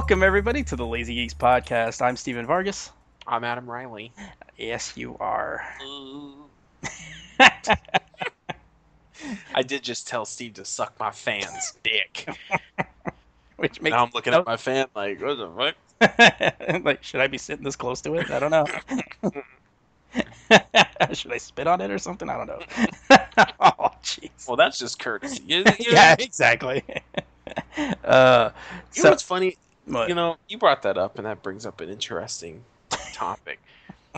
Welcome, 0.00 0.22
everybody, 0.22 0.62
to 0.64 0.76
the 0.76 0.86
Lazy 0.86 1.14
Geeks 1.14 1.34
Podcast. 1.34 2.00
I'm 2.00 2.16
Stephen 2.16 2.46
Vargas. 2.46 2.90
I'm 3.26 3.44
Adam 3.44 3.70
Riley. 3.70 4.12
Yes, 4.56 4.96
you 4.96 5.14
are. 5.20 5.62
I 9.54 9.62
did 9.62 9.82
just 9.82 10.08
tell 10.08 10.24
Steve 10.24 10.54
to 10.54 10.64
suck 10.64 10.98
my 10.98 11.10
fan's 11.10 11.74
dick. 11.82 12.26
Which 13.58 13.82
makes 13.82 13.92
now 13.92 14.04
I'm 14.04 14.10
looking 14.14 14.32
at 14.32 14.46
my 14.46 14.56
fan 14.56 14.86
like, 14.96 15.20
what 15.20 15.36
the 15.36 15.74
fuck? 16.00 16.82
like, 16.84 17.04
should 17.04 17.20
I 17.20 17.26
be 17.26 17.36
sitting 17.36 17.62
this 17.62 17.76
close 17.76 18.00
to 18.00 18.14
it? 18.14 18.30
I 18.30 18.38
don't 18.38 18.50
know. 18.50 18.64
should 21.12 21.32
I 21.32 21.36
spit 21.36 21.66
on 21.66 21.82
it 21.82 21.90
or 21.90 21.98
something? 21.98 22.30
I 22.30 22.38
don't 22.38 22.46
know. 22.46 22.60
oh, 23.60 23.90
jeez. 24.02 24.48
Well, 24.48 24.56
that's 24.56 24.78
just 24.78 24.98
courtesy. 24.98 25.44
Yeah, 25.46 26.16
exactly. 26.18 26.82
uh, 28.02 28.50
you 28.94 29.02
know 29.02 29.10
what's 29.10 29.22
funny? 29.22 29.58
What? 29.90 30.08
You 30.08 30.14
know, 30.14 30.36
you 30.48 30.58
brought 30.58 30.82
that 30.82 30.98
up, 30.98 31.18
and 31.18 31.26
that 31.26 31.42
brings 31.42 31.66
up 31.66 31.80
an 31.80 31.88
interesting 31.88 32.64
topic. 33.12 33.60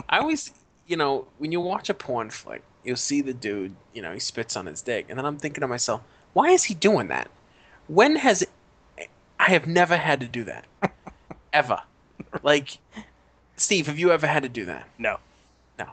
I 0.09 0.19
always, 0.19 0.51
you 0.87 0.97
know, 0.97 1.27
when 1.37 1.51
you 1.51 1.61
watch 1.61 1.89
a 1.89 1.93
porn 1.93 2.29
flick, 2.29 2.63
you'll 2.83 2.95
see 2.95 3.21
the 3.21 3.33
dude, 3.33 3.75
you 3.93 4.01
know, 4.01 4.13
he 4.13 4.19
spits 4.19 4.55
on 4.55 4.65
his 4.65 4.81
dick, 4.81 5.05
and 5.09 5.17
then 5.17 5.25
I'm 5.25 5.37
thinking 5.37 5.61
to 5.61 5.67
myself, 5.67 6.01
why 6.33 6.49
is 6.49 6.63
he 6.63 6.73
doing 6.73 7.07
that? 7.07 7.29
When 7.87 8.15
has 8.15 8.45
I 9.39 9.49
have 9.49 9.67
never 9.67 9.97
had 9.97 10.21
to 10.21 10.27
do 10.27 10.45
that, 10.45 10.65
ever. 11.53 11.81
Like, 12.43 12.77
Steve, 13.57 13.87
have 13.87 13.99
you 13.99 14.11
ever 14.11 14.25
had 14.27 14.43
to 14.43 14.49
do 14.49 14.65
that? 14.65 14.87
no. 14.97 15.19
No. 15.77 15.87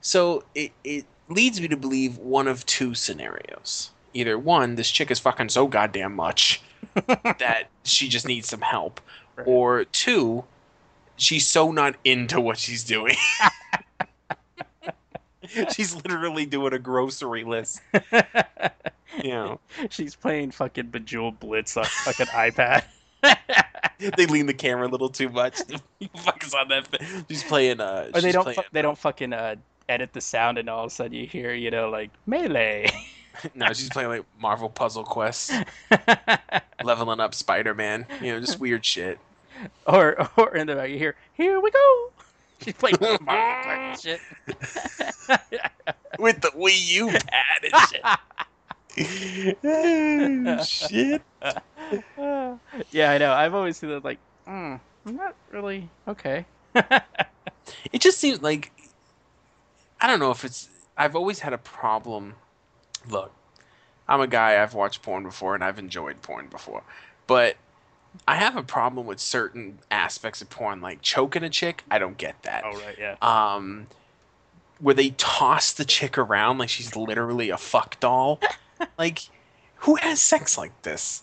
So 0.00 0.44
it, 0.54 0.72
it 0.84 1.04
leads 1.28 1.60
me 1.60 1.68
to 1.68 1.76
believe 1.76 2.18
one 2.18 2.46
of 2.46 2.64
two 2.66 2.94
scenarios. 2.94 3.90
Either 4.14 4.38
one, 4.38 4.76
this 4.76 4.90
chick 4.90 5.10
is 5.10 5.18
fucking 5.18 5.48
so 5.48 5.66
goddamn 5.66 6.14
much 6.14 6.62
that 7.06 7.64
she 7.84 8.08
just 8.08 8.26
needs 8.26 8.48
some 8.48 8.60
help. 8.60 9.00
Right. 9.36 9.46
Or 9.46 9.84
two, 9.84 10.44
she's 11.16 11.46
so 11.46 11.72
not 11.72 11.94
into 12.04 12.40
what 12.40 12.58
she's 12.58 12.84
doing. 12.84 13.16
she's 15.74 15.94
literally 15.94 16.46
doing 16.46 16.72
a 16.72 16.78
grocery 16.78 17.44
list. 17.44 17.80
You 19.22 19.28
know, 19.30 19.60
She's 19.90 20.16
playing 20.16 20.52
fucking 20.52 20.86
Bejeweled 20.86 21.38
Blitz 21.38 21.76
on 21.76 21.84
fucking 21.84 22.28
iPad. 22.28 22.82
they 24.16 24.24
lean 24.24 24.46
the 24.46 24.54
camera 24.54 24.86
a 24.86 24.88
little 24.88 25.10
too 25.10 25.28
much. 25.28 25.58
Focus 26.16 26.54
on 26.54 26.68
that. 26.68 26.88
She's 27.28 27.44
playing. 27.44 27.78
Uh, 27.78 28.08
Or 28.14 28.22
they 28.22 28.32
don't 28.32 28.44
playing- 28.44 28.56
fu- 28.56 28.68
they 28.72 28.80
don't 28.80 28.96
fucking 28.96 29.34
uh, 29.34 29.56
edit 29.86 30.14
the 30.14 30.22
sound 30.22 30.56
and 30.56 30.70
all 30.70 30.84
of 30.84 30.90
a 30.90 30.94
sudden 30.94 31.12
you 31.12 31.26
hear, 31.26 31.52
you 31.52 31.70
know, 31.70 31.90
like 31.90 32.10
melee. 32.24 32.90
no, 33.54 33.66
she's 33.72 33.88
playing 33.88 34.08
like 34.08 34.24
Marvel 34.40 34.68
Puzzle 34.68 35.04
Quest, 35.04 35.52
leveling 36.84 37.20
up 37.20 37.34
Spider 37.34 37.74
Man. 37.74 38.06
You 38.20 38.32
know, 38.32 38.40
just 38.40 38.60
weird 38.60 38.84
shit. 38.84 39.18
or 39.86 40.28
or 40.36 40.54
in 40.56 40.66
the 40.66 40.74
back 40.74 40.90
you 40.90 40.98
hear, 40.98 41.14
here 41.34 41.60
we 41.60 41.70
go. 41.70 42.12
She's 42.60 42.74
playing 42.74 42.96
Marvel 43.00 43.70
and 43.72 44.00
shit. 44.00 44.20
with 46.18 46.40
the 46.40 46.50
Wii 46.56 46.92
U 46.92 47.10
pad 47.10 47.64
and 47.72 47.74
shit. 47.88 48.02
shit. 50.66 51.22
yeah, 52.90 53.10
I 53.10 53.18
know. 53.18 53.32
I've 53.32 53.54
always 53.54 53.76
seen 53.78 53.90
that 53.90 54.04
like, 54.04 54.18
mm, 54.46 54.78
I'm 55.06 55.16
not 55.16 55.34
really 55.50 55.88
okay. 56.06 56.46
It 57.92 58.00
just 58.00 58.18
seems 58.18 58.42
like 58.42 58.72
I 60.00 60.06
don't 60.06 60.18
know 60.18 60.30
if 60.30 60.44
it's. 60.44 60.68
I've 60.96 61.16
always 61.16 61.38
had 61.38 61.52
a 61.52 61.58
problem. 61.58 62.34
Look, 63.08 63.32
I'm 64.08 64.20
a 64.20 64.26
guy. 64.26 64.62
I've 64.62 64.74
watched 64.74 65.02
porn 65.02 65.22
before 65.24 65.54
and 65.54 65.62
I've 65.64 65.78
enjoyed 65.78 66.20
porn 66.22 66.46
before, 66.48 66.82
but 67.26 67.56
I 68.28 68.36
have 68.36 68.56
a 68.56 68.62
problem 68.62 69.06
with 69.06 69.20
certain 69.20 69.78
aspects 69.90 70.42
of 70.42 70.50
porn, 70.50 70.80
like 70.80 71.00
choking 71.02 71.42
a 71.44 71.50
chick. 71.50 71.82
I 71.90 71.98
don't 71.98 72.16
get 72.18 72.42
that. 72.42 72.62
oh 72.64 72.78
right, 72.80 72.96
yeah. 72.98 73.16
um 73.22 73.86
where 74.80 74.94
they 74.94 75.10
toss 75.10 75.72
the 75.72 75.84
chick 75.84 76.18
around 76.18 76.58
like 76.58 76.68
she's 76.68 76.96
literally 76.96 77.50
a 77.50 77.56
fuck 77.56 77.98
doll. 78.00 78.40
like 78.98 79.20
who 79.76 79.94
has 79.96 80.20
sex 80.20 80.58
like 80.58 80.82
this? 80.82 81.22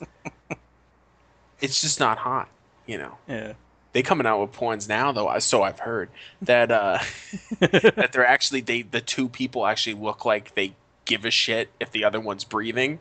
it's 1.62 1.82
just 1.82 2.00
not 2.00 2.18
hot, 2.18 2.50
you 2.86 2.98
know. 2.98 3.18
Yeah. 3.28 3.54
They 3.92 4.04
coming 4.04 4.28
out 4.28 4.40
with 4.42 4.52
porns 4.54 4.88
now 4.88 5.12
though, 5.12 5.28
I- 5.28 5.40
so 5.40 5.64
I've 5.64 5.80
heard 5.80 6.10
that 6.44 6.72
uh 6.72 7.00
that 7.60 8.10
they're 8.14 8.26
actually 8.26 8.62
they 8.62 8.82
the 8.84 9.02
two 9.02 9.28
people 9.30 9.66
actually 9.66 9.96
look 9.96 10.26
like 10.26 10.56
they 10.56 10.74
give 11.10 11.26
a 11.26 11.32
shit 11.32 11.70
if 11.80 11.92
the 11.92 12.04
other 12.06 12.20
one's 12.20 12.44
breathing. 12.46 13.00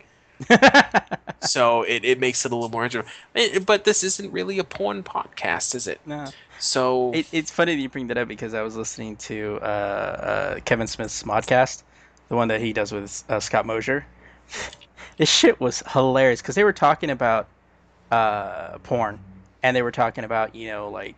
So 1.40 1.82
it, 1.82 2.04
it 2.04 2.18
makes 2.18 2.44
it 2.44 2.52
a 2.52 2.54
little 2.56 2.68
more 2.68 2.84
interesting. 2.84 3.12
Eh, 3.34 3.60
But 3.60 3.84
this 3.84 4.02
isn't 4.02 4.32
really 4.32 4.58
a 4.58 4.64
porn 4.64 5.02
podcast, 5.02 5.74
is 5.74 5.86
it? 5.86 6.00
no. 6.04 6.26
So 6.58 7.12
It, 7.14 7.26
it's 7.32 7.50
funny 7.50 7.76
that 7.76 7.80
you 7.80 7.88
bring 7.88 8.08
that 8.08 8.18
up 8.18 8.26
because 8.26 8.54
I 8.54 8.62
was 8.62 8.76
listening 8.76 9.16
to 9.16 9.58
uh, 9.62 9.64
uh, 9.64 10.60
Kevin 10.64 10.88
Smith's 10.88 11.22
SModcast, 11.22 11.84
the 12.28 12.34
one 12.34 12.48
that 12.48 12.60
he 12.60 12.72
does 12.72 12.90
with 12.90 13.22
uh, 13.28 13.38
Scott 13.38 13.66
Mosier. 13.66 14.04
this 15.16 15.30
shit 15.30 15.60
was 15.60 15.82
hilarious 15.92 16.42
because 16.42 16.56
they 16.56 16.64
were 16.64 16.72
talking 16.72 17.10
about 17.10 17.46
uh, 18.10 18.78
porn, 18.78 19.20
and 19.62 19.76
they 19.76 19.82
were 19.82 19.92
talking 19.92 20.24
about 20.24 20.54
you 20.54 20.68
know 20.68 20.90
like 20.90 21.14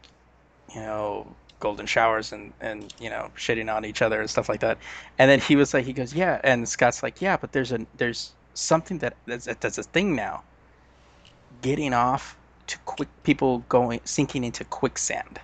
you 0.75 0.81
know 0.81 1.27
golden 1.61 1.87
showers 1.87 2.33
and 2.33 2.53
and 2.61 2.93
you 3.01 3.11
know 3.11 3.31
shitting 3.37 3.75
on 3.75 3.85
each 3.85 4.03
other 4.03 4.21
and 4.21 4.29
stuff 4.29 4.49
like 4.49 4.61
that. 4.61 4.79
And 5.19 5.31
then 5.31 5.41
he 5.41 5.57
was 5.57 5.73
like, 5.73 5.85
he 5.85 5.93
goes, 5.93 6.15
yeah, 6.15 6.41
and 6.43 6.69
Scott's 6.69 7.03
like, 7.03 7.21
yeah, 7.21 7.37
but 7.37 7.53
there's 7.53 7.73
a 7.73 7.87
there's 7.97 8.33
something 8.55 8.99
that 8.99 9.17
that's, 9.27 9.45
that's 9.45 9.79
a 9.79 9.83
thing 9.83 10.17
now. 10.17 10.43
Getting 11.63 11.93
off 11.93 12.37
to 12.67 12.79
quick 12.81 13.09
people 13.23 13.65
going 13.69 14.01
sinking 14.05 14.45
into 14.45 14.65
quicksand. 14.65 15.41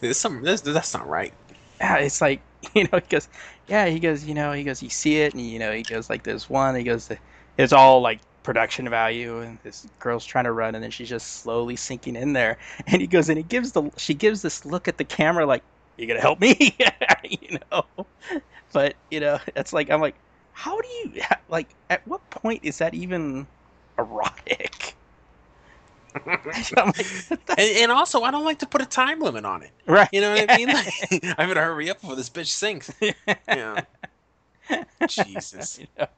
there's 0.00 0.18
some 0.18 0.42
this, 0.42 0.60
that's 0.60 0.94
not 0.94 1.08
right. 1.08 1.32
Yeah, 1.80 1.96
it's 1.96 2.20
like 2.20 2.40
you 2.74 2.84
know, 2.84 2.98
he 2.98 3.08
goes, 3.08 3.28
yeah, 3.68 3.86
he 3.86 3.98
goes, 3.98 4.24
you 4.24 4.34
know, 4.34 4.52
he 4.52 4.64
goes, 4.64 4.82
you 4.82 4.90
see 4.90 5.18
it, 5.18 5.34
and 5.34 5.42
you 5.44 5.58
know, 5.58 5.72
he 5.72 5.82
goes 5.82 6.08
like 6.10 6.22
this 6.22 6.48
one, 6.48 6.74
he 6.74 6.82
goes, 6.82 7.10
it's 7.58 7.72
all 7.72 8.00
like 8.00 8.20
production 8.46 8.88
value, 8.88 9.40
and 9.40 9.58
this 9.64 9.86
girl's 9.98 10.24
trying 10.24 10.44
to 10.44 10.52
run, 10.52 10.76
and 10.76 10.82
then 10.82 10.90
she's 10.90 11.08
just 11.08 11.42
slowly 11.42 11.74
sinking 11.74 12.14
in 12.16 12.32
there, 12.32 12.56
and 12.86 13.02
he 13.02 13.06
goes, 13.06 13.28
and 13.28 13.36
he 13.36 13.42
gives 13.42 13.72
the, 13.72 13.90
she 13.98 14.14
gives 14.14 14.40
this 14.40 14.64
look 14.64 14.88
at 14.88 14.96
the 14.96 15.04
camera 15.04 15.44
like, 15.44 15.62
you 15.98 16.06
gonna 16.06 16.20
help 16.20 16.40
me, 16.40 16.76
you 17.28 17.58
know, 17.72 17.84
but 18.72 18.94
you 19.10 19.20
know, 19.20 19.38
it's 19.56 19.72
like 19.72 19.90
I'm 19.90 20.00
like, 20.00 20.14
how 20.52 20.80
do 20.80 20.88
you 20.88 21.22
like? 21.48 21.68
At 21.90 22.06
what 22.06 22.28
point 22.30 22.60
is 22.62 22.78
that 22.78 22.94
even 22.94 23.46
erotic? 23.98 24.94
like, 26.26 27.06
and, 27.58 27.58
and, 27.58 27.92
also, 27.92 28.22
I 28.22 28.30
don't 28.30 28.44
like 28.44 28.60
to 28.60 28.66
put 28.66 28.80
a 28.80 28.86
time 28.86 29.20
limit 29.20 29.44
on 29.44 29.62
it. 29.62 29.70
Right. 29.86 30.08
You 30.12 30.22
know 30.22 30.30
what 30.34 30.50
I 30.50 30.56
mean? 30.58 30.68
Like, 30.68 30.94
I'm 31.38 31.48
gonna 31.48 31.62
hurry 31.62 31.90
up 31.90 32.00
before 32.00 32.16
this 32.16 32.30
bitch 32.30 32.46
sinks. 32.46 32.90
Yeah. 33.48 33.82
Jesus. 35.08 35.78
you 35.80 35.86
know. 35.98 36.08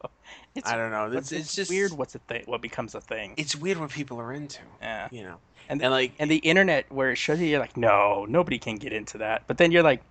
I 0.64 0.76
don't 0.76 0.90
know. 0.90 1.18
It's, 1.18 1.32
it's, 1.32 1.54
just 1.54 1.70
weird. 1.70 1.92
What's 1.92 2.14
a 2.14 2.18
thing? 2.20 2.42
What 2.46 2.60
becomes 2.60 2.94
a 2.94 3.00
thing? 3.00 3.34
It's 3.36 3.54
weird 3.54 3.78
what 3.78 3.90
people 3.90 4.20
are 4.20 4.32
into. 4.32 4.60
Yeah. 4.80 5.08
You 5.10 5.22
know. 5.22 5.36
And, 5.68 5.82
and 5.82 5.90
like 5.90 6.12
and 6.18 6.30
the 6.30 6.38
internet 6.38 6.90
where 6.90 7.10
it 7.10 7.16
shows 7.16 7.40
you, 7.40 7.46
you're 7.46 7.60
like, 7.60 7.76
no, 7.76 8.26
nobody 8.28 8.58
can 8.58 8.76
get 8.76 8.92
into 8.92 9.18
that. 9.18 9.42
But 9.46 9.58
then 9.58 9.70
you're 9.70 9.82
like, 9.82 10.02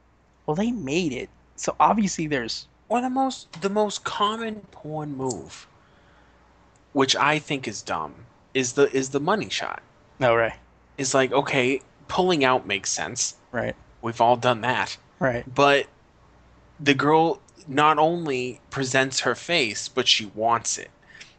well, 0.46 0.56
they 0.56 0.72
made 0.72 1.14
it, 1.14 1.30
so 1.56 1.76
obviously 1.80 2.28
there's. 2.28 2.68
Or 2.90 3.02
the 3.02 3.10
most 3.10 3.62
the 3.62 3.70
most 3.70 4.04
common 4.04 4.62
porn 4.72 5.18
move, 5.18 5.68
which 6.94 7.16
I 7.16 7.40
think 7.40 7.68
is 7.68 7.82
dumb, 7.82 8.14
is 8.54 8.74
the 8.74 8.90
is 8.96 9.10
the 9.10 9.20
money 9.20 9.50
shot. 9.50 9.82
No, 10.20 10.32
oh, 10.32 10.36
right. 10.36 10.54
Is 10.98 11.14
like 11.14 11.34
okay, 11.34 11.82
pulling 12.08 12.46
out 12.46 12.66
makes 12.66 12.90
sense. 12.90 13.36
Right. 13.52 13.76
We've 14.02 14.22
all 14.22 14.38
done 14.38 14.62
that. 14.62 14.96
Right. 15.20 15.44
But 15.54 15.88
the 16.80 16.94
girl 16.94 17.42
not 17.68 17.98
only 17.98 18.62
presents 18.70 19.22
her 19.22 19.36
face, 19.36 19.88
but 19.88 20.08
she 20.08 20.26
wants 20.28 20.78
it. 20.78 20.90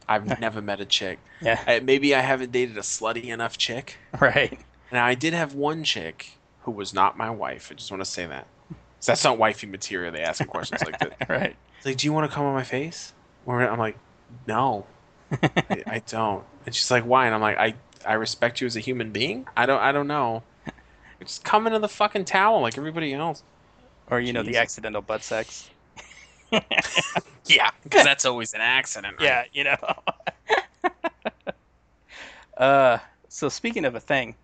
I've 0.08 0.40
never 0.40 0.62
met 0.62 0.80
a 0.80 0.86
chick. 0.86 1.19
Yeah. 1.40 1.62
I, 1.66 1.80
maybe 1.80 2.14
I 2.14 2.20
haven't 2.20 2.52
dated 2.52 2.76
a 2.78 2.82
slutty 2.82 3.26
enough 3.26 3.58
chick. 3.58 3.96
Right. 4.20 4.58
Now 4.90 5.04
I 5.04 5.14
did 5.14 5.34
have 5.34 5.54
one 5.54 5.84
chick 5.84 6.32
who 6.62 6.70
was 6.70 6.94
not 6.94 7.19
my 7.19 7.30
wife. 7.30 7.69
I 7.70 7.75
just 7.75 7.90
want 7.90 8.02
to 8.02 8.10
say 8.10 8.26
that. 8.26 8.46
So 9.00 9.12
that's 9.12 9.22
not 9.22 9.38
wifey 9.38 9.66
material. 9.66 10.10
They 10.12 10.22
ask 10.22 10.44
questions 10.46 10.82
like 10.82 10.98
that. 10.98 11.28
right. 11.28 11.54
It's 11.76 11.86
like, 11.86 11.98
do 11.98 12.06
you 12.06 12.12
want 12.12 12.28
to 12.28 12.34
come 12.34 12.46
on 12.46 12.54
my 12.54 12.64
face? 12.64 13.12
Or 13.44 13.62
I'm 13.62 13.78
like, 13.78 13.98
no, 14.46 14.86
I, 15.42 15.82
I, 15.86 16.02
don't. 16.06 16.42
And 16.64 16.74
she's 16.74 16.90
like, 16.90 17.04
why? 17.04 17.26
And 17.26 17.34
I'm 17.34 17.40
like, 17.40 17.58
I 17.58 17.74
I 18.06 18.14
respect 18.14 18.60
you 18.60 18.66
as 18.66 18.76
a 18.76 18.81
human 18.81 19.12
being. 19.12 19.46
I 19.56 19.66
don't 19.66 19.81
I 19.81 19.92
don't 19.92 20.06
know. 20.06 20.42
Just 21.20 21.44
come 21.44 21.66
into 21.66 21.78
the 21.78 21.88
fucking 21.88 22.24
towel 22.24 22.62
like 22.62 22.78
everybody 22.78 23.12
else. 23.12 23.42
Or 24.10 24.20
you 24.20 24.32
know 24.32 24.42
the 24.42 24.56
accidental 24.56 25.02
butt 25.02 25.22
sex. 25.22 25.69
yeah, 27.46 27.70
because 27.82 28.04
that's 28.04 28.24
always 28.24 28.54
an 28.54 28.60
accident. 28.60 29.16
Right? 29.18 29.26
Yeah, 29.26 29.44
you 29.52 29.64
know. 29.64 30.92
uh, 32.56 32.98
so 33.28 33.48
speaking 33.48 33.84
of 33.84 33.94
a 33.94 34.00
thing, 34.00 34.34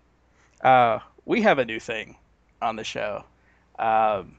uh, 0.62 0.98
we 1.24 1.42
have 1.42 1.58
a 1.58 1.64
new 1.64 1.80
thing 1.80 2.16
on 2.60 2.76
the 2.76 2.84
show. 2.84 3.24
Um, 3.78 4.36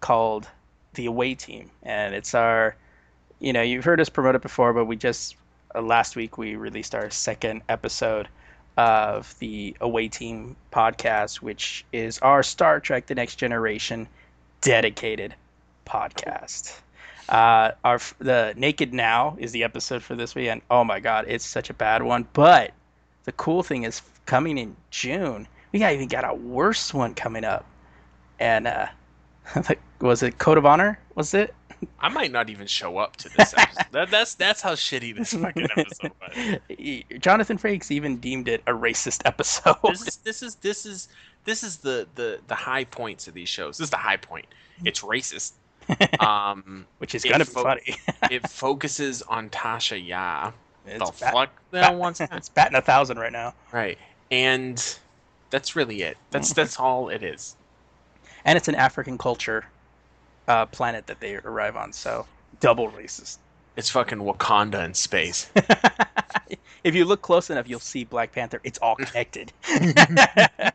called 0.00 0.46
the 0.94 1.06
away 1.06 1.34
team, 1.34 1.70
and 1.82 2.14
it's 2.14 2.34
our, 2.34 2.76
you 3.40 3.54
know, 3.54 3.62
you've 3.62 3.84
heard 3.84 4.00
us 4.00 4.10
promote 4.10 4.34
it 4.34 4.42
before, 4.42 4.74
but 4.74 4.84
we 4.84 4.96
just 4.96 5.36
uh, 5.74 5.80
last 5.80 6.14
week 6.14 6.36
we 6.36 6.56
released 6.56 6.94
our 6.94 7.08
second 7.08 7.62
episode 7.70 8.28
of 8.76 9.34
the 9.38 9.74
away 9.80 10.08
team 10.08 10.56
podcast, 10.72 11.36
which 11.36 11.86
is 11.92 12.18
our 12.18 12.42
Star 12.42 12.80
Trek: 12.80 13.06
The 13.06 13.14
Next 13.14 13.36
Generation 13.36 14.06
dedicated 14.60 15.34
podcast. 15.86 16.80
Uh, 17.28 17.72
our 17.84 18.00
the 18.18 18.54
Naked 18.56 18.92
Now 18.92 19.36
is 19.38 19.52
the 19.52 19.64
episode 19.64 20.02
for 20.02 20.14
this 20.14 20.34
week, 20.34 20.48
and 20.48 20.60
oh 20.70 20.84
my 20.84 21.00
god, 21.00 21.24
it's 21.28 21.46
such 21.46 21.70
a 21.70 21.74
bad 21.74 22.02
one. 22.02 22.26
But 22.32 22.72
the 23.24 23.32
cool 23.32 23.62
thing 23.62 23.84
is, 23.84 24.02
coming 24.26 24.58
in 24.58 24.76
June, 24.90 25.48
we 25.72 25.78
got 25.78 25.92
even 25.92 26.08
got 26.08 26.28
a 26.28 26.34
worse 26.34 26.92
one 26.92 27.14
coming 27.14 27.44
up, 27.44 27.64
and 28.38 28.66
uh, 28.66 28.86
was 30.00 30.22
it 30.22 30.38
Code 30.38 30.58
of 30.58 30.66
Honor? 30.66 30.98
Was 31.14 31.34
it? 31.34 31.54
I 32.00 32.08
might 32.08 32.32
not 32.32 32.50
even 32.50 32.66
show 32.66 32.98
up 32.98 33.16
to 33.16 33.28
this 33.36 33.54
episode. 33.56 33.86
that, 33.92 34.10
that's 34.10 34.34
that's 34.34 34.60
how 34.60 34.72
shitty 34.72 35.16
this 35.16 35.32
fucking 35.42 35.68
episode 35.76 36.12
was. 36.20 37.20
Jonathan 37.20 37.58
Frakes 37.58 37.90
even 37.90 38.18
deemed 38.18 38.48
it 38.48 38.62
a 38.66 38.72
racist 38.72 39.22
episode. 39.24 39.76
This 39.82 40.06
is 40.06 40.16
this 40.18 40.42
is 40.42 40.54
this 40.56 40.86
is 40.86 41.08
this 41.44 41.62
is 41.62 41.78
the 41.78 42.06
the 42.14 42.40
the 42.46 42.54
high 42.54 42.84
points 42.84 43.28
of 43.28 43.34
these 43.34 43.48
shows. 43.48 43.78
This 43.78 43.86
is 43.86 43.90
the 43.90 43.96
high 43.96 44.16
point. 44.16 44.46
It's 44.84 45.00
racist. 45.00 45.52
Um, 46.20 46.86
which 46.98 47.14
is 47.14 47.24
gonna 47.24 47.44
be 47.44 47.50
fo- 47.50 47.62
funny. 47.62 47.96
it 48.30 48.48
focuses 48.48 49.22
on 49.22 49.50
Tasha 49.50 50.04
Yar. 50.06 50.54
It's 50.86 51.10
the 51.10 51.24
bat- 51.24 51.32
fuck 51.32 51.62
that 51.70 51.94
wants 51.94 52.20
It's 52.32 52.48
batting 52.48 52.76
a 52.76 52.80
thousand 52.80 53.18
right 53.18 53.32
now. 53.32 53.54
Right, 53.72 53.98
and 54.30 54.98
that's 55.50 55.76
really 55.76 56.02
it. 56.02 56.16
That's 56.30 56.52
that's 56.52 56.78
all 56.80 57.08
it 57.10 57.22
is 57.22 57.56
and 58.44 58.56
it's 58.56 58.68
an 58.68 58.74
African 58.74 59.18
culture 59.18 59.64
uh, 60.48 60.66
planet 60.66 61.06
that 61.06 61.20
they 61.20 61.36
arrive 61.36 61.76
on. 61.76 61.92
So 61.92 62.26
double 62.60 62.90
racist. 62.90 63.38
It's 63.76 63.90
fucking 63.90 64.18
Wakanda 64.18 64.84
in 64.84 64.94
space. 64.94 65.50
if 66.84 66.94
you 66.94 67.04
look 67.04 67.22
close 67.22 67.50
enough, 67.50 67.68
you'll 67.68 67.80
see 67.80 68.04
Black 68.04 68.30
Panther. 68.32 68.60
It's 68.62 68.78
all 68.78 68.94
connected. 68.94 69.52
the 69.66 70.72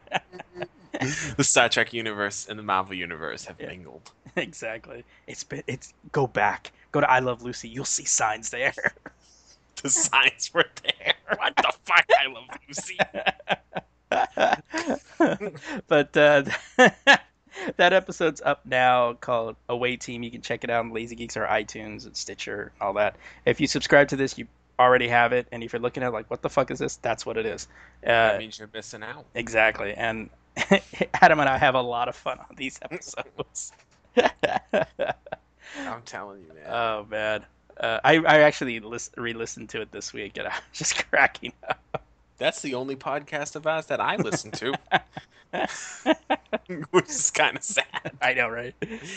Star 1.39 1.69
Trek 1.69 1.94
universe 1.94 2.47
and 2.50 2.59
the 2.59 2.63
Marvel 2.63 2.95
universe 2.95 3.45
have 3.45 3.55
yeah. 3.59 3.67
mingled. 3.67 4.12
Exactly. 4.35 5.03
It's 5.27 5.43
been, 5.43 5.63
it's 5.67 5.93
go 6.11 6.27
back. 6.27 6.71
Go 6.91 7.01
to 7.01 7.09
I 7.09 7.19
Love 7.19 7.43
Lucy. 7.43 7.69
You'll 7.69 7.85
see 7.85 8.05
signs 8.05 8.49
there. 8.49 8.73
the 9.83 9.89
signs 9.89 10.51
were 10.53 10.65
there. 10.83 11.13
What 11.37 11.55
the 11.57 11.71
fuck? 11.85 12.05
I 12.19 12.27
love 12.27 12.45
Lucy. 12.67 12.97
but 15.87 16.17
uh, 16.17 16.43
that 17.77 17.93
episode's 17.93 18.41
up 18.41 18.65
now 18.65 19.13
called 19.13 19.55
Away 19.69 19.95
Team. 19.95 20.23
You 20.23 20.31
can 20.31 20.41
check 20.41 20.63
it 20.63 20.71
out 20.71 20.85
on 20.85 20.91
Lazy 20.91 21.15
Geeks 21.15 21.37
or 21.37 21.45
iTunes 21.45 22.07
and 22.07 22.17
Stitcher, 22.17 22.71
all 22.81 22.93
that. 22.93 23.15
If 23.45 23.61
you 23.61 23.67
subscribe 23.67 24.07
to 24.09 24.15
this, 24.15 24.39
you 24.39 24.47
already 24.79 25.07
have 25.07 25.33
it. 25.33 25.47
And 25.51 25.63
if 25.63 25.71
you're 25.71 25.81
looking 25.81 26.01
at 26.01 26.07
it 26.07 26.13
like, 26.13 26.29
what 26.31 26.41
the 26.41 26.49
fuck 26.49 26.71
is 26.71 26.79
this? 26.79 26.95
That's 26.95 27.25
what 27.25 27.37
it 27.37 27.45
is. 27.45 27.67
Uh, 28.03 28.07
that 28.07 28.39
means 28.39 28.57
you're 28.57 28.69
missing 28.73 29.03
out. 29.03 29.25
Exactly. 29.35 29.93
And 29.93 30.29
Adam 31.21 31.39
and 31.39 31.49
I 31.49 31.57
have 31.57 31.75
a 31.75 31.81
lot 31.81 32.07
of 32.07 32.15
fun 32.15 32.39
on 32.39 32.55
these 32.55 32.79
episodes. 32.81 33.71
I'm 35.77 36.01
telling 36.05 36.41
you, 36.41 36.53
man. 36.53 36.65
Oh 36.67 37.05
man, 37.09 37.45
uh, 37.79 37.99
I 38.03 38.17
I 38.17 38.39
actually 38.39 38.79
list, 38.79 39.13
re-listened 39.17 39.69
to 39.69 39.81
it 39.81 39.91
this 39.91 40.13
week, 40.13 40.38
and 40.38 40.47
I 40.47 40.51
was 40.51 40.79
just 40.79 41.09
cracking 41.09 41.53
up. 41.67 42.03
That's 42.38 42.61
the 42.61 42.75
only 42.75 42.95
podcast 42.95 43.55
of 43.55 43.67
ours 43.67 43.88
that 43.88 43.99
I 43.99 44.15
listen 44.15 44.51
to. 44.51 44.73
which 46.91 47.09
is 47.09 47.31
kind 47.31 47.57
of 47.57 47.63
sad. 47.63 48.11
I 48.21 48.33
know, 48.33 48.49
right? 48.49 48.75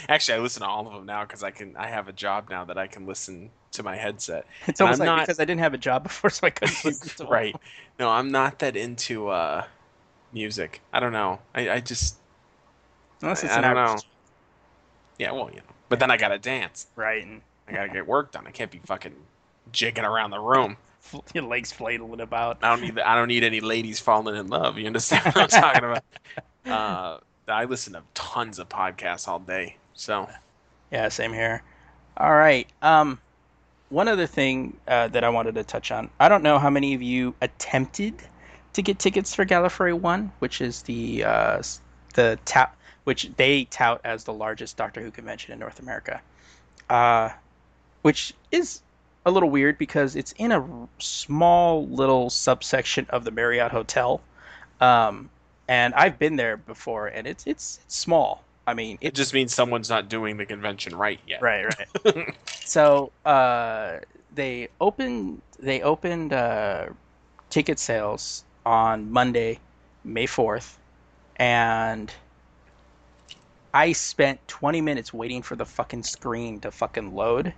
Actually, 0.09 0.38
I 0.38 0.40
listen 0.40 0.62
to 0.62 0.68
all 0.68 0.87
of 0.87 0.92
them 0.94 1.06
now 1.06 1.25
because 1.25 1.42
I 1.42 1.50
can. 1.50 1.76
I 1.76 1.88
have 1.88 2.09
a 2.09 2.12
job 2.12 2.49
now 2.50 2.64
that 2.64 2.78
I 2.78 2.87
can 2.87 3.06
listen 3.06 3.50
to 3.73 3.82
my 3.82 3.97
headset. 3.97 4.47
It's 4.66 4.80
almost 4.80 5.00
like 5.00 5.06
not, 5.06 5.21
because 5.21 5.40
I 5.40 5.44
didn't 5.44 5.61
have 5.61 5.75
a 5.75 5.78
job 5.78 6.02
before, 6.04 6.30
so 6.30 6.47
I 6.47 6.50
couldn't 6.50 6.85
listen 6.85 7.26
to. 7.26 7.30
right? 7.30 7.54
No, 7.99 8.09
I'm 8.09 8.30
not 8.30 8.59
that 8.61 8.76
into 8.76 9.28
uh, 9.28 9.64
music. 10.32 10.80
I 10.92 11.00
don't 11.00 11.12
know. 11.12 11.38
I, 11.54 11.71
I 11.71 11.80
just. 11.80 12.16
Unless 13.21 13.44
it's 13.44 13.52
I, 13.52 13.59
I 13.59 13.61
don't 13.61 13.75
know. 13.75 13.97
Yeah, 15.19 15.33
well, 15.33 15.50
you 15.50 15.57
know. 15.57 15.62
But 15.88 16.00
then 16.00 16.11
I 16.11 16.16
gotta 16.16 16.38
dance. 16.38 16.87
Right. 16.97 17.25
And 17.25 17.42
I 17.69 17.73
gotta 17.73 17.88
get 17.88 18.07
work 18.07 18.33
done. 18.33 18.47
I 18.47 18.50
can't 18.50 18.71
be 18.71 18.81
fucking 18.87 19.14
jigging 19.73 20.04
around 20.04 20.31
the 20.31 20.40
room. 20.40 20.76
your 21.35 21.45
legs 21.45 21.73
flailing 21.73 22.21
about. 22.21 22.59
I 22.62 22.71
don't 22.71 22.81
need 22.81 22.99
I 22.99 23.14
don't 23.14 23.28
need 23.28 23.45
any 23.45 23.61
ladies 23.61 24.00
falling 24.00 24.37
in 24.37 24.49
love. 24.49 24.78
You 24.78 24.87
understand 24.87 25.25
what 25.26 25.37
I'm 25.37 25.49
talking 25.49 25.85
about? 25.85 26.04
Uh, 26.64 27.19
I 27.49 27.64
listen 27.64 27.95
to 27.95 28.02
tons 28.14 28.61
of 28.61 28.69
podcasts 28.69 29.26
all 29.26 29.40
day. 29.40 29.76
So, 29.95 30.28
yeah, 30.92 31.09
same 31.09 31.33
here. 31.33 31.64
All 32.16 32.37
right. 32.37 32.69
Um, 32.83 33.19
one 33.88 34.07
other 34.07 34.28
thing 34.28 34.76
uh, 34.87 35.09
that 35.09 35.25
I 35.25 35.28
wanted 35.28 35.57
to 35.57 35.64
touch 35.64 35.90
on. 35.90 36.09
I 36.21 36.28
don't 36.28 36.45
know 36.45 36.61
how 36.61 36.71
many 36.71 36.95
of 36.95 37.02
you 37.02 37.35
attempted 37.40 38.23
to 38.75 38.83
get 38.83 39.00
tickets 39.00 39.35
for 39.35 39.45
Gallifrey 39.45 39.92
One, 39.92 40.33
which 40.38 40.61
is 40.61 40.83
the 40.83 41.25
uh, 41.25 41.62
the 42.14 42.38
tap, 42.45 42.76
which 43.04 43.30
they 43.37 43.64
tout 43.64 44.00
as 44.04 44.25
the 44.25 44.32
largest 44.32 44.76
Doctor 44.76 45.00
Who 45.00 45.11
convention 45.11 45.52
in 45.52 45.59
North 45.59 45.80
America. 45.80 46.21
Uh, 46.88 47.30
which 48.02 48.35
is 48.50 48.82
a 49.25 49.30
little 49.30 49.50
weird 49.50 49.78
because 49.78 50.16
it's 50.16 50.32
in 50.32 50.52
a 50.52 50.88
small 50.99 51.87
little 51.87 52.30
subsection 52.30 53.06
of 53.11 53.25
the 53.25 53.30
Marriott 53.30 53.71
Hotel. 53.71 54.21
Um, 54.80 55.30
and 55.68 55.94
I've 55.94 56.18
been 56.18 56.37
there 56.37 56.56
before, 56.56 57.06
and 57.06 57.26
it's 57.26 57.47
it's, 57.47 57.80
it's 57.85 57.97
small. 57.97 58.42
I 58.66 58.75
mean, 58.75 58.99
it, 59.00 59.09
it, 59.09 59.14
just 59.14 59.35
means 59.35 59.54
someone's 59.54 59.90
not 59.90 60.09
doing 60.09 60.37
the 60.37 60.47
convention 60.47 60.94
right 60.94 61.21
yet. 61.26 61.42
Right, 61.42 61.66
right. 62.04 62.35
so 62.47 63.11
uh, 63.25 63.99
they 64.35 64.68
opened 64.80 65.40
they 65.59 65.82
opened 65.82 66.32
uh, 66.32 66.87
ticket 67.50 67.78
sales 67.78 68.44
on 68.66 69.11
Monday, 69.11 69.59
May 70.04 70.26
fourth, 70.26 70.78
and 71.37 72.12
I 73.75 73.93
spent 73.93 74.47
20 74.49 74.81
minutes 74.81 75.14
waiting 75.14 75.43
for 75.43 75.57
the 75.57 75.64
fucking 75.64 76.02
screen 76.02 76.61
to 76.61 76.71
fucking 76.71 77.14
load. 77.14 77.55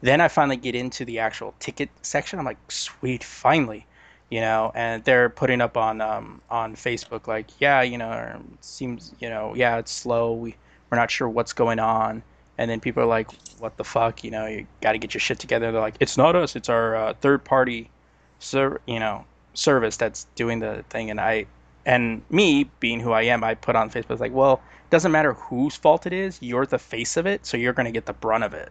Then 0.00 0.20
I 0.20 0.28
finally 0.28 0.56
get 0.56 0.74
into 0.74 1.04
the 1.04 1.18
actual 1.18 1.54
ticket 1.58 1.88
section. 2.02 2.38
I'm 2.38 2.44
like, 2.44 2.70
sweet, 2.70 3.24
finally, 3.24 3.86
you 4.30 4.40
know. 4.40 4.70
And 4.74 5.02
they're 5.04 5.28
putting 5.28 5.60
up 5.60 5.76
on 5.76 6.00
um, 6.00 6.40
on 6.50 6.76
Facebook 6.76 7.26
like, 7.26 7.48
yeah, 7.60 7.82
you 7.82 7.98
know, 7.98 8.12
it 8.12 8.64
seems, 8.64 9.14
you 9.20 9.28
know, 9.28 9.54
yeah, 9.56 9.78
it's 9.78 9.90
slow. 9.90 10.32
We 10.32 10.54
we're 10.90 10.98
not 10.98 11.10
sure 11.10 11.28
what's 11.28 11.52
going 11.52 11.78
on. 11.78 12.22
And 12.58 12.70
then 12.70 12.80
people 12.80 13.02
are 13.02 13.06
like, 13.06 13.28
what 13.58 13.76
the 13.76 13.84
fuck, 13.84 14.24
you 14.24 14.30
know, 14.30 14.46
you 14.46 14.66
got 14.80 14.92
to 14.92 14.98
get 14.98 15.12
your 15.12 15.20
shit 15.20 15.38
together. 15.38 15.72
They're 15.72 15.80
like, 15.80 15.96
it's 16.00 16.16
not 16.16 16.36
us, 16.36 16.56
it's 16.56 16.68
our 16.68 16.96
uh, 16.96 17.14
third 17.14 17.44
party, 17.44 17.90
ser- 18.38 18.80
you 18.86 18.98
know, 18.98 19.24
service 19.54 19.96
that's 19.96 20.26
doing 20.36 20.60
the 20.60 20.84
thing. 20.88 21.10
And 21.10 21.20
I 21.20 21.46
and 21.86 22.20
me 22.28 22.68
being 22.80 23.00
who 23.00 23.12
I 23.12 23.22
am, 23.22 23.42
I 23.42 23.54
put 23.54 23.76
on 23.76 23.90
Facebook 23.90 24.20
like, 24.20 24.34
well, 24.34 24.54
it 24.54 24.90
doesn't 24.90 25.12
matter 25.12 25.32
whose 25.34 25.76
fault 25.76 26.04
it 26.06 26.12
is. 26.12 26.38
You're 26.42 26.66
the 26.66 26.78
face 26.78 27.16
of 27.16 27.26
it, 27.26 27.46
so 27.46 27.56
you're 27.56 27.72
going 27.72 27.86
to 27.86 27.92
get 27.92 28.06
the 28.06 28.12
brunt 28.12 28.44
of 28.44 28.52
it. 28.52 28.70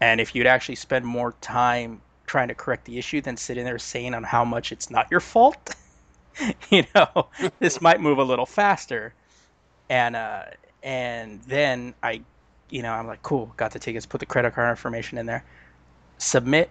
And 0.00 0.20
if 0.20 0.34
you'd 0.34 0.46
actually 0.46 0.76
spend 0.76 1.04
more 1.04 1.34
time 1.40 2.00
trying 2.26 2.48
to 2.48 2.54
correct 2.54 2.84
the 2.84 2.98
issue 2.98 3.20
than 3.20 3.36
sitting 3.36 3.64
there 3.64 3.78
saying 3.78 4.14
on 4.14 4.22
how 4.22 4.44
much 4.44 4.70
it's 4.70 4.90
not 4.90 5.08
your 5.10 5.20
fault, 5.20 5.74
you 6.70 6.84
know, 6.94 7.26
this 7.58 7.80
might 7.80 8.00
move 8.00 8.18
a 8.18 8.24
little 8.24 8.46
faster. 8.46 9.12
And 9.90 10.14
uh, 10.14 10.44
and 10.84 11.42
then 11.42 11.94
I, 12.02 12.22
you 12.70 12.82
know, 12.82 12.92
I'm 12.92 13.08
like, 13.08 13.22
cool, 13.22 13.52
got 13.56 13.72
the 13.72 13.80
tickets, 13.80 14.06
put 14.06 14.20
the 14.20 14.26
credit 14.26 14.54
card 14.54 14.70
information 14.70 15.18
in 15.18 15.26
there, 15.26 15.44
submit, 16.18 16.70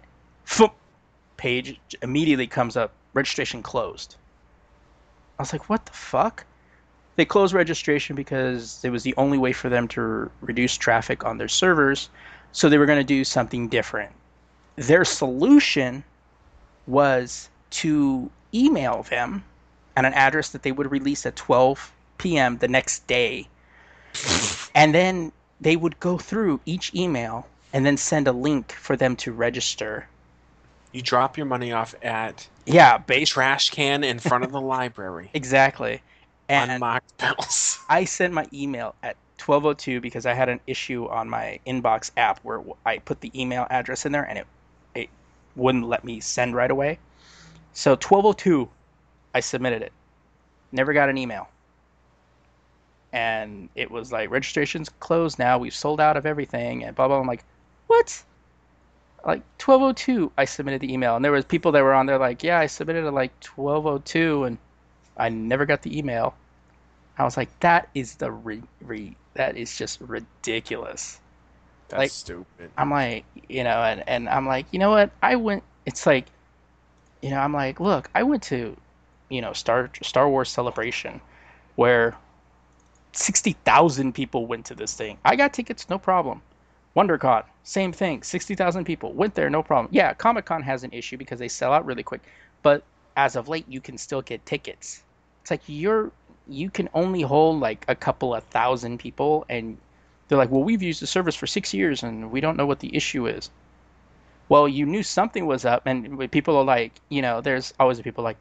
page 1.35 1.79
immediately 2.01 2.47
comes 2.47 2.77
up, 2.77 2.93
registration 3.13 3.61
closed. 3.61 4.15
I 5.39 5.41
was 5.41 5.53
like, 5.53 5.69
what 5.69 5.85
the 5.85 5.93
fuck? 5.93 6.45
They 7.15 7.23
closed 7.23 7.53
registration 7.53 8.15
because 8.15 8.83
it 8.83 8.89
was 8.89 9.03
the 9.03 9.15
only 9.15 9.37
way 9.37 9.53
for 9.53 9.69
them 9.69 9.87
to 9.89 10.29
reduce 10.41 10.75
traffic 10.77 11.23
on 11.23 11.37
their 11.37 11.47
servers 11.47 12.09
so 12.51 12.67
they 12.67 12.77
were 12.77 12.85
going 12.85 12.99
to 12.99 13.05
do 13.05 13.23
something 13.23 13.69
different. 13.69 14.11
Their 14.75 15.05
solution 15.05 16.03
was 16.87 17.49
to 17.71 18.29
email 18.53 19.03
them 19.03 19.43
at 19.95 20.05
an 20.05 20.13
address 20.13 20.49
that 20.49 20.63
they 20.63 20.73
would 20.73 20.91
release 20.91 21.25
at 21.25 21.35
12 21.37 21.91
p.m. 22.17 22.57
the 22.57 22.67
next 22.67 23.07
day. 23.07 23.47
and 24.75 24.93
then 24.93 25.31
they 25.61 25.75
would 25.75 25.99
go 25.99 26.17
through 26.17 26.59
each 26.65 26.93
email 26.93 27.47
and 27.71 27.85
then 27.85 27.95
send 27.95 28.27
a 28.27 28.31
link 28.33 28.73
for 28.73 28.97
them 28.97 29.15
to 29.17 29.31
register. 29.31 30.07
You 30.91 31.01
drop 31.01 31.37
your 31.37 31.45
money 31.45 31.71
off 31.71 31.95
at 32.01 32.47
Yeah, 32.65 32.95
a 32.95 32.99
based 32.99 33.33
trash 33.33 33.69
can 33.69 34.03
in 34.03 34.19
front 34.19 34.43
of 34.43 34.51
the 34.51 34.61
library. 34.61 35.29
exactly. 35.33 36.01
And 36.47 36.71
Unmarked 36.71 37.17
bills. 37.17 37.79
I 37.89 38.05
sent 38.05 38.33
my 38.33 38.47
email 38.53 38.95
at 39.03 39.17
12:02 39.39 40.01
because 40.01 40.25
I 40.25 40.33
had 40.33 40.49
an 40.49 40.59
issue 40.67 41.07
on 41.07 41.29
my 41.29 41.59
inbox 41.67 42.11
app 42.17 42.39
where 42.43 42.61
I 42.85 42.99
put 42.99 43.21
the 43.21 43.31
email 43.39 43.67
address 43.69 44.05
in 44.05 44.11
there 44.11 44.23
and 44.23 44.39
it 44.39 44.47
it 44.95 45.09
wouldn't 45.55 45.87
let 45.87 46.03
me 46.03 46.19
send 46.19 46.55
right 46.55 46.71
away. 46.71 46.99
So 47.73 47.95
12:02 47.95 48.69
I 49.33 49.39
submitted 49.41 49.81
it. 49.83 49.93
Never 50.71 50.93
got 50.93 51.09
an 51.09 51.17
email. 51.17 51.49
And 53.11 53.69
it 53.75 53.89
was 53.91 54.11
like 54.11 54.29
registration's 54.31 54.89
closed 54.89 55.39
now. 55.39 55.57
We've 55.59 55.73
sold 55.73 55.99
out 56.01 56.17
of 56.17 56.25
everything 56.25 56.83
and 56.83 56.95
blah 56.95 57.07
blah. 57.07 57.19
I'm 57.19 57.27
like, 57.27 57.45
"What?" 57.87 58.23
Like 59.25 59.41
12:02 59.57 60.31
I 60.37 60.45
submitted 60.45 60.81
the 60.81 60.93
email 60.93 61.15
and 61.15 61.23
there 61.25 61.31
was 61.31 61.45
people 61.45 61.71
that 61.73 61.83
were 61.83 61.93
on 61.93 62.05
there 62.05 62.17
like, 62.17 62.43
"Yeah, 62.43 62.59
I 62.59 62.67
submitted 62.67 63.05
it 63.05 63.11
like 63.11 63.37
12:02 63.41 64.47
and 64.47 64.57
I 65.17 65.29
never 65.29 65.65
got 65.65 65.81
the 65.81 65.97
email." 65.97 66.35
I 67.17 67.23
was 67.25 67.35
like, 67.35 67.49
that 67.59 67.89
is 67.93 68.15
the 68.15 68.31
re, 68.31 68.63
re 68.81 69.15
that 69.33 69.57
is 69.57 69.77
just 69.77 69.99
ridiculous. 69.99 71.19
That's 71.89 71.99
Like- 71.99 72.11
stupid. 72.11 72.71
I'm 72.77 72.89
like, 72.91 73.25
you 73.49 73.63
know, 73.63 73.81
and, 73.83 74.03
and 74.07 74.29
I'm 74.29 74.47
like, 74.47 74.67
you 74.71 74.79
know 74.79 74.89
what? 74.91 75.11
I 75.21 75.35
went. 75.35 75.63
It's 75.85 76.05
like, 76.05 76.27
you 77.21 77.29
know, 77.31 77.39
I'm 77.39 77.53
like, 77.53 77.79
look, 77.81 78.09
I 78.15 78.23
went 78.23 78.43
to, 78.43 78.77
you 79.29 79.41
know, 79.41 79.51
Star 79.53 79.89
Star 80.01 80.29
Wars 80.29 80.49
Celebration, 80.49 81.19
where 81.75 82.15
sixty 83.11 83.53
thousand 83.65 84.13
people 84.13 84.45
went 84.45 84.65
to 84.67 84.75
this 84.75 84.93
thing. 84.93 85.17
I 85.25 85.35
got 85.35 85.51
tickets, 85.53 85.89
no 85.89 85.97
problem. 85.99 86.41
WonderCon, 86.99 87.43
same 87.63 87.91
thing, 87.93 88.23
sixty 88.23 88.55
thousand 88.55 88.83
people 88.83 89.13
went 89.13 89.33
there, 89.35 89.49
no 89.49 89.63
problem. 89.63 89.89
Yeah, 89.91 90.13
Comic 90.13 90.45
Con 90.45 90.61
has 90.63 90.83
an 90.83 90.91
issue 90.91 91.17
because 91.17 91.39
they 91.39 91.47
sell 91.47 91.71
out 91.73 91.85
really 91.85 92.03
quick, 92.03 92.21
but 92.61 92.83
as 93.15 93.35
of 93.35 93.47
late, 93.47 93.65
you 93.67 93.81
can 93.81 93.97
still 93.97 94.21
get 94.21 94.45
tickets. 94.45 95.03
It's 95.41 95.51
like 95.51 95.61
you're 95.67 96.11
you 96.47 96.69
can 96.69 96.89
only 96.93 97.21
hold 97.21 97.59
like 97.59 97.85
a 97.87 97.95
couple 97.95 98.33
of 98.33 98.43
thousand 98.45 98.97
people 98.97 99.45
and 99.49 99.77
they're 100.27 100.37
like, 100.37 100.51
well, 100.51 100.63
we've 100.63 100.81
used 100.81 101.01
the 101.01 101.07
service 101.07 101.35
for 101.35 101.47
six 101.47 101.73
years 101.73 102.03
and 102.03 102.31
we 102.31 102.41
don't 102.41 102.57
know 102.57 102.65
what 102.65 102.79
the 102.79 102.95
issue 102.95 103.27
is. 103.27 103.49
Well, 104.49 104.67
you 104.67 104.85
knew 104.85 105.03
something 105.03 105.45
was 105.45 105.63
up, 105.63 105.83
and 105.85 106.31
people 106.31 106.57
are 106.57 106.63
like, 106.63 106.93
you 107.09 107.21
know, 107.21 107.39
there's 107.39 107.71
always 107.79 108.01
people 108.01 108.23
like, 108.23 108.37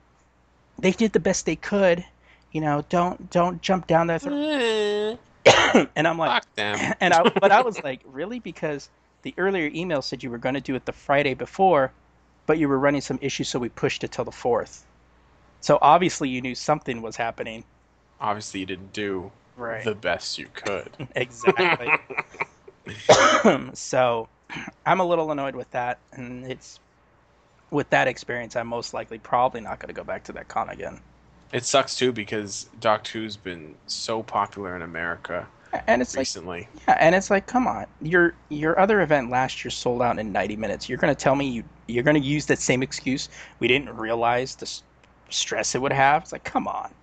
they 0.79 0.93
did 0.93 1.13
the 1.13 1.21
best 1.21 1.45
they 1.45 1.57
could, 1.57 2.05
you 2.53 2.61
know, 2.63 2.85
don't 2.89 3.31
don't 3.31 3.61
jump 3.61 3.87
down 3.87 4.07
their 4.07 4.19
throat. 4.19 4.33
Mm. 4.33 5.19
And 5.97 6.07
I'm 6.07 6.19
like, 6.19 6.43
Fuck 6.43 6.55
them. 6.55 6.95
and 7.01 7.15
I, 7.15 7.23
but 7.23 7.53
I 7.53 7.63
was 7.63 7.83
like, 7.85 8.03
really? 8.05 8.39
Because 8.39 8.89
the 9.23 9.35
earlier 9.39 9.71
email 9.75 10.03
said 10.03 10.23
you 10.23 10.31
were 10.31 10.39
going 10.39 10.55
to 10.55 10.61
do 10.61 10.75
it 10.75 10.85
the 10.87 10.93
Friday 10.93 11.35
before, 11.35 11.93
but 12.47 12.59
you 12.59 12.69
were 12.69 12.79
running 12.79 13.01
some 13.01 13.19
issues, 13.21 13.49
so 13.49 13.59
we 13.59 13.69
pushed 13.69 14.05
it 14.05 14.13
till 14.13 14.25
the 14.25 14.33
fourth. 14.33 14.87
So 15.61 15.79
obviously 15.83 16.29
you 16.29 16.41
knew 16.41 16.55
something 16.55 17.03
was 17.03 17.17
happening. 17.17 17.65
Obviously, 18.21 18.61
you 18.61 18.67
didn't 18.67 18.93
do 18.93 19.31
Right. 19.57 19.85
the 19.85 19.95
best 19.95 20.39
you 20.39 20.47
could. 20.55 20.91
Exactly. 21.17 21.91
so 23.75 24.29
I'm 24.87 25.01
a 25.01 25.05
little 25.05 25.31
annoyed 25.31 25.57
with 25.57 25.71
that, 25.73 25.99
and 26.13 26.45
it's 26.45 26.79
with 27.71 27.91
that 27.91 28.09
experience, 28.09 28.57
I'm 28.57 28.67
most 28.69 28.95
likely 28.95 29.19
probably 29.19 29.61
not 29.61 29.79
going 29.79 29.89
to 29.89 29.95
go 29.95 30.05
back 30.05 30.25
to 30.25 30.33
that 30.33 30.49
con 30.49 30.71
again. 30.71 31.01
It 31.53 31.65
sucks 31.67 31.95
too 31.97 32.13
because 32.13 32.65
Doctor 32.79 33.19
Who's 33.19 33.37
been 33.37 33.79
so 33.87 34.23
popular 34.23 34.75
in 34.77 34.83
America 34.83 35.51
And 35.87 36.01
it's 36.03 36.17
like, 36.17 36.31
yeah, 36.89 36.97
and 37.01 37.15
it's 37.15 37.31
like, 37.31 37.47
come 37.47 37.67
on, 37.67 37.87
your 38.01 38.39
your 38.49 38.79
other 38.79 39.01
event 39.03 39.31
last 39.31 39.65
year 39.65 39.71
sold 39.71 40.03
out 40.03 40.19
in 40.19 40.33
90 40.33 40.57
minutes. 40.57 40.89
You're 40.89 40.99
going 40.99 41.15
to 41.15 41.21
tell 41.23 41.37
me 41.37 41.51
you 41.51 41.65
you're 41.87 42.05
going 42.05 42.21
to 42.21 42.27
use 42.27 42.47
that 42.47 42.59
same 42.61 42.83
excuse? 42.83 43.29
We 43.61 43.69
didn't 43.69 43.91
realize 43.97 44.57
the 44.57 44.65
s- 44.67 44.83
stress 45.31 45.75
it 45.75 45.83
would 45.83 45.93
have. 45.93 46.23
It's 46.23 46.33
like, 46.33 46.45
come 46.45 46.67
on. 46.69 46.95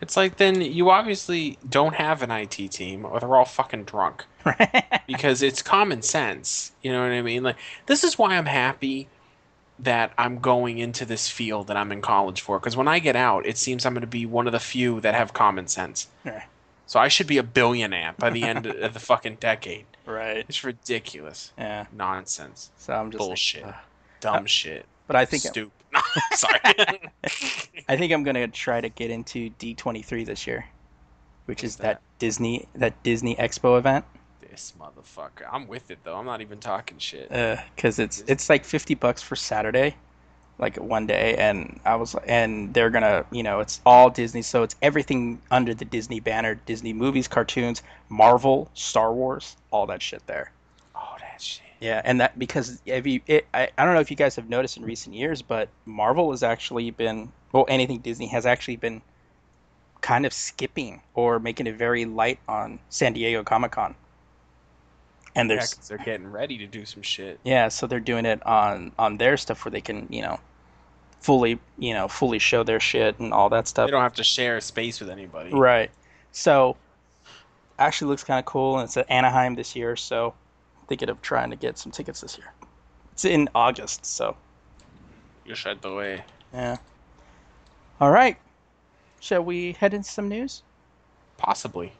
It's 0.00 0.16
like 0.16 0.36
then 0.36 0.60
you 0.60 0.90
obviously 0.90 1.58
don't 1.68 1.94
have 1.94 2.22
an 2.22 2.30
IT 2.30 2.68
team, 2.68 3.04
or 3.04 3.20
they're 3.20 3.36
all 3.36 3.44
fucking 3.44 3.84
drunk. 3.84 4.24
Right. 4.44 4.84
Because 5.06 5.42
it's 5.42 5.62
common 5.62 6.02
sense. 6.02 6.72
You 6.82 6.92
know 6.92 7.02
what 7.02 7.12
I 7.12 7.22
mean? 7.22 7.42
Like 7.42 7.58
this 7.86 8.04
is 8.04 8.18
why 8.18 8.36
I'm 8.36 8.46
happy 8.46 9.10
that 9.80 10.12
I'm 10.16 10.38
going 10.38 10.78
into 10.78 11.04
this 11.04 11.28
field 11.28 11.66
that 11.66 11.76
I'm 11.76 11.90
in 11.92 12.00
college 12.00 12.40
for. 12.40 12.58
Because 12.58 12.76
when 12.76 12.88
I 12.88 12.98
get 12.98 13.16
out, 13.16 13.46
it 13.46 13.58
seems 13.58 13.84
I'm 13.84 13.94
going 13.94 14.02
to 14.02 14.06
be 14.06 14.26
one 14.26 14.46
of 14.46 14.52
the 14.52 14.60
few 14.60 15.00
that 15.00 15.14
have 15.14 15.32
common 15.32 15.66
sense. 15.66 16.08
Yeah. 16.24 16.44
So 16.86 17.00
I 17.00 17.08
should 17.08 17.26
be 17.26 17.38
a 17.38 17.42
billionaire 17.42 18.14
by 18.18 18.30
the 18.30 18.42
end 18.42 18.66
of 18.66 18.94
the 18.94 19.00
fucking 19.00 19.36
decade. 19.40 19.86
right. 20.06 20.44
It's 20.48 20.62
ridiculous. 20.64 21.52
Yeah. 21.58 21.86
Nonsense. 21.92 22.70
So 22.78 22.92
I'm 22.92 23.10
just 23.10 23.20
like, 23.20 23.28
Bullshit. 23.28 23.64
ugh. 23.64 23.74
Dumb 24.20 24.44
uh, 24.44 24.46
shit. 24.46 24.86
But 25.06 25.16
I 25.16 25.24
think 25.24 25.42
Stupid. 25.42 25.72
Sorry. 26.32 26.60
I 27.88 27.96
think 27.96 28.12
I'm 28.12 28.22
gonna 28.22 28.48
try 28.48 28.80
to 28.80 28.88
get 28.88 29.10
into 29.10 29.50
D23 29.58 30.26
this 30.26 30.46
year, 30.46 30.64
which 31.46 31.62
What's 31.62 31.74
is 31.74 31.76
that? 31.76 32.00
Disney 32.18 32.66
that 32.74 33.00
Disney 33.02 33.36
Expo 33.36 33.78
event. 33.78 34.04
This 34.54 34.72
motherfucker. 34.78 35.48
I'm 35.50 35.66
with 35.66 35.90
it 35.90 35.98
though. 36.04 36.16
I'm 36.16 36.26
not 36.26 36.40
even 36.40 36.60
talking 36.60 36.98
shit. 36.98 37.30
Uh, 37.30 37.56
because 37.74 37.98
it's 37.98 38.22
it's 38.28 38.48
like 38.48 38.64
50 38.64 38.94
bucks 38.94 39.20
for 39.20 39.34
Saturday, 39.34 39.96
like 40.58 40.76
one 40.76 41.08
day, 41.08 41.34
and 41.36 41.80
I 41.84 41.96
was 41.96 42.14
and 42.26 42.72
they're 42.72 42.90
gonna 42.90 43.26
you 43.32 43.42
know 43.42 43.58
it's 43.58 43.80
all 43.84 44.10
Disney, 44.10 44.42
so 44.42 44.62
it's 44.62 44.76
everything 44.80 45.42
under 45.50 45.74
the 45.74 45.84
Disney 45.84 46.20
banner, 46.20 46.54
Disney 46.54 46.92
movies, 46.92 47.26
cartoons, 47.26 47.82
Marvel, 48.08 48.70
Star 48.74 49.12
Wars, 49.12 49.56
all 49.72 49.86
that 49.86 50.00
shit 50.00 50.24
there. 50.28 50.52
Oh, 50.94 51.16
that 51.18 51.42
shit. 51.42 51.66
Yeah, 51.80 52.00
and 52.04 52.20
that 52.20 52.38
because 52.38 52.80
if 52.86 53.06
you, 53.08 53.20
it, 53.26 53.46
I, 53.52 53.70
I 53.76 53.84
don't 53.84 53.94
know 53.94 54.00
if 54.00 54.10
you 54.10 54.16
guys 54.16 54.36
have 54.36 54.48
noticed 54.48 54.76
in 54.76 54.84
recent 54.84 55.16
years, 55.16 55.42
but 55.42 55.68
Marvel 55.84 56.30
has 56.30 56.44
actually 56.44 56.92
been, 56.92 57.32
well, 57.50 57.64
anything 57.66 57.98
Disney 57.98 58.28
has 58.28 58.46
actually 58.46 58.76
been 58.76 59.02
kind 60.00 60.24
of 60.24 60.32
skipping 60.32 61.02
or 61.14 61.40
making 61.40 61.66
it 61.66 61.74
very 61.74 62.04
light 62.04 62.38
on 62.46 62.78
San 62.88 63.14
Diego 63.14 63.42
Comic 63.42 63.72
Con. 63.72 63.96
And 65.36 65.50
Yeah, 65.50 65.56
there's, 65.56 65.74
they're 65.88 65.98
getting 65.98 66.30
ready 66.30 66.58
to 66.58 66.66
do 66.66 66.84
some 66.84 67.02
shit. 67.02 67.40
yeah, 67.44 67.68
so 67.68 67.86
they're 67.86 67.98
doing 68.00 68.24
it 68.26 68.44
on 68.46 68.92
on 68.98 69.16
their 69.18 69.36
stuff 69.36 69.64
where 69.64 69.70
they 69.72 69.80
can, 69.80 70.06
you 70.10 70.22
know, 70.22 70.38
fully, 71.20 71.58
you 71.78 71.92
know, 71.94 72.06
fully 72.08 72.38
show 72.38 72.62
their 72.62 72.78
shit 72.80 73.18
and 73.18 73.32
all 73.32 73.48
that 73.48 73.66
stuff. 73.66 73.86
They 73.86 73.90
don't 73.90 74.02
have 74.02 74.14
to 74.14 74.24
share 74.24 74.60
space 74.60 75.00
with 75.00 75.10
anybody. 75.10 75.50
Right. 75.50 75.90
So, 76.32 76.76
actually 77.78 78.08
looks 78.10 78.22
kind 78.24 78.38
of 78.38 78.44
cool, 78.44 78.78
and 78.78 78.86
it's 78.86 78.96
at 78.96 79.10
Anaheim 79.10 79.54
this 79.56 79.74
year. 79.74 79.96
So, 79.96 80.34
thinking 80.88 81.08
of 81.08 81.20
trying 81.22 81.50
to 81.50 81.56
get 81.56 81.78
some 81.78 81.90
tickets 81.90 82.20
this 82.20 82.38
year. 82.38 82.52
It's 83.12 83.24
in 83.24 83.48
August, 83.54 84.04
so 84.06 84.36
You 85.44 85.54
should 85.54 85.80
the 85.82 85.94
way. 85.94 86.24
yeah. 86.52 86.76
All 88.00 88.10
right. 88.10 88.36
Shall 89.20 89.42
we 89.42 89.72
head 89.72 89.94
into 89.94 90.08
some 90.10 90.28
news? 90.28 90.62
Possibly. 91.38 91.92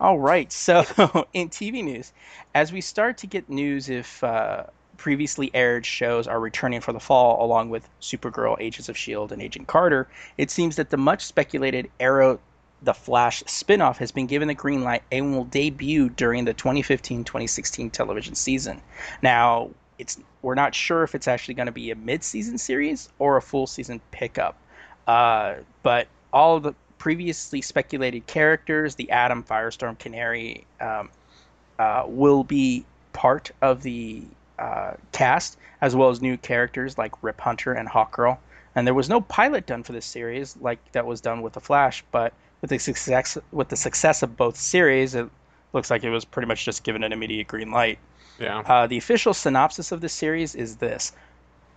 All 0.00 0.18
right. 0.18 0.50
So 0.52 0.80
in 1.32 1.48
TV 1.48 1.82
news, 1.82 2.12
as 2.54 2.72
we 2.72 2.80
start 2.80 3.18
to 3.18 3.26
get 3.26 3.48
news 3.48 3.88
if 3.88 4.22
uh, 4.22 4.64
previously 4.96 5.50
aired 5.54 5.84
shows 5.84 6.28
are 6.28 6.38
returning 6.38 6.80
for 6.80 6.92
the 6.92 7.00
fall, 7.00 7.44
along 7.44 7.70
with 7.70 7.88
Supergirl, 8.00 8.56
Agents 8.60 8.88
of 8.88 8.96
S.H.I.E.L.D., 8.96 9.32
and 9.32 9.42
Agent 9.42 9.66
Carter, 9.66 10.08
it 10.36 10.50
seems 10.50 10.76
that 10.76 10.90
the 10.90 10.96
much 10.96 11.24
speculated 11.24 11.90
Arrow 11.98 12.38
the 12.82 12.94
Flash 12.94 13.42
spinoff 13.44 13.96
has 13.96 14.12
been 14.12 14.26
given 14.26 14.46
the 14.46 14.54
green 14.54 14.84
light 14.84 15.02
and 15.10 15.34
will 15.34 15.44
debut 15.44 16.08
during 16.10 16.44
the 16.44 16.54
2015-2016 16.54 17.90
television 17.90 18.36
season. 18.36 18.80
Now, 19.20 19.70
it's 19.98 20.18
we're 20.42 20.54
not 20.54 20.76
sure 20.76 21.02
if 21.02 21.16
it's 21.16 21.26
actually 21.26 21.54
going 21.54 21.66
to 21.66 21.72
be 21.72 21.90
a 21.90 21.96
mid-season 21.96 22.56
series 22.56 23.08
or 23.18 23.36
a 23.36 23.42
full 23.42 23.66
season 23.66 24.00
pickup. 24.12 24.56
Uh, 25.08 25.54
but 25.82 26.06
all 26.32 26.60
the 26.60 26.74
previously 26.98 27.62
speculated 27.62 28.26
characters, 28.26 28.94
the 28.94 29.10
Atom, 29.10 29.42
Firestorm, 29.44 29.98
Canary, 29.98 30.64
um, 30.80 31.10
uh, 31.78 32.04
will 32.06 32.44
be 32.44 32.84
part 33.12 33.50
of 33.62 33.82
the 33.82 34.22
uh, 34.58 34.92
cast, 35.12 35.56
as 35.80 35.94
well 35.94 36.10
as 36.10 36.20
new 36.20 36.36
characters 36.36 36.98
like 36.98 37.12
Rip 37.22 37.40
Hunter 37.40 37.72
and 37.72 37.88
Hawkgirl. 37.88 38.38
And 38.74 38.86
there 38.86 38.94
was 38.94 39.08
no 39.08 39.20
pilot 39.20 39.66
done 39.66 39.82
for 39.82 39.92
this 39.92 40.06
series 40.06 40.56
like 40.60 40.78
that 40.92 41.06
was 41.06 41.20
done 41.20 41.42
with 41.42 41.52
the 41.52 41.60
Flash, 41.60 42.04
but 42.10 42.32
with 42.60 42.70
the 42.70 42.78
success 42.78 43.38
with 43.52 43.68
the 43.68 43.76
success 43.76 44.22
of 44.22 44.36
both 44.36 44.56
series, 44.56 45.14
it 45.14 45.28
looks 45.72 45.90
like 45.90 46.04
it 46.04 46.10
was 46.10 46.24
pretty 46.24 46.46
much 46.46 46.64
just 46.64 46.84
given 46.84 47.02
an 47.02 47.12
immediate 47.12 47.46
green 47.46 47.70
light. 47.70 47.98
Yeah. 48.38 48.60
Uh, 48.60 48.86
the 48.86 48.98
official 48.98 49.34
synopsis 49.34 49.90
of 49.90 50.00
this 50.00 50.12
series 50.12 50.54
is 50.54 50.76
this 50.76 51.12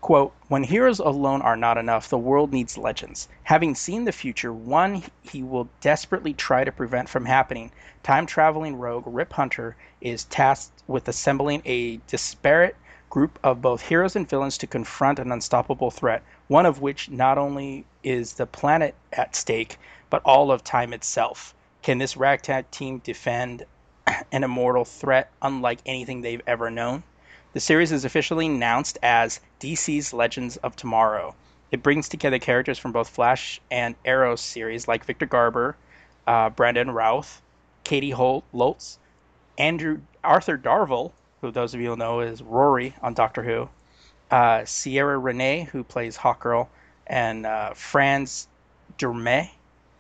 quote 0.02 0.34
when 0.48 0.64
heroes 0.64 0.98
alone 0.98 1.44
are 1.44 1.56
not 1.56 1.78
enough 1.78 2.10
the 2.10 2.18
world 2.18 2.52
needs 2.52 2.76
legends. 2.76 3.30
Having 3.44 3.76
seen 3.76 4.04
the 4.04 4.12
future 4.12 4.52
one 4.52 5.04
he 5.22 5.44
will 5.44 5.70
desperately 5.80 6.34
try 6.34 6.64
to 6.64 6.72
prevent 6.72 7.08
from 7.08 7.26
happening. 7.26 7.72
Time 8.02 8.26
traveling 8.26 8.76
rogue 8.78 9.04
rip 9.06 9.32
hunter 9.34 9.76
is 10.02 10.24
tasked 10.24 10.82
with 10.88 11.08
assembling 11.08 11.62
a 11.66 11.98
disparate 12.08 12.76
group 13.12 13.38
of 13.44 13.62
both 13.62 13.84
heroes 13.84 14.16
and 14.16 14.28
villains 14.28 14.58
to 14.58 14.66
confront 14.66 15.20
an 15.20 15.32
unstoppable 15.32 15.92
threat 15.92 16.24
one 16.48 16.66
of 16.66 16.82
which 16.82 17.12
not 17.12 17.38
only 17.38 17.86
is 18.02 18.34
the 18.34 18.48
planet 18.48 18.96
at 19.14 19.36
stake 19.36 19.78
but 20.10 20.24
all 20.26 20.52
of 20.52 20.64
time 20.64 20.94
itself. 20.94 21.54
Can 21.84 22.00
this 22.00 22.18
ragtag 22.18 22.72
team 22.72 22.98
defend 23.04 23.68
an 24.32 24.44
immortal 24.44 24.84
threat 24.84 25.30
unlike 25.44 25.80
anything 25.86 26.22
they've 26.22 26.42
ever 26.48 26.72
known 26.72 27.04
the 27.54 27.60
series 27.60 27.92
is 27.92 28.06
officially 28.06 28.46
announced 28.46 28.98
as 29.04 29.42
DC's 29.60 30.14
Legends 30.14 30.58
of 30.58 30.76
Tomorrow. 30.76 31.36
It 31.72 31.84
brings 31.84 32.08
together 32.08 32.40
characters 32.40 32.80
from 32.80 32.92
both 32.92 33.10
Flash 33.10 33.60
and 33.70 33.96
Arrow 34.06 34.36
series 34.36 34.88
like 34.88 35.06
Victor 35.06 35.26
Garber, 35.26 35.76
uh, 36.28 36.50
Brandon 36.50 36.92
Routh, 36.92 37.42
Caity 37.84 38.14
Holt, 38.14 38.44
Lotz, 38.54 38.98
Andrew 39.58 40.00
Arthur 40.24 40.58
Darvill, 40.58 41.12
who 41.42 41.52
those 41.52 41.74
of 41.74 41.82
you 41.82 41.90
will 41.90 41.98
know 41.98 42.22
is 42.22 42.42
Rory 42.42 42.96
on 43.02 43.14
Doctor 43.14 43.44
Who, 43.44 43.70
uh, 44.30 44.64
Ciara 44.64 45.18
Renee, 45.18 45.68
who 45.72 45.84
plays 45.84 46.18
Hawkgirl, 46.18 46.68
and 47.08 47.46
uh, 47.46 47.74
Franz 47.74 48.48
Drameh 48.98 49.50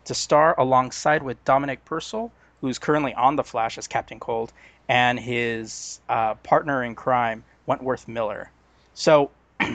to 0.05 0.13
star 0.13 0.55
alongside 0.58 1.22
with 1.22 1.43
Dominic 1.43 1.84
Purcell, 1.84 2.31
who's 2.62 2.79
currently 2.79 3.13
on 3.13 3.36
The 3.36 3.43
Flash 3.43 3.77
as 3.77 3.88
Captain 3.88 4.20
Cold, 4.20 4.53
and 4.88 5.19
his 5.19 6.00
uh, 6.09 6.35
partner 6.35 6.83
in 6.83 6.95
crime, 6.95 7.43
Wentworth 7.65 8.07
Miller. 8.07 8.51
So, 8.93 9.31
uh, 9.59 9.65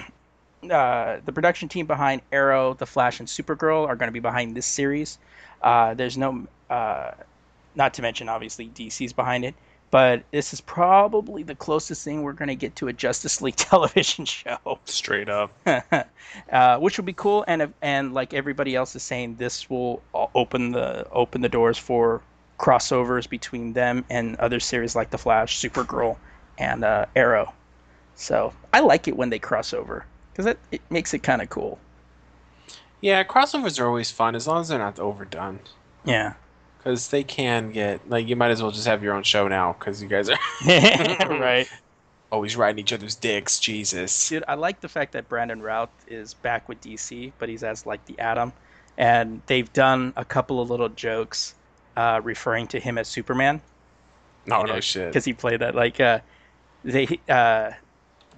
the 0.62 1.32
production 1.32 1.68
team 1.68 1.86
behind 1.86 2.22
Arrow, 2.32 2.74
The 2.74 2.86
Flash, 2.86 3.20
and 3.20 3.28
Supergirl 3.28 3.86
are 3.88 3.96
going 3.96 4.08
to 4.08 4.12
be 4.12 4.20
behind 4.20 4.56
this 4.56 4.66
series. 4.66 5.18
Uh, 5.62 5.94
there's 5.94 6.18
no, 6.18 6.46
uh, 6.70 7.12
not 7.74 7.94
to 7.94 8.02
mention, 8.02 8.28
obviously, 8.28 8.68
DC's 8.68 9.12
behind 9.12 9.44
it. 9.44 9.54
But 9.90 10.24
this 10.32 10.52
is 10.52 10.60
probably 10.60 11.42
the 11.44 11.54
closest 11.54 12.04
thing 12.04 12.22
we're 12.22 12.32
going 12.32 12.48
to 12.48 12.56
get 12.56 12.74
to 12.76 12.88
a 12.88 12.92
Justice 12.92 13.40
League 13.40 13.56
television 13.56 14.24
show. 14.24 14.78
Straight 14.84 15.28
up. 15.28 15.52
uh, 16.52 16.78
which 16.78 16.98
will 16.98 17.04
be 17.04 17.12
cool, 17.12 17.44
and 17.46 17.72
and 17.80 18.12
like 18.12 18.34
everybody 18.34 18.74
else 18.74 18.96
is 18.96 19.02
saying, 19.02 19.36
this 19.36 19.70
will 19.70 20.02
open 20.34 20.72
the 20.72 21.08
open 21.10 21.40
the 21.40 21.48
doors 21.48 21.78
for 21.78 22.20
crossovers 22.58 23.28
between 23.28 23.72
them 23.72 24.04
and 24.10 24.36
other 24.36 24.60
series 24.60 24.96
like 24.96 25.10
The 25.10 25.18
Flash, 25.18 25.60
Supergirl, 25.60 26.16
and 26.58 26.84
uh, 26.84 27.06
Arrow. 27.14 27.52
So 28.14 28.52
I 28.72 28.80
like 28.80 29.08
it 29.08 29.16
when 29.16 29.30
they 29.30 29.38
cross 29.38 29.74
over 29.74 30.06
because 30.32 30.46
it, 30.46 30.58
it 30.72 30.80
makes 30.90 31.12
it 31.14 31.22
kind 31.22 31.42
of 31.42 31.50
cool. 31.50 31.78
Yeah, 33.00 33.22
crossovers 33.24 33.78
are 33.78 33.86
always 33.86 34.10
fun 34.10 34.34
as 34.34 34.46
long 34.46 34.62
as 34.62 34.68
they're 34.68 34.78
not 34.78 34.98
overdone. 34.98 35.60
Yeah. 36.04 36.34
Because 36.78 37.08
they 37.08 37.24
can 37.24 37.72
get 37.72 38.08
like 38.08 38.26
you 38.26 38.36
might 38.36 38.50
as 38.50 38.62
well 38.62 38.70
just 38.70 38.86
have 38.86 39.02
your 39.02 39.14
own 39.14 39.22
show 39.22 39.48
now 39.48 39.74
because 39.78 40.02
you 40.02 40.08
guys 40.08 40.30
are 40.30 40.38
right. 40.66 41.68
always 42.32 42.56
riding 42.56 42.78
each 42.78 42.92
other's 42.92 43.16
dicks. 43.16 43.58
Jesus. 43.58 44.28
Dude, 44.28 44.44
I 44.48 44.54
like 44.54 44.80
the 44.80 44.88
fact 44.88 45.12
that 45.12 45.28
Brandon 45.28 45.60
Routh 45.60 45.90
is 46.06 46.32
back 46.34 46.68
with 46.68 46.80
DC, 46.80 47.32
but 47.38 47.48
he's 47.48 47.62
as 47.62 47.86
like 47.86 48.04
the 48.06 48.18
Atom, 48.18 48.52
and 48.96 49.42
they've 49.46 49.70
done 49.72 50.12
a 50.16 50.24
couple 50.24 50.60
of 50.60 50.70
little 50.70 50.88
jokes 50.88 51.54
uh, 51.96 52.20
referring 52.22 52.66
to 52.68 52.80
him 52.80 52.98
as 52.98 53.08
Superman. 53.08 53.60
No, 54.46 54.62
no 54.62 54.80
shit. 54.80 55.08
Because 55.08 55.24
he 55.24 55.32
played 55.32 55.60
that 55.60 55.74
like 55.74 56.00
uh, 56.00 56.20
they 56.84 57.18
uh, 57.28 57.72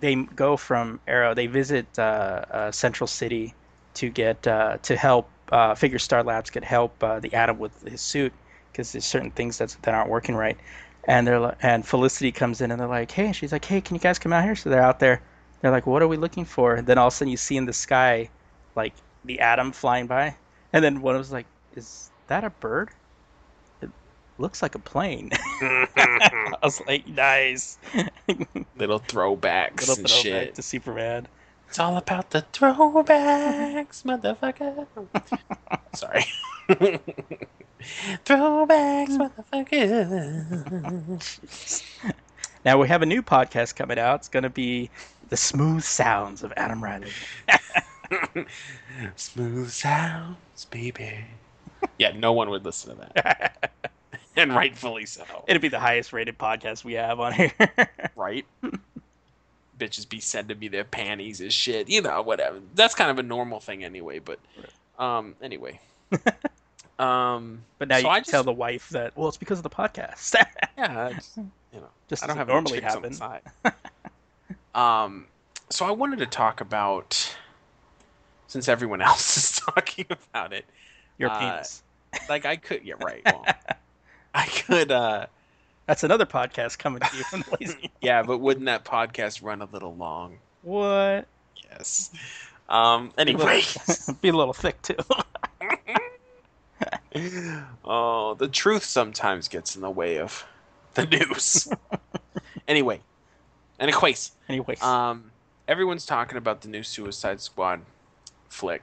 they 0.01 0.15
go 0.15 0.57
from 0.57 1.01
Arrow. 1.07 1.35
They 1.35 1.47
visit 1.47 1.87
uh, 1.99 2.03
uh, 2.51 2.73
Central 2.73 3.07
City 3.07 3.55
to 3.95 4.09
get 4.09 4.47
uh, 4.47 4.79
to 4.83 4.97
help 4.97 5.29
uh, 5.53 5.75
Figure 5.75 5.99
Star 5.99 6.23
Labs 6.23 6.51
could 6.51 6.65
help 6.65 7.03
uh, 7.03 7.21
the 7.21 7.33
Atom 7.35 7.59
with 7.59 7.83
his 7.83 8.01
suit 8.01 8.33
because 8.73 8.93
there's 8.93 9.05
certain 9.05 9.31
things 9.31 9.59
that's, 9.59 9.75
that 9.77 9.95
aren't 9.95 10.11
working 10.11 10.35
right. 10.35 10.57
And 11.05 11.27
they're 11.27 11.57
and 11.63 11.87
Felicity 11.87 12.33
comes 12.33 12.61
in 12.61 12.71
and 12.71 12.81
they're 12.81 12.89
like, 12.89 13.11
hey, 13.11 13.33
she's 13.33 13.53
like, 13.53 13.65
hey, 13.65 13.81
can 13.81 13.97
you 13.97 14.01
guys 14.01 14.19
come 14.19 14.33
out 14.33 14.45
here? 14.45 14.55
So 14.55 14.69
they're 14.71 14.83
out 14.83 15.01
there. 15.01 15.23
They're 15.61 15.71
like, 15.71 15.87
what 15.87 16.03
are 16.03 16.09
we 16.09 16.17
looking 16.17 16.45
for? 16.45 16.75
And 16.75 16.87
then 16.87 16.99
all 16.99 17.09
of 17.09 17.13
a 17.13 17.17
sudden 17.17 17.31
you 17.31 17.37
see 17.37 17.57
in 17.57 17.65
the 17.65 17.73
sky, 17.73 18.29
like 18.77 18.93
the 19.25 19.41
Atom 19.41 19.73
flying 19.73 20.07
by, 20.07 20.37
and 20.73 20.85
then 20.85 21.01
one 21.01 21.15
of 21.15 21.19
was 21.19 21.33
like, 21.33 21.47
is 21.75 22.11
that 22.29 22.45
a 22.45 22.51
bird? 22.51 22.91
Looks 24.39 24.63
like 24.63 24.75
a 24.77 24.79
plane. 24.79 25.31
I 25.63 26.57
was 26.63 26.81
like, 26.87 27.07
nice. 27.09 27.79
Little 28.77 29.01
throwbacks 29.01 29.81
Little 29.81 29.97
and 29.97 30.09
throwback 30.09 30.23
shit. 30.23 30.55
to 30.55 30.63
Superman. 30.63 31.27
It's 31.69 31.79
all 31.79 31.97
about 31.97 32.31
the 32.31 32.45
throwbacks, 32.53 34.03
motherfucker. 34.05 34.87
Sorry. 35.95 36.25
throwbacks, 38.25 39.19
motherfucker. 39.53 42.15
Now 42.65 42.79
we 42.79 42.89
have 42.89 43.03
a 43.03 43.07
new 43.07 43.23
podcast 43.23 43.77
coming 43.77 43.99
out. 43.99 44.21
It's 44.21 44.29
going 44.29 44.43
to 44.45 44.51
be 44.51 44.91
the 45.29 45.37
smooth 45.37 45.83
sounds 45.83 46.43
of 46.43 46.53
Adam 46.57 46.83
Riley. 46.83 47.11
Smooth 49.17 49.71
sounds, 49.71 50.65
baby. 50.71 51.25
Yeah, 51.99 52.13
no 52.17 52.33
one 52.33 52.49
would 52.51 52.65
listen 52.65 52.97
to 52.97 53.09
that. 53.15 53.73
And 54.39 54.55
rightfully 54.55 55.07
so. 55.07 55.25
It'd 55.47 55.61
be 55.63 55.69
the 55.69 55.81
highest 55.81 56.13
rated 56.13 56.39
podcast 56.39 56.85
we 56.85 56.95
have 56.95 57.21
on 57.21 57.33
here. 57.33 57.53
right? 58.17 58.47
Bitches 59.79 60.09
be 60.09 60.21
sending 60.21 60.59
me 60.59 60.69
their 60.69 60.85
panties 60.85 61.41
and 61.41 61.53
shit. 61.53 61.89
You 61.89 62.03
know, 62.03 62.23
whatever. 62.23 62.61
That's 62.75 62.95
kind 62.95 63.11
of 63.11 63.19
a 63.19 63.23
normal 63.23 63.61
thing 63.61 63.85
anyway, 63.85 64.19
but 64.19 64.39
um 64.99 65.35
anyway. 65.43 65.79
um 66.99 67.63
but 67.79 67.87
now 67.89 67.97
So 67.97 68.01
you 68.03 68.09
I 68.09 68.15
can 68.17 68.25
just- 68.25 68.31
tell 68.31 68.45
the 68.45 68.53
wife 68.53 68.89
that 68.91 69.17
well, 69.17 69.29
it's 69.29 69.37
because 69.37 69.59
of 69.59 69.63
the 69.63 69.71
podcast. 69.71 70.35
yeah, 70.79 71.09
it's, 71.11 71.37
you 71.37 71.81
know, 71.81 71.87
Just 72.09 72.25
I 72.25 72.27
don't 72.27 72.37
have 72.37 72.49
normally 72.49 72.81
happen. 72.81 73.17
um 74.75 75.27
so 75.71 75.85
I 75.87 75.91
wanted 75.91 76.19
to 76.21 76.27
talk 76.27 76.61
about 76.61 77.37
since 78.47 78.69
everyone 78.69 79.01
else 79.03 79.37
is 79.37 79.61
talking 79.61 80.07
about 80.11 80.53
it. 80.53 80.65
Your 81.19 81.31
Uh, 81.31 81.39
penis. 81.39 81.83
Like 82.29 82.47
I 82.47 82.57
could 82.57 82.85
yeah, 82.85 82.95
right. 83.01 83.23
Well, 83.25 83.45
I 84.39 84.47
could 84.47 84.93
uh 84.93 85.27
That's 85.87 86.05
another 86.05 86.25
podcast 86.27 86.79
coming 86.79 87.01
to 87.01 87.17
you 87.17 87.25
from 87.25 87.41
the 87.41 87.57
lazy. 87.61 87.91
yeah, 88.01 88.23
but 88.23 88.39
wouldn't 88.39 88.67
that 88.67 88.85
podcast 88.85 89.43
run 89.43 89.61
a 89.63 89.69
little 89.73 89.97
long? 89.97 90.39
What? 90.63 91.27
Yes. 91.71 92.11
Um 92.69 93.13
anyway. 93.19 93.63
be 94.21 94.29
a 94.29 94.33
little 94.33 94.53
thick 94.65 94.81
too. 94.83 94.95
oh, 97.85 98.35
the 98.35 98.47
truth 98.49 98.85
sometimes 98.85 99.49
gets 99.49 99.75
in 99.75 99.83
the 99.83 99.91
way 99.91 100.19
of 100.21 100.47
the 100.95 101.05
news. 101.07 101.69
anyway, 102.69 103.01
anyways, 103.81 104.33
Anyways, 104.49 104.81
um, 104.83 105.33
everyone's 105.67 106.07
talking 106.07 106.39
about 106.39 106.61
the 106.61 106.69
new 106.69 106.85
Suicide 106.85 107.41
Squad 107.41 107.81
flick. 108.49 108.83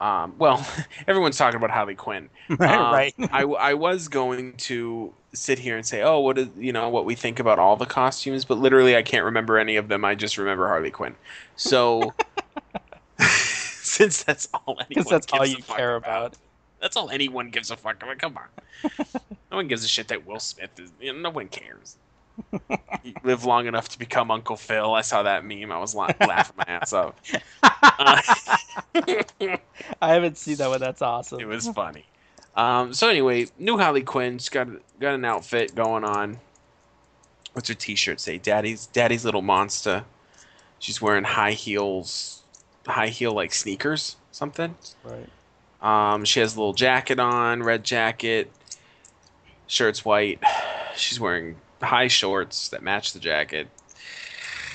Um, 0.00 0.34
well, 0.38 0.66
everyone's 1.08 1.36
talking 1.36 1.56
about 1.56 1.70
Harley 1.70 1.94
Quinn. 1.94 2.28
Um, 2.48 2.58
right? 2.58 3.12
I, 3.32 3.42
I 3.42 3.74
was 3.74 4.06
going 4.06 4.52
to 4.58 5.12
sit 5.34 5.58
here 5.58 5.76
and 5.76 5.84
say, 5.84 6.02
oh, 6.02 6.20
what 6.20 6.38
is 6.38 6.48
you 6.56 6.72
know 6.72 6.88
what 6.88 7.04
we 7.04 7.16
think 7.16 7.40
about 7.40 7.58
all 7.58 7.76
the 7.76 7.86
costumes, 7.86 8.44
but 8.44 8.58
literally 8.58 8.96
I 8.96 9.02
can't 9.02 9.24
remember 9.24 9.58
any 9.58 9.74
of 9.74 9.88
them. 9.88 10.04
I 10.04 10.14
just 10.14 10.38
remember 10.38 10.68
Harley 10.68 10.92
Quinn. 10.92 11.16
So, 11.56 12.14
since 13.18 14.22
that's 14.22 14.48
all 14.54 14.78
anyone 14.88 15.06
that's 15.10 15.26
all 15.32 15.44
you 15.44 15.56
fuck 15.56 15.76
care 15.76 15.96
about. 15.96 16.34
That's 16.80 16.96
all 16.96 17.10
anyone 17.10 17.50
gives 17.50 17.72
a 17.72 17.76
fuck 17.76 18.00
about. 18.00 18.18
Come 18.18 18.38
on. 18.38 19.06
no 19.50 19.56
one 19.56 19.66
gives 19.66 19.84
a 19.84 19.88
shit 19.88 20.06
that 20.08 20.24
Will 20.24 20.38
Smith 20.38 20.78
is. 20.78 20.92
You 21.00 21.12
know, 21.14 21.18
no 21.18 21.30
one 21.30 21.48
cares. 21.48 21.96
Live 23.22 23.44
long 23.44 23.66
enough 23.66 23.88
to 23.90 23.98
become 23.98 24.30
Uncle 24.30 24.56
Phil. 24.56 24.94
I 24.94 25.00
saw 25.00 25.22
that 25.22 25.44
meme. 25.44 25.70
I 25.70 25.78
was 25.78 25.94
la- 25.94 26.10
laughing 26.20 26.56
my 26.56 26.64
ass 26.66 26.92
off. 26.92 27.14
Uh, 27.62 28.20
I 30.02 30.12
haven't 30.14 30.38
seen 30.38 30.56
that 30.56 30.68
one. 30.68 30.80
That's 30.80 31.02
awesome. 31.02 31.40
it 31.40 31.46
was 31.46 31.68
funny. 31.68 32.04
Um, 32.56 32.94
so 32.94 33.08
anyway, 33.08 33.46
new 33.58 33.76
Harley 33.76 34.02
Quinn's 34.02 34.48
got 34.48 34.68
got 34.98 35.14
an 35.14 35.24
outfit 35.24 35.74
going 35.74 36.04
on. 36.04 36.38
What's 37.52 37.68
her 37.68 37.74
T-shirt 37.74 38.20
say? 38.20 38.38
Daddy's 38.38 38.86
Daddy's 38.86 39.24
little 39.24 39.42
monster. 39.42 40.04
She's 40.78 41.00
wearing 41.00 41.24
high 41.24 41.52
heels, 41.52 42.42
high 42.86 43.08
heel 43.08 43.32
like 43.32 43.52
sneakers, 43.52 44.16
something. 44.30 44.74
Right. 45.04 45.28
Um, 45.82 46.24
she 46.24 46.40
has 46.40 46.56
a 46.56 46.58
little 46.58 46.72
jacket 46.72 47.18
on, 47.18 47.62
red 47.62 47.84
jacket. 47.84 48.50
Shirt's 49.66 50.04
white. 50.04 50.42
She's 50.96 51.18
wearing 51.20 51.56
high 51.82 52.08
shorts 52.08 52.68
that 52.70 52.82
match 52.82 53.12
the 53.12 53.18
jacket. 53.18 53.68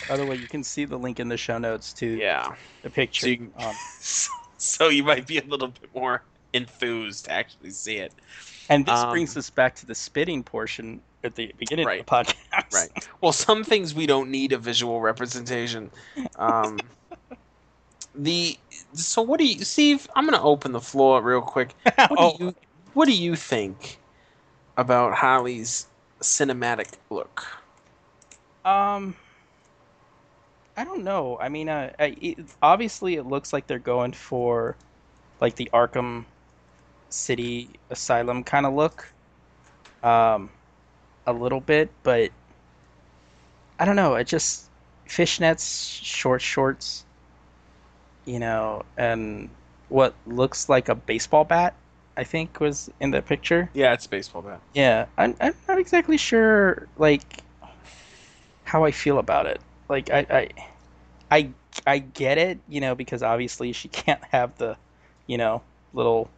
By 0.09 0.17
the 0.17 0.25
way, 0.25 0.35
you 0.35 0.47
can 0.47 0.63
see 0.63 0.85
the 0.85 0.97
link 0.97 1.19
in 1.19 1.29
the 1.29 1.37
show 1.37 1.57
notes 1.57 1.93
to 1.93 2.05
Yeah. 2.07 2.55
the 2.81 2.89
picture. 2.89 3.21
So 3.21 3.27
you 3.27 3.37
can- 3.37 3.53
Um, 3.57 3.75
so 4.57 4.89
you 4.89 5.03
might 5.03 5.25
be 5.27 5.37
a 5.37 5.43
little 5.43 5.69
bit 5.69 5.89
more 5.95 6.23
enthused 6.53 7.25
to 7.25 7.31
actually 7.31 7.71
see 7.71 7.97
it. 7.97 8.13
and 8.69 8.85
this 8.85 8.99
um, 8.99 9.11
brings 9.11 9.35
us 9.37 9.49
back 9.49 9.75
to 9.75 9.85
the 9.85 9.95
spitting 9.95 10.43
portion 10.43 11.01
at 11.23 11.35
the 11.35 11.53
beginning 11.57 11.85
Right. 11.85 11.99
of 12.01 12.05
the 12.05 12.11
podcast. 12.11 12.73
Right. 12.73 13.07
Well, 13.21 13.31
some 13.31 13.63
things 13.63 13.93
we 13.93 14.05
don't 14.05 14.29
need 14.31 14.51
a 14.53 14.57
visual 14.57 15.01
representation. 15.01 15.91
Um, 16.37 16.79
the 18.15 18.57
so 18.93 19.21
what 19.21 19.39
do 19.39 19.45
you, 19.45 19.63
Steve? 19.63 20.07
I'm 20.15 20.25
going 20.25 20.37
to 20.37 20.43
open 20.43 20.71
the 20.73 20.81
floor 20.81 21.21
real 21.21 21.41
quick. 21.41 21.73
What 21.95 22.11
oh, 22.17 22.37
do 22.37 22.45
you 22.45 22.55
What 22.93 23.05
do 23.05 23.13
you 23.15 23.35
think 23.35 23.99
about 24.77 25.13
Harley's 25.13 25.87
cinematic 26.21 26.93
look? 27.09 27.45
um, 28.65 29.15
I 30.77 30.83
don't 30.83 31.03
know. 31.03 31.37
I 31.39 31.49
mean, 31.49 31.69
uh, 31.69 31.91
I, 31.99 32.15
it, 32.21 32.39
obviously 32.61 33.15
it 33.15 33.25
looks 33.25 33.53
like 33.53 33.67
they're 33.67 33.79
going 33.79 34.13
for 34.13 34.75
like 35.39 35.55
the 35.55 35.69
Arkham 35.73 36.25
City 37.09 37.69
Asylum 37.89 38.43
kind 38.43 38.65
of 38.65 38.73
look, 38.73 39.11
um, 40.03 40.49
a 41.27 41.33
little 41.33 41.59
bit, 41.59 41.89
but 42.03 42.31
I 43.79 43.85
don't 43.85 43.95
know. 43.95 44.15
It 44.15 44.27
just 44.27 44.69
fishnets, 45.07 46.01
short 46.03 46.41
shorts, 46.41 47.05
you 48.25 48.39
know, 48.39 48.83
and 48.97 49.49
what 49.89 50.13
looks 50.25 50.69
like 50.69 50.87
a 50.89 50.95
baseball 50.95 51.43
bat. 51.43 51.75
I 52.17 52.23
think 52.23 52.59
was 52.59 52.89
in 52.99 53.11
the 53.11 53.21
picture. 53.21 53.69
Yeah, 53.73 53.93
it's 53.93 54.07
baseball 54.07 54.41
bat. 54.41 54.61
Yeah, 54.73 55.05
I'm 55.17 55.35
I'm 55.39 55.53
not 55.67 55.79
exactly 55.79 56.17
sure 56.17 56.87
like 56.97 57.43
how 58.63 58.83
I 58.85 58.91
feel 58.91 59.19
about 59.19 59.45
it. 59.45 59.61
Like 59.89 60.09
I 60.09 60.25
I 60.29 60.49
I, 61.31 61.49
I 61.87 61.99
get 61.99 62.37
it, 62.37 62.59
you 62.67 62.81
know, 62.81 62.95
because 62.95 63.23
obviously 63.23 63.71
she 63.71 63.87
can't 63.89 64.23
have 64.31 64.57
the, 64.57 64.75
you 65.27 65.37
know, 65.37 65.61
little 65.93 66.29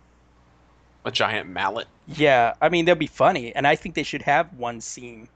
A 1.05 1.11
giant 1.11 1.49
mallet 1.49 1.87
yeah, 2.07 2.53
I 2.61 2.69
mean 2.69 2.85
that'd 2.85 2.99
be 2.99 3.07
funny, 3.07 3.55
and 3.55 3.65
I 3.65 3.75
think 3.75 3.95
they 3.95 4.03
should 4.03 4.23
have 4.23 4.53
one 4.53 4.81
scene 4.81 5.29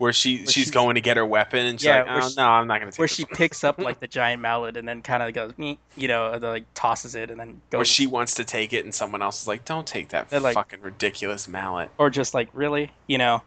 where 0.00 0.14
she 0.14 0.38
Where 0.38 0.46
she's 0.46 0.52
she's- 0.52 0.70
going 0.70 0.94
to 0.94 1.02
get 1.02 1.18
her 1.18 1.26
weapon 1.26 1.66
and 1.66 1.78
she's 1.78 1.84
Yeah, 1.86 1.98
like, 1.98 2.06
where 2.06 2.22
oh, 2.22 2.28
she- 2.30 2.34
no, 2.36 2.46
I'm 2.48 2.66
not 2.66 2.80
going 2.80 2.90
to 2.90 2.94
take 2.94 2.98
where 2.98 3.06
she 3.08 3.24
one." 3.24 3.36
picks 3.36 3.62
up 3.64 3.78
like 3.78 4.00
the 4.04 4.06
giant 4.06 4.40
mallet 4.40 4.78
and 4.78 4.88
then 4.88 5.02
kind 5.02 5.22
of 5.22 5.34
goes, 5.34 5.52
you 5.58 6.08
know, 6.08 6.38
like 6.40 6.64
tosses 6.74 7.14
it 7.14 7.30
and 7.30 7.38
then 7.38 7.60
goes, 7.70 7.78
Where 7.78 7.84
she 7.84 8.06
wants 8.06 8.34
to 8.36 8.44
take 8.44 8.72
it 8.72 8.84
and 8.86 8.94
someone 8.94 9.20
else 9.20 9.42
is 9.42 9.46
like, 9.48 9.66
don't 9.66 9.86
take 9.86 10.08
that 10.08 10.32
like- 10.32 10.54
fucking 10.54 10.80
ridiculous 10.80 11.46
mallet. 11.48 11.90
or 11.98 12.08
just 12.08 12.32
like 12.32 12.48
really, 12.54 12.90
you 13.08 13.18
know, 13.18 13.42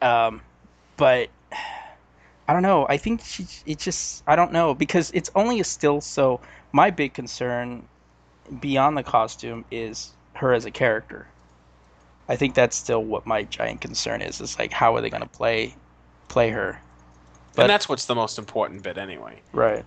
um, 0.00 0.40
but 0.96 1.28
I 2.48 2.52
don't 2.54 2.62
know. 2.62 2.86
I 2.88 2.96
think 2.96 3.20
she 3.22 3.46
it 3.66 3.78
just 3.78 4.24
I 4.26 4.34
don't 4.36 4.52
know 4.52 4.74
because 4.74 5.10
it's 5.12 5.30
only 5.34 5.60
a 5.60 5.64
still. 5.64 6.00
So 6.00 6.40
my 6.72 6.90
big 6.90 7.12
concern 7.12 7.86
beyond 8.58 8.96
the 8.96 9.02
costume 9.02 9.64
is 9.70 10.10
her 10.34 10.52
as 10.54 10.64
a 10.64 10.70
character. 10.70 11.26
I 12.28 12.36
think 12.36 12.54
that's 12.54 12.76
still 12.76 13.04
what 13.04 13.26
my 13.26 13.42
giant 13.44 13.80
concern 13.82 14.22
is. 14.22 14.40
Is 14.40 14.58
like 14.58 14.72
how 14.72 14.96
are 14.96 15.00
they 15.00 15.10
going 15.10 15.22
to 15.22 15.28
play 15.28 15.74
play 16.30 16.50
her? 16.50 16.80
But- 17.54 17.62
and 17.62 17.70
that's 17.70 17.88
what's 17.88 18.06
the 18.06 18.14
most 18.14 18.38
important 18.38 18.82
bit 18.82 18.96
anyway. 18.96 19.40
Right. 19.52 19.84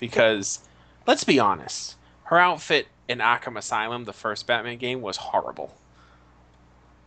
Because 0.00 0.60
let's 1.06 1.22
be 1.22 1.38
honest, 1.38 1.96
her 2.24 2.38
outfit 2.38 2.88
in 3.08 3.18
Arkham 3.18 3.56
Asylum, 3.56 4.04
the 4.04 4.12
first 4.12 4.46
Batman 4.46 4.78
game, 4.78 5.02
was 5.02 5.16
horrible. 5.16 5.76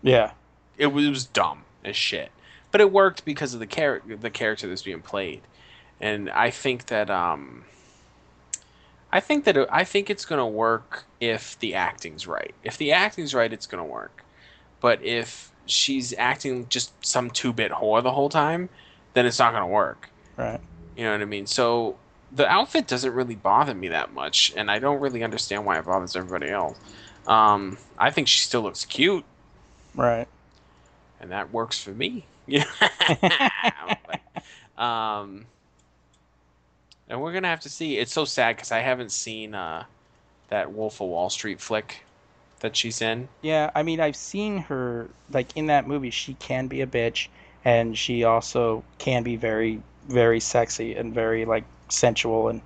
Yeah. 0.02 0.32
It 0.78 0.88
was, 0.88 1.06
it 1.06 1.10
was 1.10 1.26
dumb 1.26 1.64
as 1.84 1.96
shit, 1.96 2.32
but 2.72 2.82
it 2.82 2.92
worked 2.92 3.26
because 3.26 3.54
of 3.54 3.60
the 3.60 3.68
character 3.68 4.16
the 4.16 4.30
character 4.30 4.68
that's 4.68 4.82
being 4.82 5.02
played, 5.02 5.42
and 6.02 6.30
I 6.30 6.50
think 6.50 6.88
that 6.88 7.10
um, 7.10 7.64
I 9.12 9.20
think 9.20 9.46
that 9.46 9.56
it, 9.56 9.70
I 9.72 9.84
think 9.84 10.10
it's 10.10 10.26
gonna 10.26 10.48
work 10.48 11.04
if 11.20 11.58
the 11.60 11.76
acting's 11.76 12.26
right. 12.26 12.54
If 12.64 12.78
the 12.78 12.92
acting's 12.92 13.36
right, 13.36 13.54
it's 13.54 13.68
gonna 13.68 13.86
work. 13.86 14.24
But 14.82 15.02
if 15.04 15.53
she's 15.66 16.14
acting 16.18 16.68
just 16.70 16.92
some 17.06 17.30
two 17.30 17.54
bit 17.54 17.72
whore 17.72 18.02
the 18.04 18.12
whole 18.12 18.30
time, 18.30 18.70
then 19.14 19.26
it's 19.26 19.40
not 19.40 19.54
gonna 19.54 19.68
work. 19.68 20.10
Right. 20.38 20.60
You 20.96 21.04
know 21.06 21.12
what 21.12 21.22
I 21.22 21.26
mean? 21.26 21.46
So 21.48 21.98
the 22.32 22.48
outfit 22.48 22.88
doesn't 22.88 23.14
really 23.14 23.36
bother 23.36 23.74
me 23.74 23.88
that 23.90 24.14
much, 24.14 24.54
and 24.56 24.70
I 24.72 24.80
don't 24.80 25.00
really 25.00 25.24
understand 25.24 25.66
why 25.66 25.78
it 25.80 25.86
bothers 25.86 26.16
everybody 26.16 26.52
else. 26.52 26.78
Um, 27.28 27.78
I 27.98 28.10
think 28.12 28.28
she 28.28 28.40
still 28.42 28.62
looks 28.62 28.84
cute, 28.86 29.24
Right. 29.96 30.28
and 31.22 31.32
that 31.32 31.52
works 31.54 31.82
for 31.82 31.92
me. 31.92 32.26
Yeah. 32.46 32.66
Um, 34.78 35.46
and 37.08 37.22
we're 37.22 37.32
gonna 37.32 37.48
have 37.48 37.62
to 37.62 37.70
see. 37.70 37.98
It's 37.98 38.12
so 38.12 38.26
sad 38.26 38.56
because 38.56 38.72
I 38.72 38.80
haven't 38.80 39.12
seen 39.12 39.54
uh, 39.54 39.84
that 40.50 40.74
Wolf 40.74 41.00
of 41.00 41.08
Wall 41.10 41.30
Street 41.30 41.62
flick 41.62 42.04
that 42.64 42.76
she's 42.76 43.02
in. 43.02 43.28
Yeah, 43.44 43.70
I 43.76 43.84
mean, 43.84 44.00
I've 44.00 44.16
seen 44.16 44.58
her 44.58 45.08
like 45.30 45.56
in 45.56 45.68
that 45.68 45.88
movie. 45.88 46.10
She 46.10 46.34
can 46.36 46.68
be 46.68 46.82
a 46.82 46.88
bitch, 46.88 47.28
and 47.64 47.96
she 47.96 48.24
also 48.24 48.84
can 48.98 49.22
be 49.22 49.36
very, 49.36 49.80
very 50.08 50.40
sexy 50.40 50.96
and 50.96 51.14
very 51.14 51.46
like 51.46 51.66
sensual 51.90 52.48
and 52.48 52.62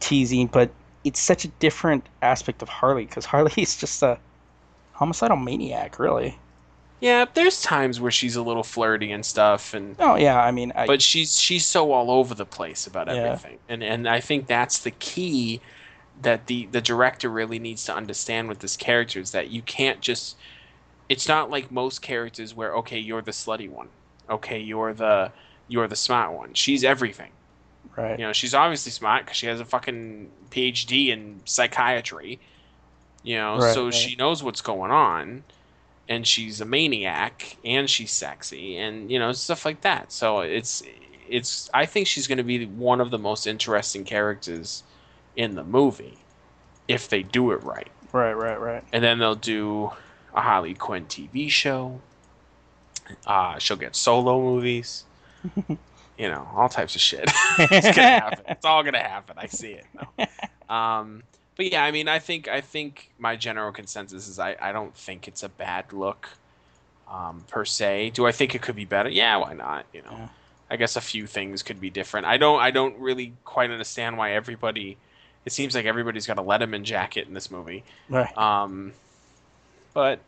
teasing. 0.00 0.48
But 0.48 0.70
it's 1.04 1.20
such 1.20 1.44
a 1.44 1.48
different 1.48 2.04
aspect 2.22 2.62
of 2.62 2.68
Harley 2.68 3.04
because 3.04 3.26
Harley 3.26 3.52
is 3.56 3.76
just 3.76 4.02
a 4.02 4.18
homicidal 4.94 5.36
maniac, 5.36 5.98
really. 5.98 6.36
Yeah, 7.00 7.24
there's 7.34 7.60
times 7.60 8.00
where 8.00 8.12
she's 8.12 8.36
a 8.36 8.42
little 8.42 8.62
flirty 8.62 9.10
and 9.12 9.26
stuff, 9.26 9.74
and 9.74 9.96
Oh 9.98 10.14
yeah, 10.16 10.40
I 10.40 10.50
mean, 10.52 10.72
I, 10.74 10.86
but 10.86 11.02
she's 11.02 11.38
she's 11.38 11.66
so 11.66 11.92
all 11.92 12.10
over 12.10 12.34
the 12.34 12.46
place 12.46 12.86
about 12.86 13.08
Yeah. 13.08 13.14
everything 13.14 13.58
and 13.68 13.82
and 13.82 14.08
i 14.08 14.20
think 14.20 14.46
that's 14.46 14.78
the 14.78 14.92
key 14.92 15.60
that 16.20 16.46
the 16.46 16.66
the 16.66 16.80
director 16.80 17.28
really 17.30 17.58
needs 17.58 17.84
to 17.84 17.94
understand 17.94 18.48
with 18.48 18.60
this 18.60 18.76
character 18.76 19.20
is 19.20 19.32
that 19.32 19.50
you 19.50 19.62
can't 19.62 20.00
just 20.00 20.36
it's 21.08 21.28
not 21.28 21.50
like 21.50 21.70
most 21.70 22.02
characters 22.02 22.54
where 22.54 22.74
okay 22.76 22.98
you're 22.98 23.22
the 23.22 23.32
slutty 23.32 23.68
one. 23.70 23.90
Okay 24.30 24.60
you're 24.60 24.94
the 24.94 25.32
you're 25.68 25.88
the 25.88 25.96
smart 25.96 26.32
one. 26.32 26.54
She's 26.54 26.84
everything. 26.84 27.32
Right, 27.96 28.18
you 28.18 28.24
know 28.26 28.32
she's 28.32 28.54
obviously 28.54 28.92
smart 28.92 29.24
because 29.24 29.36
she 29.36 29.46
has 29.46 29.60
a 29.60 29.64
fucking 29.64 30.30
phd 30.50 31.08
in 31.08 31.40
psychiatry 31.44 32.40
you 33.22 33.36
know 33.36 33.58
Right, 33.58 33.74
so 33.74 33.90
right. 33.90 33.94
she 33.94 34.16
knows 34.16 34.42
what's 34.42 34.60
going 34.62 34.90
on 34.90 35.44
and 36.08 36.26
she's 36.26 36.60
a 36.60 36.64
maniac 36.64 37.56
and 37.64 37.88
she's 37.88 38.12
sexy 38.12 38.76
and 38.76 39.10
you 39.10 39.18
know 39.18 39.32
stuff 39.32 39.64
like 39.64 39.80
that. 39.82 40.12
So 40.12 40.40
it's 40.40 40.82
it's 41.28 41.70
i 41.74 41.86
think 41.86 42.06
she's 42.06 42.26
going 42.26 42.38
to 42.38 42.44
be 42.44 42.66
one 42.66 43.00
of 43.00 43.10
the 43.10 43.18
most 43.18 43.46
interesting 43.46 44.04
characters 44.04 44.84
in 45.36 45.54
the 45.54 45.64
movie 45.64 46.18
if 46.88 47.08
they 47.08 47.22
do 47.22 47.52
it 47.52 47.62
right. 47.62 47.88
Right, 48.12 48.34
right, 48.34 48.60
right. 48.60 48.84
and 48.92 49.02
then 49.02 49.18
they'll 49.18 49.34
do 49.34 49.90
a 50.34 50.40
harley 50.40 50.74
quinn 50.74 51.06
tv 51.06 51.50
show. 51.50 52.00
Uh, 53.26 53.58
she'll 53.58 53.76
get 53.76 53.94
solo 53.96 54.40
movies. 54.40 55.04
You 56.18 56.28
know 56.28 56.46
all 56.54 56.68
types 56.68 56.94
of 56.94 57.00
shit. 57.00 57.24
It's 57.58 57.86
gonna 57.96 58.02
happen. 58.02 58.44
It's 58.46 58.64
all 58.66 58.82
gonna 58.84 58.98
happen. 59.02 59.36
I 59.38 59.46
see 59.46 59.72
it. 59.72 59.86
No. 60.18 60.26
um 60.74 61.22
but 61.56 61.72
yeah 61.72 61.82
i 61.82 61.90
mean 61.90 62.06
i 62.06 62.18
think 62.18 62.48
i 62.48 62.60
think 62.60 63.10
my 63.18 63.34
general 63.34 63.72
consensus 63.72 64.28
is 64.28 64.38
i, 64.38 64.54
I 64.60 64.72
don't 64.72 64.94
think 64.94 65.26
it's 65.26 65.42
a 65.42 65.48
bad 65.48 65.92
look 65.92 66.28
um, 67.10 67.42
per 67.48 67.64
se. 67.64 68.10
Do 68.10 68.26
i 68.26 68.30
think 68.32 68.54
it 68.54 68.62
could 68.62 68.76
be 68.76 68.84
better? 68.84 69.08
Yeah 69.08 69.36
why 69.38 69.54
not? 69.54 69.86
You 69.92 70.02
know 70.02 70.12
Yeah. 70.12 70.28
i 70.70 70.76
guess 70.76 70.96
a 70.96 71.00
few 71.00 71.26
things 71.26 71.62
could 71.62 71.80
be 71.80 71.90
different. 71.90 72.26
I 72.26 72.36
don't 72.36 72.60
i 72.60 72.70
don't 72.70 72.96
really 72.98 73.32
quite 73.44 73.70
understand 73.70 74.16
why 74.18 74.32
everybody 74.32 74.98
it 75.44 75.52
seems 75.52 75.74
like 75.74 75.86
everybody's 75.86 76.26
got 76.26 76.38
a 76.38 76.42
letterman 76.42 76.82
jacket 76.82 77.26
in 77.28 77.34
this 77.34 77.50
movie 77.50 77.82
Right. 78.08 78.36
um, 78.38 78.92
but 79.94 80.20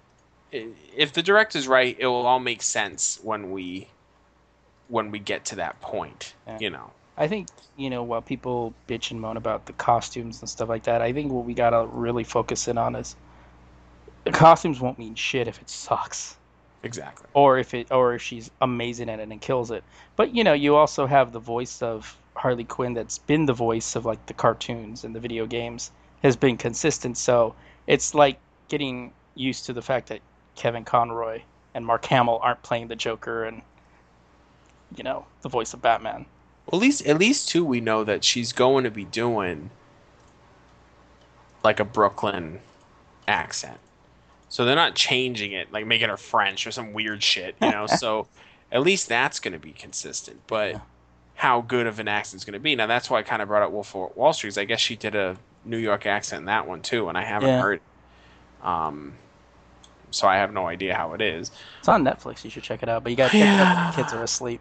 if 0.53 1.12
the 1.12 1.22
director's 1.22 1.66
right, 1.66 1.96
it 1.98 2.07
will 2.07 2.27
all 2.27 2.38
make 2.38 2.62
sense 2.62 3.18
when 3.22 3.50
we 3.50 3.88
when 4.88 5.11
we 5.11 5.18
get 5.18 5.46
to 5.46 5.57
that 5.57 5.81
point. 5.81 6.35
Yeah. 6.46 6.59
You 6.61 6.70
know. 6.70 6.90
I 7.16 7.27
think 7.29 7.48
you 7.77 7.90
know 7.90 8.03
while 8.05 8.22
people 8.22 8.72
bitch 8.88 9.11
and 9.11 9.20
moan 9.20 9.37
about 9.37 9.66
the 9.66 9.72
costumes 9.72 10.40
and 10.40 10.48
stuff 10.48 10.68
like 10.68 10.85
that, 10.85 11.00
I 11.03 11.12
think 11.12 11.33
what 11.33 11.44
we 11.44 11.55
gotta 11.55 11.87
really 11.87 12.22
focus 12.24 12.68
in 12.68 12.79
on 12.79 12.94
is 12.94 13.16
the 14.24 14.31
costumes 14.33 14.81
won't 14.81 14.98
mean 14.98 15.14
shit 15.16 15.48
if 15.48 15.61
it 15.61 15.68
sucks 15.68 16.37
Exactly. 16.85 17.27
or 17.35 17.59
if 17.59 17.72
it 17.74 17.90
or 17.90 18.14
if 18.14 18.22
she's 18.22 18.50
amazing 18.61 19.09
at 19.09 19.18
it 19.20 19.29
and 19.29 19.40
kills 19.40 19.70
it. 19.72 19.83
But 20.16 20.35
you 20.37 20.44
know, 20.44 20.53
you 20.53 20.77
also 20.77 21.07
have 21.07 21.33
the 21.33 21.40
voice 21.40 21.83
of 21.83 22.16
Harley 22.36 22.64
Quinn 22.64 22.94
that's 22.94 23.18
been 23.18 23.46
the 23.46 23.52
voice 23.52 23.96
of 23.96 24.04
like 24.04 24.24
the 24.26 24.34
cartoons 24.34 25.04
and 25.04 25.14
the 25.14 25.20
video 25.20 25.46
games 25.46 25.90
has 26.22 26.36
been 26.36 26.56
consistent. 26.56 27.16
So 27.16 27.54
it's 27.86 28.14
like 28.14 28.38
getting 28.68 29.12
used 29.34 29.66
to 29.66 29.72
the 29.72 29.82
fact 29.82 30.08
that 30.08 30.20
Kevin 30.56 30.84
Conroy 30.84 31.42
and 31.74 31.84
Mark 31.84 32.04
Hamill 32.06 32.38
aren't 32.42 32.62
playing 32.62 32.88
the 32.88 32.96
Joker 32.96 33.44
and 33.44 33.62
you 34.96 35.02
know 35.02 35.26
the 35.42 35.48
voice 35.48 35.74
of 35.74 35.82
Batman. 35.82 36.26
Well, 36.66 36.80
at 36.80 36.82
least 36.82 37.06
at 37.06 37.18
least 37.18 37.48
too, 37.48 37.64
we 37.64 37.80
know 37.80 38.04
that 38.04 38.24
she's 38.24 38.52
going 38.52 38.84
to 38.84 38.90
be 38.90 39.04
doing 39.04 39.70
like 41.62 41.80
a 41.80 41.84
Brooklyn 41.84 42.60
accent. 43.26 43.78
So 44.48 44.64
they're 44.64 44.76
not 44.76 44.94
changing 44.94 45.52
it, 45.52 45.72
like 45.72 45.86
making 45.86 46.08
her 46.08 46.16
French 46.16 46.66
or 46.66 46.70
some 46.70 46.92
weird 46.92 47.22
shit, 47.22 47.56
you 47.60 47.70
know. 47.70 47.86
so 47.98 48.28
at 48.70 48.82
least 48.82 49.08
that's 49.08 49.40
going 49.40 49.52
to 49.52 49.58
be 49.58 49.72
consistent. 49.72 50.40
But 50.46 50.72
Yeah. 50.72 50.80
How 51.44 51.61
good 51.61 51.87
of 51.87 51.98
an 52.00 52.09
accent's 52.09 52.44
going 52.46 52.54
to 52.54 52.59
be? 52.59 52.74
Now 52.74 52.87
that's 52.87 53.11
why 53.11 53.18
I 53.18 53.22
kind 53.22 53.42
of 53.42 53.48
brought 53.48 53.62
up 53.62 53.70
Wolf 53.70 53.94
of 53.94 54.16
Wall 54.16 54.33
Street. 54.33 54.57
I 54.57 54.64
guess 54.64 54.80
she 54.80 54.96
did 54.96 55.14
a 55.14 55.37
New 55.64 55.76
York 55.76 56.07
accent 56.07 56.40
in 56.40 56.46
that 56.46 56.66
one 56.66 56.80
too, 56.80 57.09
and 57.11 57.18
I 57.18 57.24
haven't 57.24 57.48
Yeah. 57.50 57.61
heard. 57.61 57.80
Um, 58.62 59.12
so 60.11 60.26
I 60.26 60.37
have 60.37 60.52
no 60.52 60.66
idea 60.66 60.94
how 60.94 61.12
it 61.12 61.20
is. 61.20 61.50
It's 61.80 61.88
on 61.88 62.02
Netflix. 62.02 62.44
You 62.44 62.50
should 62.50 62.62
check 62.62 62.83
it 62.83 62.88
out. 62.88 63.02
But 63.02 63.11
you 63.12 63.16
got 63.16 63.30
to 63.30 63.38
check 63.38 63.52
it 63.54 63.61
out 63.61 63.76
when 63.76 63.87
the 63.90 63.92
kids 63.96 64.12
are 64.14 64.22
asleep 64.22 64.61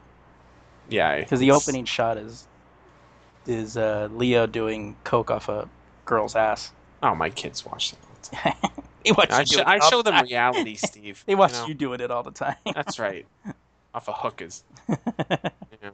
Yeah, 0.89 1.19
because 1.19 1.39
the 1.39 1.51
opening 1.51 1.85
shot 1.85 2.17
is 2.17 2.47
is 3.45 3.77
uh, 3.77 4.09
Leo 4.11 4.45
doing 4.45 4.95
coke 5.05 5.31
off 5.31 5.47
a 5.49 5.69
girl's 6.05 6.35
ass. 6.35 6.71
Oh, 7.01 7.15
my 7.15 7.29
kids 7.29 7.65
watch 7.65 7.91
that. 7.91 7.99
all 8.03 8.15
the 8.21 8.35
time. 8.35 8.71
They 9.05 9.11
watch 9.11 9.31
I, 9.31 9.43
sh- 9.43 9.57
I 9.57 9.79
show 9.89 10.01
them 10.01 10.13
time. 10.13 10.23
reality, 10.23 10.75
Steve. 10.89 11.23
They 11.27 11.35
watch 11.35 11.51
you 11.51 11.57
know? 11.59 11.67
you 11.67 11.73
doing 11.73 11.99
it 11.99 12.09
all 12.09 12.23
the 12.23 12.31
time. 12.31 12.55
That's 12.73 12.99
right. 12.99 13.25
Off 13.93 14.07
of 14.07 14.15
hookers. 14.17 14.63
You 14.87 14.95
know, 15.83 15.91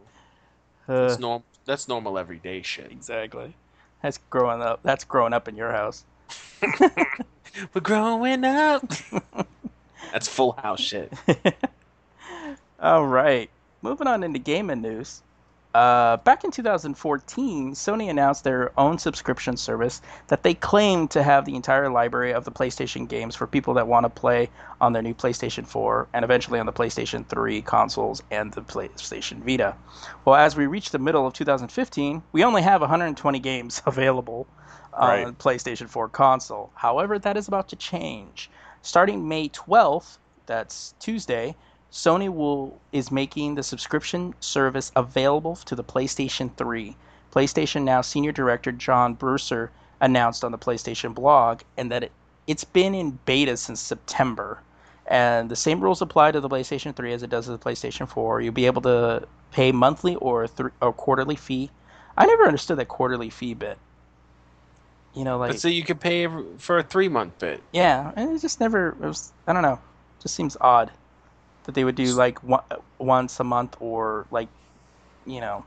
that's 0.90 1.16
uh, 1.16 1.20
normal. 1.20 1.44
That's 1.66 1.88
normal 1.88 2.18
everyday 2.18 2.62
shit. 2.64 2.92
exactly. 2.92 3.54
That's 4.02 4.18
growing 4.30 4.62
up. 4.62 4.80
That's 4.84 5.04
growing 5.04 5.34
up 5.34 5.48
in 5.48 5.56
your 5.56 5.72
house. 5.72 6.04
We're 7.74 7.82
growing 7.82 8.44
up. 8.44 8.84
that's 10.12 10.28
full 10.28 10.54
house 10.54 10.80
shit. 10.80 11.12
All 12.80 13.06
right. 13.06 13.50
Moving 13.82 14.08
on 14.08 14.24
into 14.24 14.40
gaming 14.40 14.82
news. 14.82 15.22
Uh, 15.74 16.18
back 16.18 16.44
in 16.44 16.50
2014, 16.50 17.74
Sony 17.74 18.10
announced 18.10 18.44
their 18.44 18.72
own 18.80 18.98
subscription 18.98 19.56
service 19.56 20.02
that 20.28 20.42
they 20.42 20.56
claim 20.56 21.08
to 21.08 21.22
have 21.22 21.46
the 21.46 21.56
entire 21.56 21.92
library 21.92 22.34
of 22.34 22.44
the 22.44 22.52
PlayStation 22.52 23.08
games 23.08 23.36
for 23.36 23.46
people 23.46 23.76
that 23.76 23.88
want 23.88 24.04
to 24.04 24.10
play 24.10 24.50
on 24.82 24.94
their 24.94 25.04
new 25.04 25.14
PlayStation 25.14 25.68
4 25.68 26.08
and 26.14 26.26
eventually 26.26 26.60
on 26.60 26.66
the 26.66 26.74
PlayStation 26.74 27.24
3 27.28 27.62
consoles 27.62 28.24
and 28.32 28.52
the 28.54 28.62
PlayStation 28.62 29.44
Vita. 29.44 29.76
Well, 30.26 30.36
as 30.36 30.56
we 30.56 30.66
reach 30.66 30.90
the 30.90 30.98
middle 31.00 31.28
of 31.28 31.34
2015, 31.34 32.24
we 32.32 32.44
only 32.44 32.64
have 32.64 32.82
120 32.82 33.40
games 33.40 33.82
available 33.86 34.48
on 34.94 35.08
Right. 35.08 35.26
the 35.28 35.34
PlayStation 35.34 35.88
4 35.88 36.10
console. 36.10 36.72
However, 36.74 37.20
that 37.20 37.38
is 37.38 37.48
about 37.48 37.70
to 37.70 37.76
change. 37.76 38.50
Starting 38.82 39.28
May 39.28 39.50
12th, 39.50 40.18
that's 40.48 40.96
Tuesday, 41.00 41.56
Sony 41.92 42.30
will 42.30 42.80
is 42.92 43.12
making 43.12 43.56
the 43.56 43.64
subscription 43.64 44.34
service 44.40 44.92
available 44.96 45.56
to 45.56 45.76
the 45.76 45.84
PlayStation 45.84 46.56
3. 46.56 46.96
PlayStation 47.32 47.84
Now 47.84 48.02
senior 48.02 48.32
director 48.32 48.72
John 48.72 49.16
Buser 49.16 49.70
announced 50.02 50.44
on 50.44 50.52
the 50.52 50.58
PlayStation 50.58 51.14
blog 51.14 51.62
and 51.78 51.92
that 51.92 52.04
it, 52.04 52.12
it's 52.48 52.64
been 52.64 52.94
in 52.94 53.18
beta 53.26 53.58
since 53.58 53.80
September. 53.80 54.62
And 55.08 55.50
the 55.50 55.56
same 55.56 55.82
rules 55.82 56.02
apply 56.02 56.32
to 56.32 56.40
the 56.40 56.50
PlayStation 56.50 56.96
3 56.96 57.14
as 57.14 57.24
it 57.24 57.32
does 57.32 57.46
to 57.46 57.52
the 57.52 57.58
PlayStation 57.58 58.08
4. 58.08 58.42
You'll 58.42 58.54
be 58.54 58.68
able 58.68 58.84
to 58.84 59.28
pay 59.52 59.72
monthly 59.72 60.16
or 60.16 60.44
a, 60.44 60.50
or 60.82 60.94
quarterly 60.94 61.36
fee. 61.36 61.72
I 62.16 62.28
never 62.28 62.46
understood 62.46 62.78
that 62.78 62.88
quarterly 62.88 63.32
fee 63.32 63.56
bit. 63.56 63.80
You 65.16 65.24
know, 65.24 65.40
like 65.40 65.52
But 65.52 65.60
so 65.60 65.68
you 65.68 65.84
could 65.84 66.00
pay 66.00 66.28
for 66.60 66.78
a 66.78 66.84
three 66.84 67.10
month 67.10 67.40
bit. 67.40 67.64
yeah, 67.74 68.12
and 68.16 68.32
it 68.32 68.42
just 68.42 68.60
never. 68.60 68.90
It 68.90 69.00
was. 69.00 69.32
I 69.48 69.54
don't 69.54 69.64
know. 69.64 69.80
Just 70.22 70.36
seems 70.36 70.56
odd 70.62 70.92
that 71.70 71.76
they 71.76 71.84
would 71.84 71.94
do 71.94 72.14
like 72.14 72.42
one, 72.44 72.64
once 72.98 73.40
a 73.40 73.44
month 73.44 73.78
or 73.80 74.26
like, 74.32 74.48
you 75.28 75.40
know, 75.40 75.64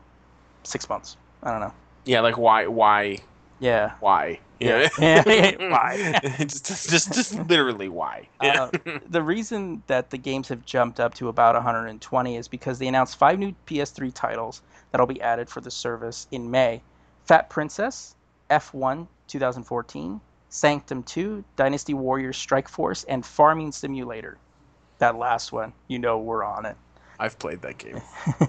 six 0.64 0.88
months. 0.88 1.16
I 1.44 1.52
don't 1.52 1.60
know. 1.60 1.72
Yeah, 2.04 2.20
like 2.22 2.36
why? 2.36 2.66
Why? 2.66 3.18
Yeah. 3.60 3.92
Why? 4.00 4.40
Yeah. 4.58 4.88
Why? 5.70 6.20
just, 6.40 6.66
just, 6.66 7.12
just 7.12 7.34
literally 7.48 7.88
why? 7.88 8.28
Uh, 8.40 8.70
the 9.08 9.22
reason 9.22 9.82
that 9.86 10.10
the 10.10 10.18
games 10.18 10.48
have 10.48 10.64
jumped 10.64 10.98
up 10.98 11.14
to 11.14 11.28
about 11.28 11.54
120 11.54 12.36
is 12.36 12.48
because 12.48 12.80
they 12.80 12.88
announced 12.88 13.16
five 13.16 13.38
new 13.38 13.54
PS3 13.68 14.12
titles 14.12 14.62
that'll 14.90 15.06
be 15.06 15.20
added 15.20 15.48
for 15.48 15.60
the 15.60 15.70
service 15.70 16.26
in 16.32 16.50
May: 16.50 16.82
Fat 17.24 17.50
Princess, 17.50 18.16
F1 18.50 19.06
2014, 19.28 20.20
Sanctum 20.48 21.02
2, 21.04 21.44
Dynasty 21.54 21.94
Warriors 21.94 22.36
Strike 22.36 22.68
Force, 22.68 23.04
and 23.04 23.24
Farming 23.24 23.70
Simulator. 23.70 24.38
That 25.02 25.18
last 25.18 25.50
one, 25.50 25.72
you 25.88 25.98
know, 25.98 26.20
we're 26.20 26.44
on 26.44 26.64
it. 26.64 26.76
I've 27.18 27.36
played 27.40 27.60
that 27.62 27.76
game. 27.76 28.00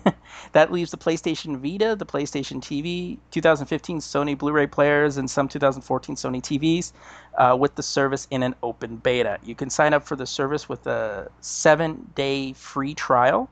that 0.52 0.72
leaves 0.72 0.92
the 0.92 0.98
PlayStation 0.98 1.58
Vita, 1.58 1.96
the 1.96 2.06
PlayStation 2.06 2.62
TV, 2.62 3.18
2015 3.32 3.98
Sony 3.98 4.38
Blu-ray 4.38 4.68
players, 4.68 5.18
and 5.18 5.28
some 5.28 5.48
2014 5.48 6.16
Sony 6.16 6.44
TVs 6.44 6.92
uh, 7.40 7.58
with 7.60 7.74
the 7.74 7.82
service 7.82 8.28
in 8.30 8.44
an 8.44 8.54
open 8.62 8.98
beta. 8.98 9.40
You 9.44 9.56
can 9.56 9.72
sign 9.72 9.96
up 9.96 10.06
for 10.06 10.16
the 10.16 10.28
service 10.28 10.70
with 10.70 10.86
a 10.86 11.28
seven-day 11.42 12.54
free 12.54 12.94
trial, 12.94 13.50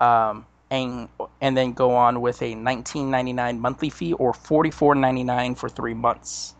um, 0.00 0.46
and 0.70 1.08
and 1.40 1.56
then 1.56 1.72
go 1.72 1.96
on 1.96 2.20
with 2.20 2.42
a 2.42 2.54
19.99 2.54 3.58
monthly 3.58 3.90
fee 3.90 4.12
or 4.12 4.32
44.99 4.32 5.58
for 5.58 5.68
three 5.68 5.94
months. 5.94 6.54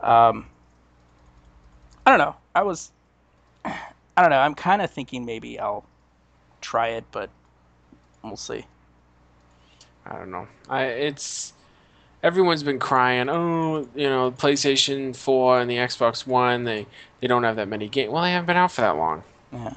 Um, 0.00 0.48
I 2.04 2.10
don't 2.10 2.18
know. 2.18 2.34
I 2.56 2.64
was, 2.64 2.90
I 4.16 4.22
don't 4.22 4.30
know. 4.30 4.38
I'm 4.38 4.54
kind 4.54 4.80
of 4.82 4.90
thinking 4.90 5.24
maybe 5.24 5.58
I'll 5.58 5.84
try 6.60 6.88
it, 6.88 7.04
but 7.12 7.30
we'll 8.22 8.36
see. 8.36 8.64
I 10.06 10.14
don't 10.16 10.30
know. 10.30 10.46
I 10.68 10.84
it's 10.84 11.52
everyone's 12.22 12.62
been 12.62 12.78
crying. 12.78 13.28
Oh, 13.28 13.88
you 13.94 14.08
know, 14.08 14.30
PlayStation 14.30 15.14
Four 15.14 15.60
and 15.60 15.70
the 15.70 15.76
Xbox 15.76 16.26
One. 16.26 16.64
They 16.64 16.86
they 17.20 17.26
don't 17.26 17.42
have 17.42 17.56
that 17.56 17.68
many 17.68 17.88
games. 17.88 18.12
Well, 18.12 18.22
they 18.22 18.30
haven't 18.30 18.46
been 18.46 18.56
out 18.56 18.72
for 18.72 18.80
that 18.82 18.96
long. 18.96 19.22
Yeah. 19.52 19.74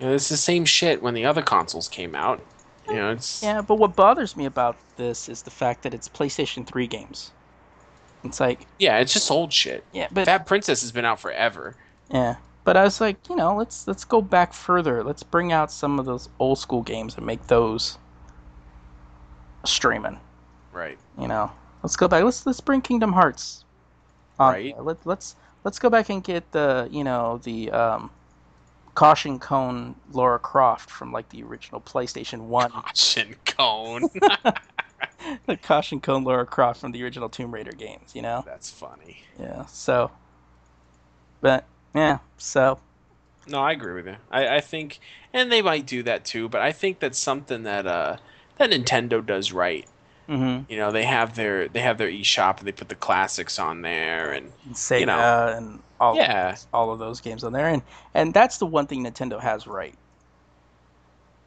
You 0.00 0.06
know, 0.08 0.14
it's 0.14 0.28
the 0.28 0.36
same 0.36 0.64
shit 0.64 1.02
when 1.02 1.14
the 1.14 1.24
other 1.26 1.42
consoles 1.42 1.88
came 1.88 2.14
out. 2.14 2.40
You 2.88 2.94
know, 2.94 3.10
it's 3.12 3.42
Yeah, 3.42 3.60
but 3.62 3.76
what 3.76 3.94
bothers 3.94 4.36
me 4.36 4.44
about 4.46 4.76
this 4.96 5.28
is 5.28 5.42
the 5.42 5.50
fact 5.50 5.82
that 5.82 5.94
it's 5.94 6.08
PlayStation 6.08 6.66
3 6.66 6.88
games. 6.88 7.30
It's 8.24 8.40
like, 8.40 8.66
yeah, 8.80 8.98
it's 8.98 9.12
just 9.12 9.30
old 9.30 9.52
shit. 9.52 9.84
yeah, 9.92 10.08
but 10.10 10.26
Fat 10.26 10.46
Princess 10.46 10.80
has 10.82 10.90
been 10.92 11.04
out 11.04 11.20
forever. 11.20 11.76
yeah, 12.10 12.36
but 12.64 12.76
I 12.76 12.84
was 12.84 13.00
like, 13.00 13.28
you 13.28 13.36
know, 13.36 13.56
let's 13.56 13.86
let's 13.86 14.04
go 14.04 14.20
back 14.20 14.52
further. 14.52 15.02
Let's 15.02 15.22
bring 15.22 15.52
out 15.52 15.72
some 15.72 15.98
of 15.98 16.06
those 16.06 16.28
old 16.38 16.58
school 16.58 16.82
games 16.82 17.16
and 17.16 17.26
make 17.26 17.46
those 17.46 17.98
streaming. 19.64 20.18
Right. 20.72 20.98
You 21.18 21.28
know, 21.28 21.50
let's 21.82 21.96
go 21.96 22.08
back. 22.08 22.24
Let's 22.24 22.46
let's 22.46 22.60
bring 22.60 22.80
Kingdom 22.80 23.12
Hearts. 23.12 23.64
On 24.38 24.52
Right. 24.52 24.74
there. 24.74 24.82
Let, 24.82 25.06
let's 25.06 25.36
let's 25.64 25.78
go 25.78 25.90
back 25.90 26.08
and 26.08 26.22
get 26.22 26.52
the 26.52 26.88
you 26.90 27.04
know 27.04 27.38
the 27.44 27.70
um, 27.70 28.10
caution 28.94 29.38
cone 29.38 29.94
Laura 30.12 30.38
Croft 30.38 30.90
from 30.90 31.12
like 31.12 31.28
the 31.30 31.42
original 31.42 31.80
PlayStation 31.80 32.42
One. 32.42 32.70
Caution 32.70 33.36
cone. 33.44 34.02
the 35.46 35.56
caution 35.56 36.00
cone 36.00 36.24
Laura 36.24 36.46
Croft 36.46 36.80
from 36.80 36.92
the 36.92 37.02
original 37.02 37.28
Tomb 37.28 37.52
Raider 37.52 37.72
games. 37.72 38.14
You 38.14 38.22
know. 38.22 38.42
That's 38.46 38.70
funny. 38.70 39.22
Yeah. 39.38 39.66
So, 39.66 40.10
but 41.40 41.66
yeah. 41.94 42.18
So 42.36 42.80
No, 43.46 43.60
I 43.60 43.72
agree 43.72 43.94
with 43.94 44.06
you. 44.06 44.16
I, 44.30 44.56
I 44.56 44.60
think, 44.60 45.00
and 45.32 45.50
they 45.50 45.62
might 45.62 45.86
do 45.86 46.02
that 46.04 46.24
too. 46.24 46.48
But 46.48 46.60
I 46.60 46.72
think 46.72 47.00
that's 47.00 47.18
something 47.18 47.64
that 47.64 47.86
uh 47.86 48.16
that 48.58 48.70
Nintendo 48.70 49.24
does 49.24 49.52
right. 49.52 49.88
hmm 50.28 50.60
You 50.68 50.76
know, 50.76 50.92
they 50.92 51.04
have 51.04 51.34
their 51.36 51.68
they 51.68 51.80
have 51.80 51.98
their 51.98 52.10
eShop 52.10 52.58
and 52.58 52.66
they 52.68 52.72
put 52.72 52.88
the 52.88 52.94
classics 52.96 53.58
on 53.58 53.82
there, 53.82 54.32
and 54.32 54.52
Sega 54.72 55.00
You 55.00 55.06
know. 55.06 55.18
and 55.56 55.82
all 56.00 56.16
Yeah. 56.16 56.50
of 56.50 56.56
those, 56.56 56.66
all 56.72 56.92
of 56.92 56.98
those 56.98 57.20
games 57.20 57.44
on 57.44 57.52
there, 57.52 57.68
and 57.68 57.82
and 58.14 58.34
that's 58.34 58.58
the 58.58 58.66
one 58.66 58.86
thing 58.86 59.04
Nintendo 59.04 59.40
has 59.40 59.66
right. 59.66 59.96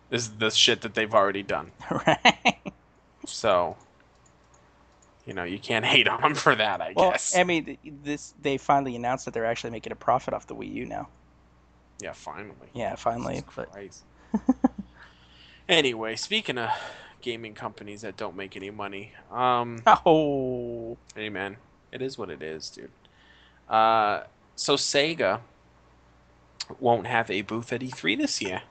is 0.10 0.38
the 0.38 0.50
shit 0.52 0.82
that 0.82 0.94
they've 0.94 1.14
already 1.14 1.44
done. 1.44 1.72
right. 1.92 2.62
So, 3.26 3.78
you 5.26 5.34
know, 5.34 5.44
you 5.44 5.60
can't 5.60 5.86
hate 5.94 6.08
on 6.08 6.22
them 6.22 6.36
for 6.36 6.56
that. 6.56 6.82
I 6.82 6.94
Well, 6.96 7.12
guess. 7.12 7.36
I 7.36 7.44
mean, 7.44 7.78
this 8.04 8.34
they 8.42 8.58
finally 8.58 8.96
announced 8.96 9.26
that 9.26 9.34
they're 9.34 9.46
actually 9.46 9.72
making 9.72 9.92
a 9.92 9.96
profit 9.96 10.34
off 10.34 10.48
the 10.48 10.56
Wii 10.56 10.74
U 10.74 10.86
now. 10.86 11.08
yeah, 12.02 12.14
finally. 12.14 12.70
Yeah, 12.74 12.96
finally. 12.96 13.44
But 13.56 13.70
anyway, 15.70 16.16
speaking 16.16 16.58
of 16.58 16.70
gaming 17.22 17.54
companies 17.54 18.02
that 18.02 18.18
don't 18.18 18.36
make 18.36 18.56
any 18.56 18.70
money, 18.70 19.14
um, 19.32 19.82
oh, 20.06 20.98
hey 21.16 21.30
man, 21.30 21.58
it 21.92 22.02
is 22.02 22.18
what 22.18 22.30
it 22.30 22.42
is, 22.44 22.70
dude. 22.70 22.92
Uh, 23.70 24.24
so 24.56 24.76
Sega 24.76 25.40
won't 26.80 27.08
have 27.08 27.30
a 27.32 27.42
booth 27.42 27.74
at 27.74 27.82
E3 27.82 28.18
this 28.18 28.42
year. 28.42 28.62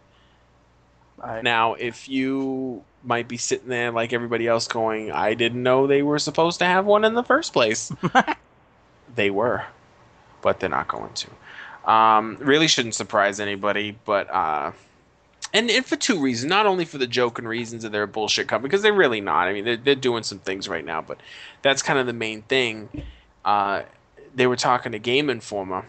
I, 1.22 1.42
Now, 1.42 1.74
if 1.74 2.08
you 2.08 2.84
might 3.04 3.28
be 3.28 3.36
sitting 3.36 3.68
there 3.68 3.90
like 3.90 4.12
everybody 4.12 4.46
else 4.46 4.66
going, 4.66 5.12
I 5.12 5.34
didn't 5.34 5.62
know 5.62 5.86
they 5.86 6.02
were 6.02 6.18
supposed 6.18 6.58
to 6.60 6.64
have 6.64 6.86
one 6.86 7.04
in 7.04 7.14
the 7.14 7.22
first 7.22 7.52
place. 7.52 7.92
they 9.14 9.30
were, 9.30 9.64
but 10.42 10.60
they're 10.60 10.70
not 10.70 10.88
going 10.88 11.12
to. 11.12 11.90
Um, 11.90 12.38
really 12.40 12.68
shouldn't 12.68 12.94
surprise 12.94 13.40
anybody, 13.40 13.96
but 14.04 14.30
uh, 14.30 14.72
and, 15.52 15.70
and 15.70 15.84
for 15.84 15.96
two 15.96 16.20
reasons. 16.20 16.50
Not 16.50 16.66
only 16.66 16.84
for 16.84 16.98
the 16.98 17.06
joking 17.06 17.46
reasons 17.46 17.84
of 17.84 17.92
their 17.92 18.06
bullshit 18.06 18.48
company, 18.48 18.68
because 18.68 18.82
they're 18.82 18.92
really 18.92 19.20
not. 19.20 19.46
I 19.46 19.52
mean, 19.52 19.64
they're, 19.64 19.76
they're 19.76 19.94
doing 19.94 20.22
some 20.22 20.40
things 20.40 20.68
right 20.68 20.84
now, 20.84 21.00
but 21.00 21.20
that's 21.62 21.82
kind 21.82 21.98
of 21.98 22.06
the 22.06 22.12
main 22.12 22.42
thing. 22.42 22.88
Uh, 23.44 23.82
they 24.34 24.46
were 24.46 24.56
talking 24.56 24.92
to 24.92 24.98
Game 24.98 25.30
Informer. 25.30 25.86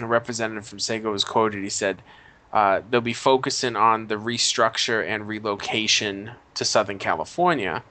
A 0.00 0.06
representative 0.06 0.66
from 0.66 0.78
Sega 0.78 1.10
was 1.10 1.24
quoted. 1.24 1.64
He 1.64 1.70
said, 1.70 2.02
uh, 2.52 2.80
they'll 2.90 3.00
be 3.00 3.12
focusing 3.12 3.76
on 3.76 4.08
the 4.08 4.16
restructure 4.16 5.06
and 5.06 5.28
relocation 5.28 6.32
to 6.54 6.64
Southern 6.64 6.98
California. 6.98 7.82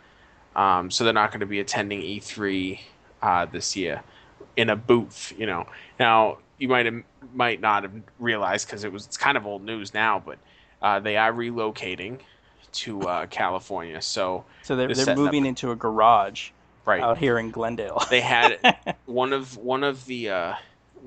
Um, 0.56 0.91
so 0.91 1.04
they're 1.04 1.13
not 1.13 1.32
going 1.32 1.39
to 1.39 1.45
be 1.45 1.60
attending 1.60 2.02
E3 2.02 2.80
uh, 3.22 3.45
this 3.45 3.76
year 3.76 4.04
in 4.58 4.69
a 4.69 4.76
booth. 4.76 5.34
You 5.38 5.45
know, 5.45 5.65
now 6.00 6.39
you 6.58 6.67
might 6.67 6.86
have, 6.86 7.02
might 7.34 7.62
not 7.62 7.84
have 7.84 7.93
realized 8.19 8.67
because 8.67 8.84
it 8.84 8.91
was 8.91 9.06
it's 9.06 9.17
kind 9.17 9.38
of 9.38 9.45
old 9.45 9.63
news 9.63 9.93
now, 9.93 10.22
but 10.24 10.38
uh, 10.82 11.00
they 11.00 11.17
are 11.17 11.32
relocating 11.32 12.19
to 12.72 13.02
uh, 13.02 13.26
California. 13.28 14.02
So 14.02 14.45
so 14.63 14.76
they're, 14.76 14.88
they're 14.88 14.95
they're 14.95 15.06
setting 15.06 15.24
up- 15.24 15.26
moving 15.26 15.45
into 15.45 15.72
a 15.72 15.76
garage 15.76 16.50
right, 16.86 17.02
out 17.02 17.17
here 17.17 17.39
in 17.39 17.52
Glendale. 17.52 18.04
they 18.10 18.22
had 18.22 18.78
one 19.06 19.34
of 19.34 19.58
one 19.58 19.84
of 19.84 20.06
the 20.06 20.30
uh, 20.30 20.54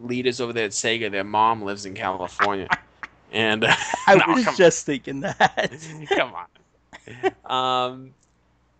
leaders 0.03 0.41
over 0.41 0.53
there 0.53 0.65
at 0.65 0.71
Sega. 0.73 1.11
Their 1.11 1.25
mom 1.25 1.63
lives 1.63 1.85
in 1.85 1.95
California, 1.95 2.69
and 3.33 3.65
I 4.07 4.15
No, 4.15 4.35
was 4.35 4.57
just 4.57 4.87
thinking 4.87 5.21
that. 5.21 5.73
Come 6.09 6.33
on. 6.35 7.51
Um, 7.51 8.15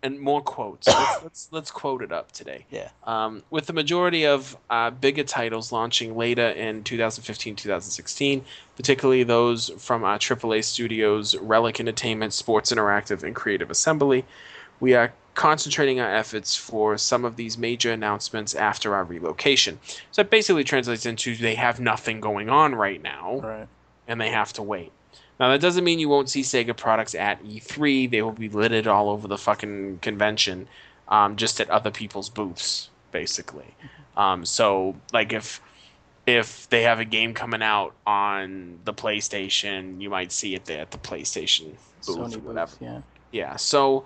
and 0.03 0.19
more 0.19 0.41
quotes. 0.41 0.87
Let's, 0.87 1.23
let's 1.23 1.47
let's 1.51 1.71
quote 1.71 2.01
it 2.03 2.11
up 2.11 2.31
today. 2.31 2.65
Yeah. 2.69 2.89
Um, 3.05 3.41
with 3.49 3.65
the 3.65 3.73
majority 3.73 4.25
of 4.25 4.55
uh, 4.69 4.91
bigger 4.91 5.23
titles 5.23 5.71
launching 5.71 6.15
later 6.15 6.49
in 6.49 6.83
2015, 6.83 7.55
2016, 7.55 8.43
particularly 8.75 9.23
those 9.23 9.69
from 9.77 10.03
uh, 10.03 10.17
AAA 10.17 10.63
studios 10.63 11.35
Relic 11.37 11.79
Entertainment, 11.79 12.33
Sports 12.33 12.71
Interactive, 12.71 13.23
and 13.23 13.33
Creative 13.33 13.71
Assembly, 13.71 14.25
we 14.79 14.93
are 14.93 15.13
concentrating 15.35 15.99
our 15.99 16.13
efforts 16.13 16.55
for 16.55 16.95
some 16.97 17.25
of 17.25 17.35
these 17.37 17.57
major 17.57 17.91
announcements 17.91 18.53
after 18.53 18.93
our 18.93 19.03
relocation. 19.03 19.79
So 20.11 20.21
it 20.21 20.29
basically 20.29 20.63
translates 20.63 21.07
into 21.07 21.35
they 21.35 21.55
have 21.55 21.79
nothing 21.79 22.19
going 22.19 22.49
on 22.49 22.75
right 22.75 23.01
now 23.01 23.39
right. 23.39 23.67
And 24.07 24.19
they 24.19 24.29
have 24.29 24.53
to 24.53 24.63
wait. 24.63 24.91
Now 25.39 25.49
that 25.49 25.61
doesn't 25.61 25.83
mean 25.83 25.99
you 25.99 26.09
won't 26.09 26.29
see 26.29 26.41
Sega 26.41 26.75
products 26.75 27.15
at 27.15 27.43
E3. 27.43 28.09
They 28.09 28.21
will 28.21 28.31
be 28.31 28.49
littered 28.49 28.87
all 28.87 29.09
over 29.09 29.27
the 29.27 29.37
fucking 29.37 29.99
convention, 29.99 30.67
um, 31.07 31.35
just 31.35 31.59
at 31.59 31.69
other 31.69 31.91
people's 31.91 32.29
booths, 32.29 32.89
basically. 33.11 33.73
Um, 34.15 34.45
so 34.45 34.95
like 35.11 35.33
if 35.33 35.59
if 36.25 36.69
they 36.69 36.83
have 36.83 36.99
a 36.99 37.05
game 37.05 37.33
coming 37.33 37.61
out 37.61 37.93
on 38.07 38.79
the 38.85 38.93
PlayStation, 38.93 39.99
you 39.99 40.09
might 40.09 40.31
see 40.31 40.55
it 40.55 40.65
there 40.65 40.81
at 40.81 40.91
the 40.91 40.97
PlayStation 40.97 41.71
booth 42.05 42.17
Sony 42.17 42.25
or 42.25 42.29
booth, 42.29 42.43
whatever. 42.43 42.75
yeah. 42.79 43.01
Yeah, 43.31 43.55
so 43.55 44.05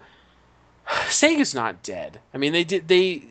Sega's 0.87 1.53
not 1.53 1.83
dead. 1.83 2.19
I 2.33 2.37
mean, 2.37 2.53
they 2.53 2.63
did 2.63 2.87
they 2.87 3.23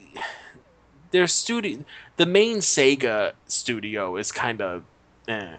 their 1.12 1.26
studio 1.26 1.84
the 2.16 2.26
main 2.26 2.58
Sega 2.58 3.32
studio 3.46 4.16
is 4.16 4.32
kind 4.32 4.60
of 4.60 4.82
eh. 5.28 5.56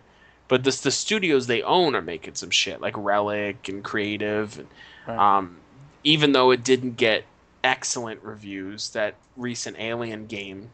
But 0.48 0.64
the 0.64 0.72
the 0.84 0.92
studios 0.92 1.48
they 1.48 1.62
own 1.62 1.96
are 1.96 2.02
making 2.02 2.36
some 2.36 2.50
shit 2.52 2.80
like 2.82 2.96
Relic 2.98 3.68
and 3.70 3.84
Creative 3.84 4.58
and 4.60 4.68
Right. 5.08 5.18
um 5.38 5.58
even 6.04 6.32
though 6.32 6.52
it 6.52 6.64
didn't 6.64 6.96
get 6.98 7.24
excellent 7.64 8.22
reviews, 8.24 8.90
that 8.92 9.16
recent 9.36 9.78
Alien 9.80 10.26
game 10.28 10.70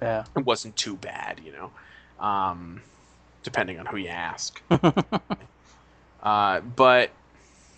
Yeah. 0.00 0.24
it 0.36 0.44
wasn't 0.44 0.76
too 0.76 0.96
bad, 0.96 1.40
you 1.44 1.52
know. 1.52 1.70
Um, 2.24 2.82
depending 3.42 3.78
on 3.80 3.86
who 3.86 3.96
you 3.96 4.08
ask. 4.08 4.60
uh, 6.22 6.60
but 6.60 7.10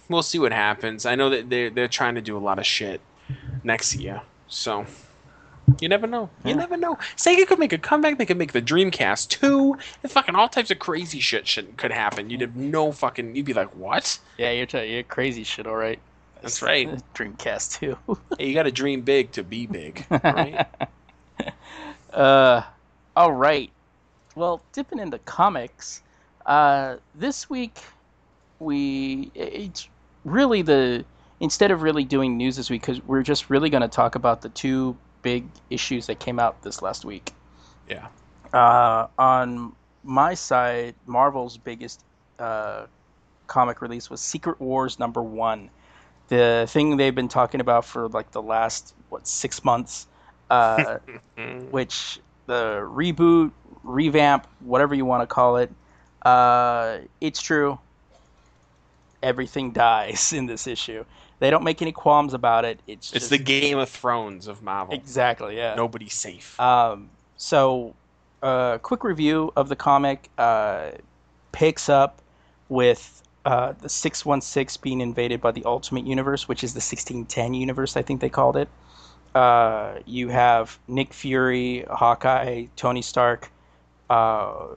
we'll 0.09 0.23
see 0.23 0.39
what 0.39 0.53
happens. 0.53 1.07
I 1.07 1.15
know 1.15 1.31
that 1.31 1.49
they're 1.49 1.71
they're 1.71 1.89
trying 1.89 2.17
to 2.17 2.21
do 2.21 2.37
a 2.37 2.41
lot 2.41 2.59
of 2.59 2.67
shit 2.67 3.01
next 3.63 3.95
year, 3.95 4.21
so 4.49 4.85
you 5.81 5.89
never 5.89 6.07
know. 6.07 6.29
You 6.45 6.51
Yeah. 6.51 6.57
never 6.57 6.77
know. 6.77 6.97
Sega 7.17 7.47
could 7.47 7.59
make 7.59 7.73
a 7.73 7.79
comeback. 7.79 8.19
They 8.19 8.27
could 8.27 8.37
make 8.37 8.53
the 8.53 8.63
Dreamcast 8.63 9.29
two. 9.29 9.77
And 10.03 10.11
fucking 10.13 10.35
all 10.35 10.49
types 10.49 10.71
of 10.71 10.79
crazy 10.79 11.21
shit 11.21 11.47
should, 11.49 11.77
could 11.77 11.91
happen. 11.93 12.31
You'd 12.31 12.41
have 12.43 12.57
no 12.57 12.93
fucking. 12.93 13.35
You'd 13.37 13.47
be 13.47 13.53
like, 13.55 13.75
what? 13.77 14.19
Yeah, 14.39 14.51
you're, 14.53 14.67
t- 14.67 14.93
you're 14.93 15.03
crazy 15.03 15.45
shit, 15.45 15.67
all 15.67 15.77
right. 15.77 15.99
That's 16.41 16.61
right. 16.63 16.89
Dreamcast 17.15 17.79
too. 17.79 17.97
Hey, 18.39 18.49
you 18.49 18.55
got 18.55 18.65
to 18.65 18.73
dream 18.73 19.03
big 19.03 19.31
to 19.33 19.43
be 19.45 19.67
big, 19.67 20.05
right? 20.25 20.67
Uh, 22.13 22.63
all 23.17 23.33
right. 23.33 23.71
Well, 24.35 24.63
dipping 24.73 24.99
into 24.99 25.19
comics, 25.21 26.03
uh, 26.47 26.97
this 27.15 27.49
week 27.51 27.79
we 28.59 29.31
it's 29.35 29.89
really 30.25 30.63
the 30.63 31.05
instead 31.41 31.71
of 31.71 31.83
really 31.83 32.05
doing 32.05 32.37
news 32.37 32.57
this 32.57 32.71
week 32.71 32.81
because 32.83 33.03
we're 33.03 33.23
just 33.23 33.51
really 33.51 33.69
going 33.71 33.83
to 33.83 33.89
talk 33.89 34.15
about 34.15 34.41
the 34.43 34.49
two 34.51 34.97
big 35.23 35.47
issues 35.71 36.07
that 36.07 36.19
came 36.19 36.39
out 36.39 36.63
this 36.63 36.83
last 36.83 37.05
week. 37.05 37.33
yeah. 37.89 38.09
Uh, 38.53 39.07
on 39.19 39.73
my 40.05 40.35
side, 40.35 40.95
Marvel's 41.07 41.57
biggest 41.57 42.05
uh, 42.39 42.87
comic 43.47 43.81
release 43.81 44.11
was 44.11 44.21
Secret 44.21 44.61
Wars 44.61 44.99
number 44.99 45.23
one. 45.23 45.71
The 46.29 46.67
thing 46.69 46.97
they've 46.97 47.15
been 47.15 47.29
talking 47.29 47.61
about 47.61 47.85
for 47.85 48.09
like 48.09 48.31
the 48.31 48.43
last 48.43 48.95
what 49.09 49.27
six 49.27 49.65
months, 49.65 50.07
uh, 50.51 50.99
which 51.71 52.21
the 52.47 52.81
reboot, 52.83 53.53
revamp, 53.83 54.47
whatever 54.61 54.95
you 54.95 55.05
want 55.05 55.23
to 55.23 55.27
call 55.27 55.57
it, 55.57 55.71
uh, 56.23 56.99
it's 57.21 57.41
true. 57.41 57.79
Everything 59.23 59.73
dies 59.73 60.33
in 60.39 60.47
this 60.47 60.67
issue. 60.67 61.05
They 61.43 61.51
don't 61.51 61.65
make 61.65 61.83
any 61.83 61.91
qualms 61.91 62.35
about 62.35 62.65
it. 62.65 62.79
It's 62.87 63.09
It's 63.09 63.29
just, 63.29 63.31
the 63.31 63.39
Game 63.39 63.77
of 63.77 63.89
Thrones 63.89 64.47
of 64.47 64.63
Marvel. 64.63 64.95
exactly 64.95 65.57
yeah. 65.57 65.75
Nobody's 65.75 66.15
safe. 66.15 66.59
Um, 66.61 67.11
so, 67.37 67.97
uh, 68.45 68.79
quick 68.79 69.03
review 69.03 69.53
of 69.57 69.69
the 69.69 69.75
comic 69.75 70.31
uh, 70.39 70.93
picks 71.51 71.89
up 71.89 72.23
with 72.69 73.25
uh, 73.45 73.73
the 73.81 73.89
616 73.89 74.81
being 74.81 75.01
invaded 75.01 75.41
by 75.41 75.51
the 75.51 75.65
Ultimate 75.65 76.07
Universe, 76.07 76.47
which 76.47 76.63
is 76.63 76.75
the 76.75 76.77
1610 76.77 77.55
universe, 77.55 77.97
I 77.97 78.03
think 78.03 78.21
they 78.21 78.29
called 78.29 78.57
it. 78.57 78.69
Uh, 79.35 79.95
you 80.07 80.29
have 80.29 80.79
Nick 80.87 81.13
Fury, 81.13 81.85
Hawkeye, 81.91 82.67
Tony 82.77 83.03
Stark 83.03 83.51
uh, 84.11 84.77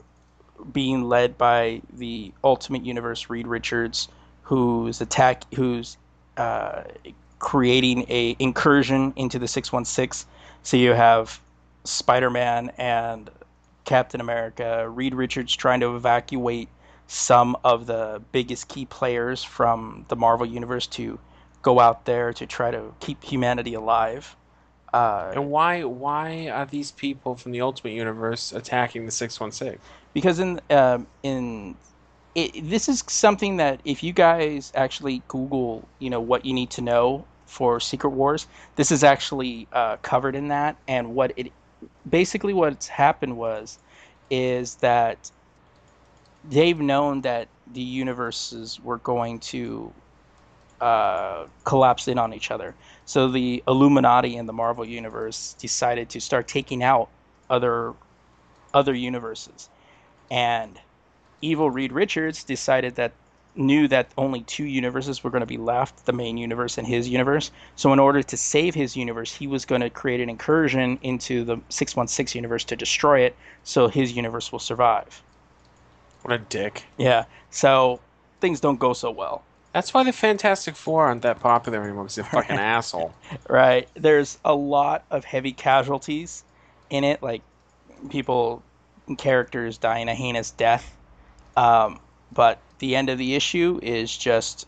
being 0.73 1.04
led 1.04 1.38
by 1.38 1.84
the 1.93 2.34
Ultimate 2.43 2.84
Universe, 2.84 3.30
Reed 3.30 3.45
Richards, 3.45 4.08
who's 4.41 4.99
attack, 4.99 5.43
who's 5.54 5.97
uh, 6.38 6.84
creating 7.39 8.06
a 8.10 8.36
incursion 8.39 9.13
into 9.15 9.39
the 9.39 9.48
616. 9.48 10.30
So 10.63 10.78
you 10.78 10.91
have 10.93 11.39
Spider-Man 11.84 12.71
and 12.78 13.30
Captain 13.86 14.19
America, 14.21 14.89
Reed 14.89 15.13
Richards 15.13 15.56
trying 15.56 15.80
to 15.82 15.95
evacuate 15.95 16.69
some 17.08 17.56
of 17.63 17.86
the 17.86 18.21
biggest 18.32 18.67
key 18.67 18.86
players 18.86 19.43
from 19.43 20.06
the 20.08 20.15
Marvel 20.15 20.45
universe 20.45 20.88
to 20.88 21.19
go 21.62 21.80
out 21.80 22.06
there 22.06 22.34
to 22.34 22.45
try 22.48 22.71
to 22.71 22.93
keep 23.00 23.24
humanity 23.24 23.76
alive. 23.76 24.36
Uh, 24.93 25.32
And 25.36 25.50
why 25.50 25.84
why 25.84 26.49
are 26.49 26.66
these 26.66 26.91
people 26.91 27.36
from 27.36 27.51
the 27.51 27.62
Ultimate 27.62 27.93
Universe 27.93 28.53
attacking 28.53 29.05
the 29.05 29.12
six 29.12 29.39
one 29.39 29.51
six? 29.51 29.80
because 30.14 30.39
in 30.39 30.60
um, 30.70 31.05
in 31.24 31.76
it, 32.36 32.70
this 32.70 32.90
is 32.90 33.04
something 33.08 33.58
that 33.58 33.82
if 33.86 34.04
you 34.04 34.14
guys 34.14 34.72
actually 34.76 35.24
Google, 35.28 35.88
you 36.00 36.10
know 36.10 36.22
what 36.22 36.46
you 36.46 36.54
need 36.54 36.70
to 36.72 36.82
know 36.82 37.26
for 37.48 37.80
Secret 37.80 38.10
Wars, 38.10 38.48
this 38.76 38.92
is 38.92 39.04
actually 39.04 39.68
uh, 39.74 39.98
covered 39.98 40.36
in 40.36 40.50
that. 40.50 40.78
And 40.88 41.16
what 41.16 41.34
it 41.38 41.52
basically 42.10 42.54
what's 42.54 42.88
happened 42.88 43.38
was 43.38 43.80
is 44.30 44.76
that 44.78 45.32
they've 46.44 46.80
known 46.80 47.22
that 47.22 47.48
the 47.74 47.82
universes 47.82 48.80
were 48.82 48.98
going 49.00 49.40
to 49.40 49.94
uh, 50.82 51.46
collapse 51.64 52.08
in 52.08 52.18
on 52.20 52.34
each 52.34 52.52
other. 52.52 52.76
So 53.06 53.30
the 53.30 53.64
Illuminati 53.68 54.36
and 54.36 54.48
the 54.48 54.54
Marvel 54.54 54.86
universe 54.86 55.56
decided 55.60 56.10
to 56.10 56.20
start 56.20 56.48
taking 56.48 56.84
out 56.84 57.10
other 57.50 57.94
other 58.74 58.94
universes, 58.94 59.70
and 60.30 60.78
evil 61.42 61.70
Reed 61.70 61.92
Richards 61.92 62.44
decided 62.44 62.96
that 62.96 63.14
knew 63.56 63.88
that 63.88 64.12
only 64.18 64.42
two 64.42 64.66
universes 64.66 65.24
were 65.24 65.30
going 65.30 65.42
to 65.42 65.46
be 65.46 65.58
left 65.58 66.06
the 66.06 66.14
main 66.14 66.38
universe 66.38 66.78
and 66.78 66.86
his 66.88 67.08
universe 67.08 67.52
so 67.76 67.94
in 67.94 68.00
order 68.00 68.22
to 68.22 68.36
save 68.38 68.76
his 68.76 68.98
universe 68.98 69.34
he 69.34 69.48
was 69.48 69.66
going 69.66 69.82
to 69.82 69.90
create 69.90 70.20
an 70.22 70.30
incursion 70.30 71.00
into 71.04 71.44
the 71.46 71.58
616 71.70 72.38
universe 72.38 72.66
to 72.66 72.76
destroy 72.76 73.22
it 73.22 73.36
so 73.64 73.88
his 73.88 74.14
universe 74.14 74.52
will 74.52 74.60
survive 74.60 75.24
What 76.24 76.34
a 76.34 76.40
dick. 76.40 76.84
Yeah. 76.98 77.26
So 77.52 78.02
things 78.42 78.60
don't 78.60 78.80
go 78.80 78.94
so 78.94 79.12
well. 79.12 79.44
That's 79.74 79.94
why 79.94 80.04
the 80.04 80.14
Fantastic 80.14 80.76
Four 80.76 81.06
aren't 81.08 81.24
that 81.24 81.40
popular 81.40 81.84
anymore. 81.84 82.06
Because 82.06 82.16
they're 82.16 82.26
a 82.26 82.30
fucking 82.30 82.58
asshole. 82.58 83.14
Right. 83.50 83.90
There's 83.96 84.40
a 84.46 84.56
lot 84.56 85.06
of 85.12 85.26
heavy 85.26 85.52
casualties 85.54 86.44
in 86.90 87.04
it, 87.04 87.22
like 87.22 87.42
people, 88.10 88.64
characters 89.18 89.78
dying 89.78 90.10
a 90.10 90.16
heinous 90.16 90.52
death. 90.52 90.95
Um, 91.56 91.99
but 92.32 92.60
the 92.80 92.95
end 92.95 93.10
of 93.10 93.18
the 93.18 93.36
issue 93.36 93.80
is 93.82 94.16
just 94.16 94.68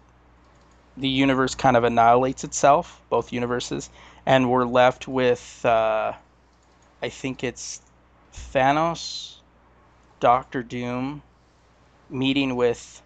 the 0.95 1.09
universe 1.09 1.53
kind 1.55 1.77
of 1.77 1.83
annihilates 1.83 2.43
itself, 2.43 3.01
both 3.09 3.31
universes, 3.31 3.89
and 4.25 4.49
we're 4.49 4.65
left 4.65 5.07
with, 5.07 5.61
uh, 5.65 6.13
I 7.01 7.09
think 7.09 7.43
it's 7.43 7.81
Thanos, 8.33 9.35
Doctor 10.19 10.63
Doom, 10.63 11.21
meeting 12.09 12.55
with 12.55 13.01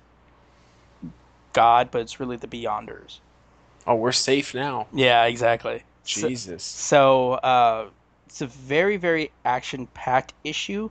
God, 1.53 1.89
but 1.91 2.01
it's 2.01 2.19
really 2.19 2.37
the 2.37 2.47
Beyonders. 2.47 3.19
Oh, 3.85 3.95
we're 3.95 4.11
safe 4.11 4.53
now. 4.53 4.87
Yeah, 4.93 5.25
exactly. 5.25 5.83
So- 6.03 6.27
Jesus. 6.27 6.63
so 6.63 7.33
uh, 7.33 7.89
it's 8.27 8.41
a 8.41 8.47
very, 8.47 8.97
very 8.97 9.31
action 9.43 9.87
packed 9.87 10.33
issue. 10.43 10.89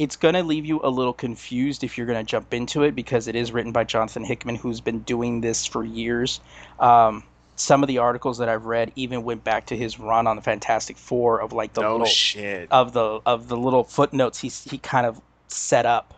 It's 0.00 0.16
going 0.16 0.32
to 0.32 0.42
leave 0.42 0.64
you 0.64 0.80
a 0.82 0.88
little 0.88 1.12
confused 1.12 1.84
if 1.84 1.98
you're 1.98 2.06
going 2.06 2.24
to 2.24 2.28
jump 2.28 2.54
into 2.54 2.84
it 2.84 2.94
because 2.94 3.28
it 3.28 3.36
is 3.36 3.52
written 3.52 3.70
by 3.70 3.84
Jonathan 3.84 4.24
Hickman, 4.24 4.54
who's 4.54 4.80
been 4.80 5.00
doing 5.00 5.42
this 5.42 5.66
for 5.66 5.84
years. 5.84 6.40
Um, 6.78 7.22
some 7.56 7.82
of 7.82 7.88
the 7.88 7.98
articles 7.98 8.38
that 8.38 8.48
I've 8.48 8.64
read 8.64 8.92
even 8.96 9.24
went 9.24 9.44
back 9.44 9.66
to 9.66 9.76
his 9.76 10.00
run 10.00 10.26
on 10.26 10.36
the 10.36 10.42
Fantastic 10.42 10.96
Four 10.96 11.42
of 11.42 11.52
like 11.52 11.74
the 11.74 11.82
no 11.82 11.92
little 11.92 12.06
shit. 12.06 12.68
of 12.70 12.94
the 12.94 13.20
of 13.26 13.48
the 13.48 13.58
little 13.58 13.84
footnotes 13.84 14.40
he's 14.40 14.64
he 14.64 14.78
kind 14.78 15.04
of 15.04 15.20
set 15.48 15.84
up. 15.84 16.14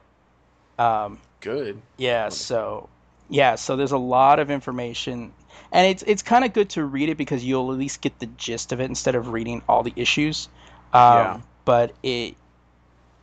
Um, 0.78 1.18
Good. 1.41 1.83
yeah, 1.97 2.28
so 2.28 2.89
yeah, 3.28 3.57
so 3.57 3.74
there's 3.74 3.91
a 3.91 3.99
lot 3.99 4.39
of 4.39 4.49
information, 4.49 5.33
and 5.72 5.89
it's 5.89 6.05
it's 6.07 6.22
kind 6.22 6.45
of 6.45 6.53
good 6.53 6.70
to 6.70 6.85
read 6.85 7.09
it 7.09 7.16
because 7.16 7.45
you'll 7.45 7.72
at 7.72 7.78
least 7.78 8.01
get 8.01 8.16
the 8.20 8.26
gist 8.26 8.70
of 8.70 8.80
it 8.80 8.85
instead 8.85 9.16
of 9.16 9.28
reading 9.33 9.62
all 9.68 9.83
the 9.83 9.93
issues. 9.97 10.49
Um, 10.93 11.01
Yeah. 11.03 11.41
But 11.64 11.95
it, 12.03 12.35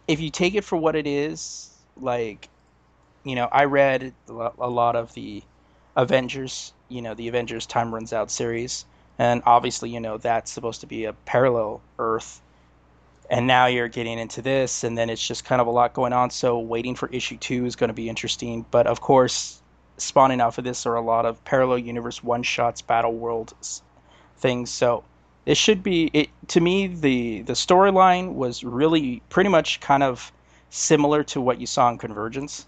if 0.10 0.20
you 0.20 0.32
take 0.32 0.56
it 0.56 0.64
for 0.64 0.76
what 0.76 0.96
it 0.96 1.06
is, 1.06 1.70
like, 1.96 2.50
you 3.24 3.36
know, 3.36 3.48
I 3.52 3.66
read 3.66 4.12
a 4.28 4.68
lot 4.68 4.96
of 4.96 5.14
the 5.14 5.44
Avengers, 5.96 6.74
you 6.88 7.04
know, 7.04 7.14
the 7.14 7.28
Avengers 7.28 7.68
Time 7.68 7.94
Runs 7.94 8.12
Out 8.12 8.32
series, 8.32 8.86
and 9.20 9.44
obviously, 9.46 9.92
you 9.92 10.00
know, 10.00 10.18
that's 10.18 10.52
supposed 10.52 10.82
to 10.82 10.88
be 10.88 11.06
a 11.06 11.14
parallel 11.14 11.82
Earth. 12.00 12.42
And 13.30 13.46
now 13.46 13.68
you're 13.68 13.88
getting 13.88 14.18
into 14.18 14.42
this, 14.42 14.84
and 14.84 14.98
then 14.98 15.12
it's 15.12 15.26
just 15.26 15.46
kind 15.46 15.62
of 15.62 15.68
a 15.68 15.70
lot 15.70 15.94
going 15.94 16.14
on. 16.14 16.32
So 16.32 16.58
waiting 16.58 16.96
for 16.96 17.08
issue 17.10 17.38
two 17.38 17.68
is 17.68 17.76
going 17.76 17.90
to 17.90 17.94
be 17.94 18.10
interesting. 18.10 18.66
But 18.72 18.88
of 18.88 19.02
course, 19.02 19.62
spawning 19.98 20.42
off 20.42 20.58
of 20.58 20.64
this 20.64 20.88
are 20.88 20.96
a 20.96 21.02
lot 21.02 21.28
of 21.28 21.44
parallel 21.46 21.78
universe 21.78 22.24
one 22.24 22.42
shots, 22.42 22.82
battle 22.82 23.14
world 23.14 23.54
things. 24.38 24.72
So 24.72 25.04
it 25.46 25.58
should 25.58 25.82
be 25.84 26.10
it 26.14 26.30
to 26.50 26.62
me. 26.62 26.88
The 26.88 27.42
the 27.44 27.54
storyline 27.54 28.34
was 28.34 28.64
really 28.64 29.22
pretty 29.30 29.50
much 29.50 29.80
kind 29.80 30.04
of 30.04 30.32
similar 30.70 31.24
to 31.24 31.42
what 31.42 31.60
you 31.60 31.66
saw 31.66 31.90
in 31.90 31.98
Convergence 31.98 32.68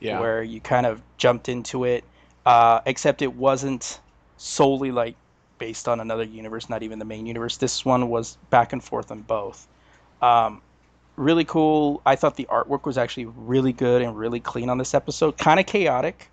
Yeah. 0.00 0.18
where 0.20 0.42
you 0.42 0.60
kind 0.60 0.86
of 0.86 1.00
jumped 1.16 1.48
into 1.48 1.84
it, 1.84 2.04
uh, 2.46 2.80
except 2.86 3.22
it 3.22 3.34
wasn't 3.34 4.00
solely 4.36 4.90
like 4.90 5.14
based 5.58 5.86
on 5.88 6.00
another 6.00 6.24
universe, 6.24 6.68
not 6.70 6.82
even 6.82 6.98
the 6.98 7.04
main 7.04 7.26
universe. 7.26 7.58
This 7.58 7.84
one 7.84 8.08
was 8.08 8.36
back 8.48 8.72
and 8.72 8.82
forth 8.82 9.10
on 9.10 9.20
both. 9.22 9.68
Um, 10.22 10.62
really 11.16 11.44
cool. 11.44 12.00
I 12.06 12.16
thought 12.16 12.36
the 12.36 12.48
artwork 12.50 12.86
was 12.86 12.96
actually 12.96 13.26
really 13.26 13.72
good 13.72 14.00
and 14.02 14.16
really 14.16 14.40
clean 14.40 14.70
on 14.70 14.78
this 14.78 14.94
episode. 14.94 15.36
Kind 15.36 15.60
of 15.60 15.66
chaotic, 15.66 16.30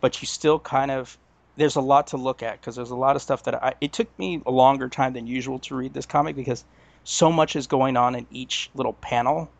but 0.00 0.20
you 0.20 0.26
still 0.26 0.58
kind 0.58 0.90
of 0.90 1.16
there's 1.56 1.76
a 1.76 1.80
lot 1.80 2.08
to 2.08 2.16
look 2.16 2.42
at 2.42 2.60
because 2.60 2.76
there's 2.76 2.90
a 2.90 2.96
lot 2.96 3.16
of 3.16 3.22
stuff 3.22 3.44
that 3.44 3.62
I. 3.62 3.74
It 3.80 3.92
took 3.92 4.16
me 4.18 4.42
a 4.46 4.50
longer 4.50 4.88
time 4.88 5.12
than 5.14 5.26
usual 5.26 5.58
to 5.60 5.74
read 5.74 5.94
this 5.94 6.06
comic 6.06 6.36
because 6.36 6.64
so 7.04 7.30
much 7.30 7.56
is 7.56 7.66
going 7.66 7.96
on 7.96 8.14
in 8.14 8.26
each 8.30 8.70
little 8.74 8.92
panel 8.94 9.50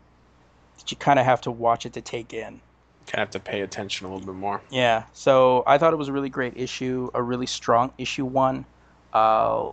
that 0.77 0.91
you 0.91 0.97
kind 0.97 1.19
of 1.19 1.25
have 1.25 1.41
to 1.41 1.51
watch 1.51 1.85
it 1.85 1.93
to 1.93 2.01
take 2.01 2.33
in. 2.33 2.61
Kind 3.07 3.13
of 3.13 3.19
have 3.19 3.29
to 3.31 3.39
pay 3.39 3.61
attention 3.61 4.05
a 4.05 4.13
little 4.13 4.25
bit 4.25 4.35
more. 4.35 4.61
Yeah, 4.69 5.03
so 5.13 5.63
I 5.65 5.77
thought 5.77 5.93
it 5.93 5.97
was 5.97 6.09
a 6.09 6.13
really 6.13 6.29
great 6.29 6.57
issue, 6.57 7.09
a 7.13 7.23
really 7.23 7.45
strong 7.45 7.93
issue 7.97 8.25
one. 8.25 8.65
Uh, 9.13 9.71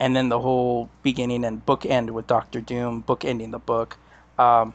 and 0.00 0.16
then 0.16 0.30
the 0.30 0.40
whole 0.40 0.88
beginning 1.02 1.44
and 1.44 1.64
book 1.64 1.84
end 1.84 2.10
with 2.10 2.26
Doctor 2.26 2.60
Doom, 2.60 3.00
book 3.00 3.24
ending 3.24 3.50
the 3.50 3.58
book. 3.58 3.98
Um, 4.38 4.72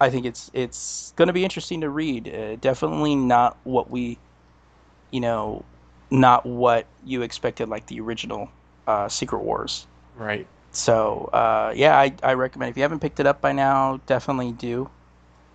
I 0.00 0.10
think 0.10 0.26
it's 0.26 0.50
it's 0.52 1.12
going 1.16 1.28
to 1.28 1.32
be 1.32 1.42
interesting 1.42 1.80
to 1.80 1.88
read. 1.88 2.32
Uh, 2.32 2.56
definitely 2.56 3.16
not 3.16 3.56
what 3.64 3.90
we, 3.90 4.18
you 5.10 5.20
know, 5.20 5.64
not 6.10 6.46
what 6.46 6.86
you 7.04 7.22
expected 7.22 7.68
like 7.68 7.86
the 7.86 8.00
original 8.00 8.50
uh, 8.86 9.08
Secret 9.08 9.40
Wars. 9.40 9.86
Right. 10.16 10.46
So 10.72 11.30
uh, 11.32 11.72
yeah, 11.74 11.98
I, 11.98 12.14
I 12.22 12.34
recommend 12.34 12.70
if 12.70 12.76
you 12.76 12.82
haven't 12.82 13.00
picked 13.00 13.20
it 13.20 13.26
up 13.26 13.40
by 13.40 13.52
now, 13.52 14.00
definitely 14.06 14.52
do. 14.52 14.88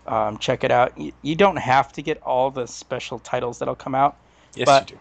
Um, 0.06 0.38
check 0.38 0.64
it 0.64 0.72
out. 0.72 0.98
You, 0.98 1.14
you 1.22 1.36
don't 1.36 1.56
have 1.58 1.94
to 1.94 2.02
get 2.02 2.22
all 2.24 2.52
the 2.52 2.68
special 2.68 3.20
titles 3.20 3.60
that'll 3.60 3.76
come 3.76 3.96
out, 3.96 4.18
Yes, 4.56 4.66
But- 4.66 4.92
you 4.92 4.98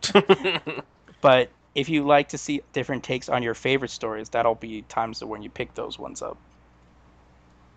do. 0.00 0.22
but 1.20 1.50
if 1.74 1.88
you 1.88 2.04
like 2.04 2.28
to 2.30 2.38
see 2.38 2.62
different 2.72 3.02
takes 3.04 3.28
on 3.28 3.42
your 3.42 3.54
favorite 3.54 3.90
stories, 3.90 4.28
that'll 4.30 4.54
be 4.54 4.82
times 4.82 5.22
when 5.24 5.42
you 5.42 5.50
pick 5.50 5.74
those 5.74 5.98
ones 5.98 6.22
up. 6.22 6.36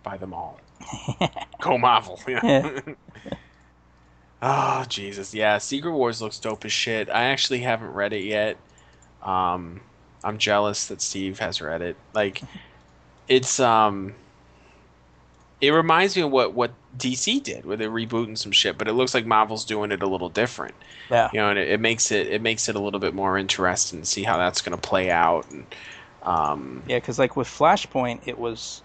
Buy 0.03 0.17
them 0.17 0.33
all. 0.33 0.59
Go 1.61 1.77
Marvel. 1.77 2.19
Yeah. 2.27 2.79
Oh 4.45 4.85
Jesus, 4.87 5.33
yeah. 5.33 5.57
Secret 5.57 5.91
Wars 5.91 6.21
looks 6.21 6.37
dope 6.39 6.65
as 6.65 6.71
shit. 6.71 7.09
I 7.09 7.25
actually 7.25 7.59
haven't 7.59 7.91
read 7.93 8.13
it 8.13 8.23
yet. 8.23 8.57
Um, 9.23 9.81
I'm 10.23 10.37
jealous 10.37 10.87
that 10.87 11.01
Steve 11.01 11.39
has 11.39 11.61
read 11.61 11.81
it. 11.81 11.97
Like, 12.13 12.41
it's 13.27 13.59
um, 13.59 14.13
it 15.61 15.71
reminds 15.71 16.15
me 16.15 16.21
of 16.21 16.31
what 16.31 16.53
what 16.53 16.71
DC 16.97 17.41
did, 17.41 17.65
with 17.65 17.79
they're 17.79 17.89
rebooting 17.89 18.37
some 18.37 18.51
shit, 18.51 18.77
but 18.77 18.87
it 18.87 18.93
looks 18.93 19.15
like 19.15 19.25
Marvel's 19.25 19.65
doing 19.65 19.91
it 19.91 20.03
a 20.03 20.07
little 20.07 20.29
different. 20.29 20.75
Yeah, 21.09 21.29
You 21.33 21.39
know, 21.39 21.49
and 21.49 21.57
it, 21.57 21.69
it 21.69 21.79
makes 21.79 22.11
it 22.11 22.27
it 22.27 22.41
makes 22.41 22.69
it 22.69 22.75
a 22.75 22.79
little 22.79 22.99
bit 22.99 23.15
more 23.15 23.37
interesting 23.39 24.01
to 24.01 24.05
see 24.05 24.23
how 24.23 24.37
that's 24.37 24.61
going 24.61 24.79
to 24.79 24.87
play 24.87 25.09
out. 25.09 25.49
And 25.49 25.65
um, 26.21 26.83
yeah, 26.87 26.97
because 26.97 27.17
like 27.17 27.35
with 27.35 27.47
Flashpoint, 27.47 28.21
it 28.27 28.37
was 28.37 28.83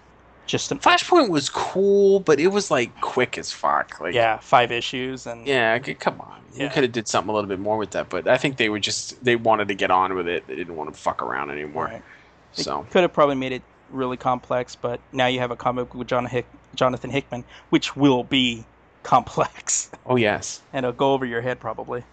just 0.51 0.69
an 0.69 0.79
Flashpoint 0.79 1.29
was 1.29 1.49
cool, 1.49 2.19
but 2.19 2.37
it 2.37 2.47
was 2.47 2.69
like 2.69 2.99
quick 2.99 3.37
as 3.37 3.53
fuck. 3.53 4.01
Like, 4.01 4.13
yeah 4.13 4.37
five 4.39 4.69
issues 4.69 5.25
and 5.25 5.47
yeah, 5.47 5.77
okay, 5.79 5.93
come 5.93 6.19
on. 6.19 6.41
Yeah. 6.53 6.67
could 6.67 6.83
have 6.83 6.91
did 6.91 7.07
something 7.07 7.29
a 7.29 7.33
little 7.33 7.47
bit 7.47 7.59
more 7.59 7.77
with 7.77 7.91
that, 7.91 8.09
but 8.09 8.27
I 8.27 8.37
think 8.37 8.57
they 8.57 8.67
were 8.67 8.79
just 8.79 9.23
they 9.23 9.37
wanted 9.37 9.69
to 9.69 9.75
get 9.75 9.89
on 9.89 10.13
with 10.13 10.27
it. 10.27 10.45
They 10.47 10.55
didn't 10.55 10.75
want 10.75 10.93
to 10.93 10.99
fuck 10.99 11.21
around 11.21 11.51
anymore. 11.51 11.85
Right. 11.85 12.03
So 12.51 12.85
could 12.91 13.03
have 13.03 13.13
probably 13.13 13.35
made 13.35 13.53
it 13.53 13.61
really 13.89 14.17
complex, 14.17 14.75
but 14.75 14.99
now 15.13 15.27
you 15.27 15.39
have 15.39 15.51
a 15.51 15.55
comic 15.55 15.87
book 15.87 15.95
with 15.95 16.09
John 16.09 16.25
Hick- 16.25 16.45
Jonathan 16.75 17.09
Hickman, 17.09 17.45
which 17.69 17.95
will 17.95 18.25
be 18.25 18.65
complex 19.03 19.89
oh 20.05 20.17
yes, 20.17 20.61
and 20.73 20.85
it'll 20.85 20.95
go 20.95 21.13
over 21.13 21.25
your 21.25 21.41
head 21.41 21.61
probably. 21.61 22.03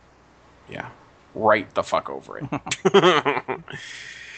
yeah, 0.71 0.89
right 1.35 1.73
the 1.75 1.83
fuck 1.83 2.09
over 2.09 2.39
it. 2.39 2.45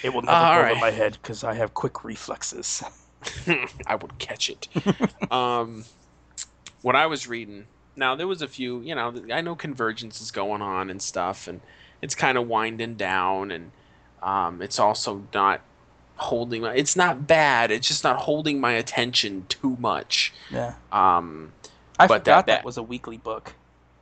It 0.03 0.15
will 0.15 0.23
never 0.23 0.33
go 0.33 0.63
right. 0.63 0.71
over 0.71 0.81
my 0.81 0.91
head 0.91 1.19
because 1.21 1.45
I 1.45 1.53
have 1.55 1.75
quick 1.75 2.05
reflexes. 2.05 2.83
I 3.87 3.95
would 3.97 4.19
catch 4.19 4.51
it. 4.51 4.69
um, 5.33 5.85
what 6.83 6.97
I 6.97 7.07
was 7.07 7.27
reading 7.27 7.67
now, 7.97 8.15
there 8.15 8.27
was 8.27 8.41
a 8.43 8.49
few. 8.49 8.81
You 8.81 8.95
know, 8.95 9.15
I 9.33 9.41
know 9.41 9.55
Convergence 9.55 10.21
is 10.21 10.31
going 10.31 10.63
on 10.63 10.91
and 10.91 11.01
stuff, 11.03 11.49
and 11.49 11.61
it's 12.03 12.15
kind 12.15 12.39
of 12.39 12.47
winding 12.49 12.95
down, 12.95 13.51
and 13.51 13.71
um, 14.23 14.63
it's 14.63 14.79
also 14.79 15.23
not 15.35 15.61
holding. 16.17 16.63
My, 16.63 16.73
it's 16.75 16.97
not 16.97 17.27
bad. 17.27 17.71
It's 17.71 17.87
just 17.89 18.05
not 18.05 18.17
holding 18.17 18.61
my 18.61 18.73
attention 18.73 19.45
too 19.49 19.77
much. 19.81 20.33
Yeah, 20.51 20.75
Um, 20.93 21.53
I 21.99 22.07
But 22.07 22.25
that- 22.25 22.25
forgot 22.25 22.47
that, 22.47 22.47
that- 22.47 22.65
was 22.65 22.79
a 22.79 22.83
weekly 22.83 23.19
book. 23.19 23.53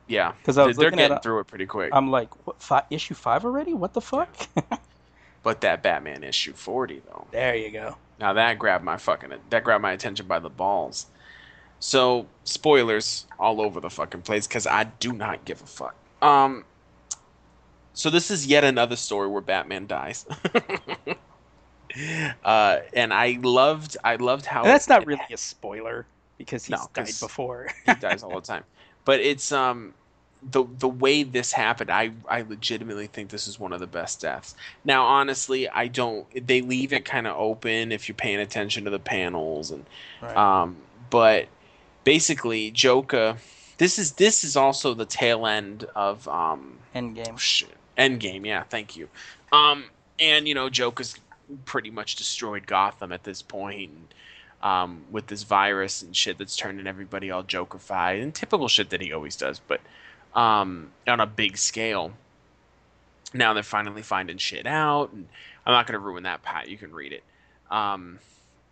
yeah, 0.07 0.31
'Cause 0.45 0.57
I 0.57 0.65
was 0.65 0.77
they're 0.77 0.85
looking 0.85 0.99
getting 0.99 1.19
through 1.19 1.39
it 1.39 1.47
pretty 1.47 1.65
quick. 1.65 1.89
I'm 1.93 2.09
like, 2.09 2.29
what? 2.47 2.61
Five, 2.61 2.83
issue 2.89 3.13
five 3.15 3.43
already? 3.43 3.73
What 3.73 3.93
the 3.93 4.01
fuck? 4.01 4.29
but 5.43 5.61
that 5.61 5.83
Batman 5.83 6.23
issue 6.23 6.53
forty 6.53 7.01
though. 7.07 7.27
there 7.31 7.55
you 7.55 7.71
go. 7.71 7.97
Now 8.19 8.33
that 8.33 8.59
grabbed 8.59 8.83
my 8.83 8.97
fucking 8.97 9.31
that 9.49 9.63
grabbed 9.63 9.81
my 9.81 9.93
attention 9.93 10.27
by 10.27 10.39
the 10.39 10.49
balls. 10.49 11.05
So 11.79 12.27
spoilers 12.43 13.25
all 13.39 13.61
over 13.61 13.79
the 13.79 13.89
fucking 13.89 14.21
place 14.23 14.45
because 14.47 14.67
I 14.67 14.83
do 14.83 15.13
not 15.13 15.45
give 15.45 15.61
a 15.61 15.65
fuck. 15.65 15.95
Um. 16.21 16.65
So 17.93 18.09
this 18.09 18.29
is 18.31 18.45
yet 18.47 18.63
another 18.63 18.95
story 18.95 19.27
where 19.27 19.41
Batman 19.41 19.87
dies. 19.87 20.25
uh, 22.43 22.77
and 22.93 23.13
I 23.13 23.39
loved 23.41 23.97
I 24.03 24.15
loved 24.17 24.45
how 24.45 24.63
And 24.63 24.69
that's 24.69 24.89
not 24.89 25.05
really 25.05 25.21
a 25.31 25.37
spoiler 25.37 26.05
because 26.37 26.65
he's 26.65 26.77
No, 26.77 26.87
died 26.93 27.07
before. 27.19 27.67
he 27.85 27.93
dies 27.95 28.23
all 28.23 28.35
the 28.39 28.45
time. 28.45 28.63
But 29.05 29.21
it's 29.21 29.51
um 29.51 29.93
the 30.41 30.63
the 30.77 30.87
way 30.87 31.23
this 31.23 31.51
happened, 31.51 31.89
I 31.91 32.11
I 32.27 32.41
legitimately 32.41 33.07
think 33.07 33.29
this 33.29 33.47
is 33.47 33.59
one 33.59 33.73
of 33.73 33.79
the 33.79 33.87
best 33.87 34.21
deaths. 34.21 34.55
Now, 34.85 35.05
honestly, 35.05 35.67
I 35.67 35.87
don't. 35.87 36.25
They 36.47 36.61
leave 36.61 36.93
it 36.93 37.03
kind 37.05 37.27
of 37.27 37.35
open 37.37 37.91
if 37.91 38.07
you're 38.07 38.15
paying 38.15 38.39
attention 38.39 38.85
to 38.85 38.89
the 38.89 38.99
panels, 38.99 39.71
and 39.71 39.85
Right. 40.21 40.35
um, 40.37 40.77
but 41.09 41.47
basically 42.03 42.71
Joker. 42.71 43.37
This 43.77 43.97
is 43.97 44.13
this 44.13 44.43
is 44.43 44.57
also 44.57 44.93
the 44.93 45.05
tail 45.05 45.45
end 45.45 45.85
of 45.95 46.27
um, 46.27 46.77
Endgame. 46.93 47.37
shit. 47.39 47.69
Endgame, 47.97 48.45
yeah, 48.45 48.63
thank 48.63 48.97
you. 48.97 49.07
Um, 49.53 49.85
and 50.19 50.47
you 50.47 50.53
know, 50.53 50.69
Joker's 50.69 51.15
pretty 51.65 51.89
much 51.89 52.15
destroyed 52.15 52.67
Gotham 52.67 53.11
at 53.13 53.23
this 53.23 53.41
point, 53.41 53.91
and, 53.91 54.13
um, 54.61 55.01
with 55.11 55.27
this 55.27 55.43
virus 55.43 56.01
and 56.01 56.15
shit 56.15 56.37
that's 56.37 56.57
turning 56.57 56.87
everybody 56.87 57.31
all 57.31 57.43
Jokerfied 57.43 58.21
and 58.21 58.35
typical 58.35 58.67
shit 58.67 58.89
that 58.89 58.99
he 59.01 59.13
always 59.13 59.35
does, 59.37 59.59
but 59.59 59.79
um, 60.35 60.91
on 61.07 61.19
a 61.19 61.25
big 61.25 61.57
scale. 61.57 62.13
Now 63.33 63.53
they're 63.53 63.63
finally 63.63 64.01
finding 64.01 64.37
shit 64.37 64.65
out, 64.65 65.11
and 65.13 65.27
I'm 65.65 65.73
not 65.73 65.87
gonna 65.87 65.99
ruin 65.99 66.23
that 66.23 66.41
part. 66.43 66.67
You 66.67 66.77
can 66.77 66.91
read 66.91 67.13
it. 67.13 67.23
Um, 67.69 68.19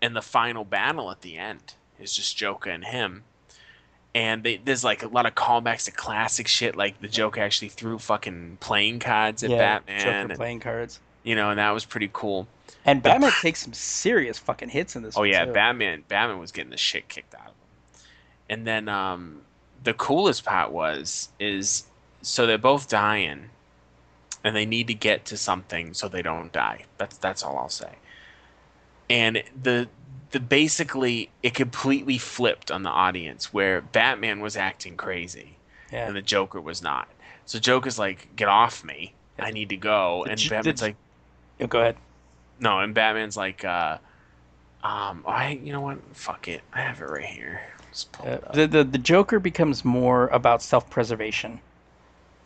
and 0.01 0.15
the 0.15 0.21
final 0.21 0.63
battle 0.63 1.11
at 1.11 1.21
the 1.21 1.37
end 1.37 1.73
is 1.99 2.15
just 2.15 2.37
Joker 2.37 2.69
and 2.69 2.83
him. 2.83 3.23
And 4.15 4.43
they, 4.43 4.57
there's 4.57 4.83
like 4.83 5.03
a 5.03 5.07
lot 5.07 5.25
of 5.25 5.35
callbacks 5.35 5.85
to 5.85 5.91
classic 5.91 6.47
shit, 6.47 6.75
like 6.75 6.99
the 7.01 7.07
Joker 7.07 7.41
actually 7.41 7.69
threw 7.69 7.99
fucking 7.99 8.57
playing 8.59 8.99
cards 8.99 9.43
at 9.43 9.51
yeah, 9.51 9.57
Batman, 9.57 9.99
Joker 9.99 10.09
and, 10.09 10.33
playing 10.33 10.59
cards. 10.59 10.99
you 11.23 11.35
know, 11.35 11.51
and 11.51 11.59
that 11.59 11.69
was 11.71 11.85
pretty 11.85 12.09
cool. 12.13 12.47
And 12.85 13.03
Batman 13.03 13.31
takes 13.41 13.61
some 13.61 13.73
serious 13.73 14.39
fucking 14.39 14.69
hits 14.69 14.95
in 14.95 15.03
this. 15.03 15.17
Oh 15.17 15.23
yeah, 15.23 15.45
too. 15.45 15.53
Batman. 15.53 16.03
Batman 16.07 16.39
was 16.39 16.51
getting 16.51 16.71
the 16.71 16.77
shit 16.77 17.07
kicked 17.09 17.35
out 17.35 17.41
of 17.41 17.47
him. 17.47 17.53
And 18.49 18.65
then 18.65 18.89
um, 18.89 19.41
the 19.83 19.93
coolest 19.93 20.43
part 20.45 20.71
was 20.71 21.29
is 21.39 21.83
so 22.21 22.45
they're 22.45 22.57
both 22.57 22.89
dying, 22.89 23.49
and 24.43 24.55
they 24.55 24.65
need 24.65 24.87
to 24.87 24.93
get 24.93 25.25
to 25.25 25.37
something 25.37 25.93
so 25.93 26.07
they 26.07 26.21
don't 26.21 26.51
die. 26.51 26.85
That's 26.97 27.17
that's 27.17 27.43
all 27.43 27.57
I'll 27.57 27.69
say. 27.69 27.95
And 29.09 29.43
the 29.61 29.87
the 30.31 30.39
basically 30.39 31.29
it 31.41 31.53
completely 31.53 32.17
flipped 32.17 32.69
on 32.71 32.83
the 32.83 32.89
audience 32.89 33.53
where 33.53 33.81
Batman 33.81 34.41
was 34.41 34.57
acting 34.57 34.97
crazy 34.97 35.55
Yeah. 35.91 36.07
and 36.07 36.15
the 36.15 36.21
Joker 36.21 36.59
was 36.59 36.81
not. 36.81 37.07
So 37.45 37.59
Joker's 37.59 37.97
like, 37.97 38.35
"Get 38.35 38.49
off 38.49 38.83
me! 38.83 39.13
I 39.39 39.51
need 39.51 39.69
to 39.69 39.77
go," 39.77 40.25
and 40.25 40.39
Batman's 40.49 40.81
like. 40.81 40.95
Oh, 41.61 41.67
go 41.67 41.79
ahead. 41.79 41.95
No, 42.59 42.79
and 42.79 42.93
Batman's 42.93 43.37
like, 43.37 43.63
uh, 43.63 43.97
um, 44.83 45.23
I, 45.27 45.59
you 45.63 45.71
know 45.71 45.81
what? 45.81 45.97
Fuck 46.13 46.47
it. 46.47 46.61
I 46.73 46.81
have 46.81 47.01
it 47.01 47.05
right 47.05 47.23
here. 47.25 47.61
Uh, 48.23 48.37
the, 48.53 48.67
the 48.67 48.83
the 48.83 48.97
Joker 48.97 49.39
becomes 49.39 49.83
more 49.83 50.27
about 50.27 50.61
self 50.61 50.89
preservation 50.89 51.59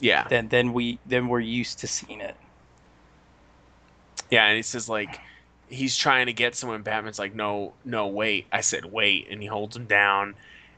yeah, 0.02 0.28
than 0.28 0.49
than 0.49 0.74
we 0.74 0.99
than 1.06 1.28
we're 1.28 1.39
used 1.39 1.80
to 1.80 1.88
seeing 1.88 2.20
it. 2.20 2.36
yeah, 4.30 4.47
and 4.47 4.58
he 4.58 4.64
says 4.64 4.89
like, 4.89 5.20
he's 5.70 5.95
trying 5.95 6.26
to 6.26 6.34
get 6.34 6.56
someone. 6.56 6.82
Batman's 6.82 7.20
like, 7.20 7.36
no, 7.36 7.74
no, 7.86 8.08
wait. 8.08 8.47
I 8.52 8.62
said 8.62 8.86
wait, 8.86 9.28
and 9.30 9.41
he 9.41 9.47
holds 9.47 9.76
him 9.76 9.86
down, 9.86 10.36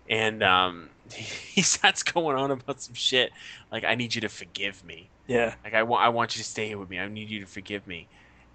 and 0.10 0.44
um, 0.44 0.90
he 1.14 1.62
starts 1.62 2.04
going 2.04 2.38
on 2.38 2.52
about 2.52 2.82
some 2.82 2.94
shit. 2.94 3.32
Like, 3.72 3.86
I 3.86 3.96
need 3.96 4.14
you 4.14 4.22
to 4.22 4.30
forgive 4.30 4.84
me. 4.84 5.10
Yeah. 5.26 5.56
Like, 5.64 5.74
I 5.74 5.84
want, 5.84 6.04
I 6.04 6.10
want 6.10 6.36
you 6.36 6.44
to 6.44 6.48
stay 6.48 6.68
here 6.68 6.78
with 6.78 6.90
me. 6.90 7.00
I 7.00 7.08
need 7.08 7.30
you 7.30 7.40
to 7.40 7.48
forgive 7.48 7.88
me. 7.88 8.08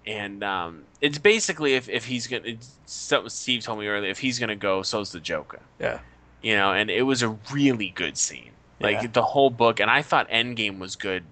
And 0.07 0.43
um, 0.43 0.83
it's 1.01 1.17
basically 1.17 1.73
if, 1.75 1.87
if 1.89 2.05
he's 2.05 2.27
gonna, 2.27 2.55
something 2.85 3.29
Steve 3.29 3.63
told 3.63 3.79
me 3.79 3.87
earlier. 3.87 4.09
If 4.09 4.19
he's 4.19 4.39
gonna 4.39 4.55
go, 4.55 4.81
so's 4.81 5.11
the 5.11 5.19
Joker. 5.19 5.59
Yeah. 5.79 5.99
you 6.41 6.55
know, 6.55 6.73
and 6.73 6.89
it 6.89 7.03
was 7.03 7.21
a 7.21 7.29
really 7.51 7.89
good 7.89 8.17
scene. 8.17 8.51
Like 8.79 9.01
Yeah. 9.01 9.07
the 9.11 9.21
whole 9.23 9.49
book, 9.49 9.79
and 9.81 9.91
I 9.91 10.01
thought 10.01 10.29
Endgame 10.29 10.79
was 10.79 10.95
good 10.95 11.23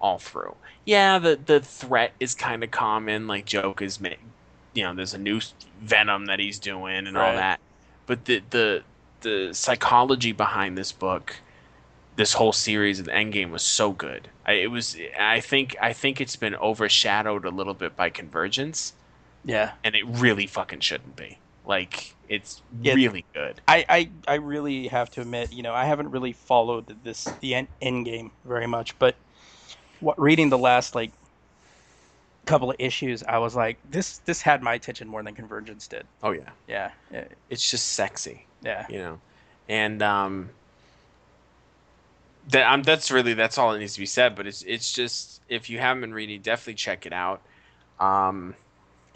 all 0.00 0.18
through. 0.18 0.54
Yeah, 0.86 1.18
the 1.18 1.38
the 1.44 1.60
threat 1.60 2.12
is 2.20 2.34
kind 2.34 2.64
of 2.64 2.70
common. 2.70 3.26
Like 3.26 3.44
Joke 3.44 3.82
is, 3.82 4.00
ma- 4.00 4.08
you 4.72 4.82
know, 4.84 4.94
there's 4.94 5.12
a 5.14 5.18
new 5.18 5.40
Venom 5.82 6.26
that 6.26 6.38
he's 6.38 6.58
doing 6.58 7.06
and 7.06 7.16
all 7.18 7.32
that. 7.34 7.60
But 8.06 8.24
the 8.24 8.42
the 8.50 8.82
the 9.20 9.50
psychology 9.52 10.32
behind 10.32 10.78
this 10.78 10.90
book, 10.92 11.36
this 12.16 12.32
whole 12.32 12.52
series 12.52 12.98
of 12.98 13.06
the 13.06 13.12
Endgame 13.12 13.50
was 13.50 13.62
so 13.62 13.92
good. 13.92 14.28
I, 14.46 14.52
it 14.54 14.70
was. 14.70 14.96
I 15.18 15.40
think 15.40 15.76
I 15.80 15.92
think 15.92 16.20
it's 16.20 16.36
been 16.36 16.54
overshadowed 16.56 17.44
a 17.44 17.50
little 17.50 17.74
bit 17.74 17.94
by 17.96 18.10
Convergence, 18.10 18.92
Yeah. 19.44 19.72
and 19.84 19.94
it 19.94 20.04
really 20.06 20.46
fucking 20.46 20.80
shouldn't 20.80 21.16
be. 21.16 21.38
Like 21.66 22.14
it's 22.28 22.62
Yeah. 22.80 22.94
really 22.94 23.24
good. 23.34 23.60
I, 23.68 23.84
I, 23.88 24.10
I 24.26 24.34
really 24.36 24.88
have 24.88 25.10
to 25.12 25.20
admit, 25.20 25.52
you 25.52 25.62
know, 25.62 25.72
I 25.74 25.84
haven't 25.84 26.10
really 26.10 26.32
followed 26.32 26.96
this 27.04 27.24
the 27.40 27.54
end, 27.54 27.68
end 27.82 28.04
game 28.04 28.30
very 28.44 28.66
much, 28.66 28.98
but 28.98 29.14
what 30.00 30.18
reading 30.20 30.48
the 30.48 30.58
last 30.58 30.94
like 30.94 31.10
couple 32.44 32.70
of 32.70 32.76
issues, 32.78 33.22
I 33.24 33.38
was 33.38 33.56
like, 33.56 33.78
this 33.90 34.18
this 34.18 34.40
had 34.40 34.62
my 34.62 34.74
attention 34.74 35.08
more 35.08 35.22
than 35.22 35.34
Convergence 35.34 35.86
did. 35.88 36.06
Oh 36.22 36.30
Yeah, 36.30 36.50
yeah, 36.68 37.24
it's 37.50 37.68
just 37.70 37.92
sexy. 37.94 38.46
yeah. 38.62 38.86
you 38.88 38.98
know 38.98 39.20
and 39.68 40.00
um 40.02 40.48
that 42.50 42.66
um, 42.70 42.82
that's 42.82 43.10
really 43.10 43.34
that's 43.34 43.58
all 43.58 43.72
that 43.72 43.78
needs 43.78 43.94
to 43.94 44.00
be 44.00 44.06
said 44.06 44.34
but 44.36 44.46
it's 44.46 44.62
it's 44.62 44.92
just 44.92 45.40
if 45.48 45.68
you 45.70 45.78
haven't 45.78 46.00
been 46.00 46.14
reading 46.14 46.40
definitely 46.40 46.74
check 46.74 47.06
it 47.06 47.12
out 47.12 47.40
um 48.00 48.54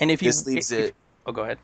And 0.01 0.11
if 0.11 0.23
you, 0.23 0.29
this 0.29 0.47
leaves 0.47 0.73
if- 0.73 0.89
it 0.91 0.95
oh, 1.27 1.33
go 1.33 1.43
ahead. 1.43 1.59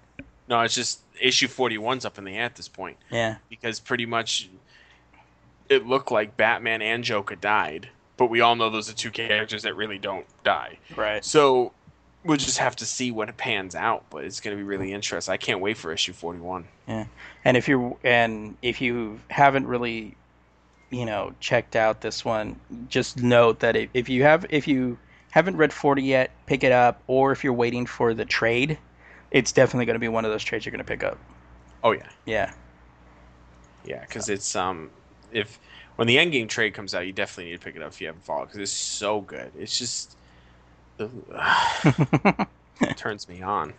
no 0.49 0.61
it's 0.61 0.75
just 0.75 1.01
issue 1.21 1.49
41's 1.49 2.05
up 2.05 2.19
in 2.19 2.25
the 2.25 2.37
air 2.37 2.45
at 2.45 2.55
this 2.57 2.69
point 2.69 2.97
Yeah, 3.11 3.37
because 3.49 3.81
pretty 3.81 4.07
much 4.07 4.49
it 5.69 5.87
looked 5.87 6.11
like 6.11 6.37
batman 6.37 6.83
and 6.83 7.03
joker 7.05 7.35
died 7.37 7.89
but 8.17 8.27
we 8.27 8.41
all 8.41 8.55
know 8.55 8.71
those 8.71 8.89
are 8.91 8.95
two 8.95 9.11
characters 9.11 9.62
that 9.62 9.75
really 9.77 9.99
don't 9.99 10.27
die 10.45 10.79
right. 10.95 11.25
so 11.25 11.73
we'll 12.25 12.37
just 12.37 12.59
have 12.59 12.77
to 12.77 12.87
see 12.87 13.11
what 13.11 13.35
pans 13.37 13.75
out 13.75 14.05
but 14.11 14.25
it's 14.25 14.41
going 14.41 14.57
to 14.57 14.61
be 14.61 14.67
really 14.67 14.93
interesting 14.93 15.33
i 15.33 15.37
can't 15.37 15.61
wait 15.61 15.77
for 15.77 15.93
issue 15.93 16.12
41 16.12 16.64
Yeah. 16.87 17.07
And 17.45 17.57
if 17.57 17.69
you 17.69 17.97
and 18.05 18.57
if 18.62 18.81
you 18.81 19.21
haven't 19.31 19.67
really, 19.69 20.17
you 20.91 21.05
know, 21.05 21.34
checked 21.41 21.76
out 21.76 22.01
this 22.01 22.24
one, 22.24 22.59
just 22.89 23.22
note 23.22 23.61
that 23.61 23.76
if, 23.76 23.91
if 23.95 24.09
you 24.09 24.22
have 24.22 24.47
if 24.51 24.68
you 24.68 24.99
haven't 25.30 25.57
read 25.57 25.72
40 25.72 26.03
yet, 26.03 26.30
pick 26.47 26.64
it 26.64 26.72
up. 26.72 27.03
Or 27.07 27.32
if 27.32 27.45
you're 27.45 27.53
waiting 27.53 27.84
for 27.84 28.14
the 28.14 28.24
trade, 28.24 28.78
it's 29.30 29.53
definitely 29.53 29.84
going 29.84 29.95
to 29.95 30.01
be 30.01 30.09
one 30.09 30.24
of 30.24 30.30
those 30.30 30.43
trades 30.43 30.64
you're 30.64 30.72
going 30.72 30.84
to 30.84 30.84
pick 30.84 31.05
up. 31.05 31.18
oh 31.84 31.93
yeah 31.93 32.09
Yeah, 32.24 32.53
Yeah, 33.84 34.01
because 34.01 34.28
it's 34.28 34.57
um, 34.57 34.91
if 35.32 35.59
when 35.97 36.09
the 36.09 36.16
Endgame 36.16 36.49
trade 36.49 36.74
comes 36.74 36.95
out, 36.95 37.07
you 37.07 37.12
definitely 37.12 37.51
need 37.51 37.61
to 37.61 37.64
pick 37.64 37.76
it 37.76 37.82
up 37.82 37.93
if 37.93 38.01
you 38.01 38.07
haven't 38.07 38.24
followed 38.24 38.47
because 38.47 38.61
it's 38.61 38.72
so 38.72 39.20
good. 39.20 39.51
It's 39.59 39.78
just 39.78 40.16
ugh, 41.01 42.47
it 42.80 42.97
turns 42.97 43.28
me 43.28 43.43
on. 43.43 43.74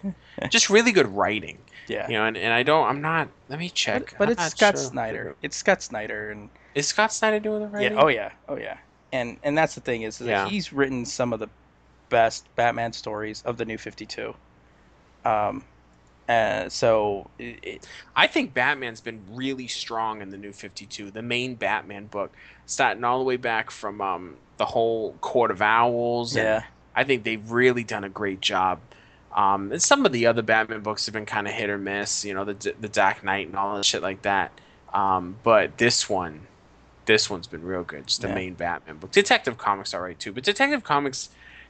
Just 0.49 0.69
really 0.69 0.91
good 0.91 1.07
writing, 1.07 1.57
yeah. 1.87 2.07
you 2.07 2.13
know. 2.13 2.25
And, 2.25 2.37
and 2.37 2.53
I 2.53 2.63
don't, 2.63 2.87
I'm 2.87 3.01
not. 3.01 3.29
Let 3.49 3.59
me 3.59 3.69
check. 3.69 4.15
But, 4.17 4.17
but 4.17 4.29
it's 4.29 4.55
Scott 4.55 4.75
sure. 4.75 4.83
Snyder. 4.83 5.35
It's 5.41 5.57
Scott 5.57 5.81
Snyder, 5.81 6.31
and 6.31 6.49
Is 6.77 6.87
Scott 6.87 7.11
Snyder 7.11 7.39
doing 7.39 7.61
the 7.61 7.67
writing? 7.67 7.93
yeah, 7.97 8.01
oh 8.03 8.07
yeah, 8.07 8.31
oh 8.47 8.55
yeah. 8.57 8.77
And 9.11 9.37
and 9.43 9.57
that's 9.57 9.73
the 9.75 9.81
thing 9.81 10.03
is, 10.03 10.21
is 10.21 10.27
that 10.27 10.31
Yeah. 10.31 10.49
he's 10.49 10.71
written 10.71 11.05
some 11.05 11.33
of 11.33 11.39
the 11.39 11.49
best 12.09 12.45
Batman 12.55 12.93
stories 12.93 13.41
of 13.45 13.57
the 13.57 13.65
New 13.65 13.77
Fifty 13.77 14.05
Two. 14.05 14.35
Um, 15.25 15.63
uh, 16.29 16.67
so 16.69 17.29
it, 17.39 17.59
it, 17.63 17.87
I 18.15 18.27
think 18.27 18.53
Batman's 18.53 19.01
been 19.01 19.21
really 19.31 19.67
strong 19.67 20.21
in 20.21 20.29
the 20.29 20.37
New 20.37 20.51
Fifty 20.51 20.85
Two, 20.85 21.09
the 21.09 21.21
main 21.21 21.55
Batman 21.55 22.05
book, 22.07 22.31
starting 22.65 23.03
all 23.03 23.17
the 23.19 23.25
way 23.25 23.37
back 23.37 23.71
from 23.71 23.99
um 24.01 24.35
the 24.57 24.65
whole 24.65 25.13
Court 25.21 25.51
of 25.51 25.61
Owls. 25.61 26.35
and 26.35 26.43
yeah, 26.45 26.63
I 26.95 27.03
think 27.05 27.23
they've 27.23 27.49
really 27.51 27.83
done 27.83 28.03
a 28.03 28.09
great 28.09 28.41
job. 28.41 28.79
Um, 29.35 29.71
and 29.71 29.81
some 29.81 30.05
of 30.05 30.11
the 30.11 30.25
other 30.27 30.41
Batman 30.41 30.81
books 30.81 31.05
have 31.05 31.13
been 31.13 31.25
kind 31.25 31.47
of 31.47 31.53
hit 31.53 31.69
or 31.69 31.77
miss, 31.77 32.23
you 32.25 32.33
know, 32.33 32.43
the 32.45 32.73
the 32.79 32.89
Dark 32.89 33.23
Knight 33.23 33.47
and 33.47 33.55
all 33.55 33.75
that 33.75 33.85
shit 33.85 34.01
like 34.01 34.21
that. 34.23 34.51
Um, 34.93 35.35
but 35.43 35.77
this 35.77 36.09
one, 36.09 36.41
this 37.07 37.27
one's 37.29 37.47
been 37.47 37.63
real 37.63 37.83
good. 37.83 38.05
Just 38.05 38.21
the 38.21 38.27
Yeah. 38.27 38.35
main 38.35 38.53
Batman 38.53 38.97
book. 38.97 39.11
Detective 39.11 39.57
Comics 39.57 39.95
are 39.95 40.03
right 40.03 40.19
too, 40.19 40.31
but 40.31 40.43
Detective 40.43 40.83
Comics, 40.83 41.29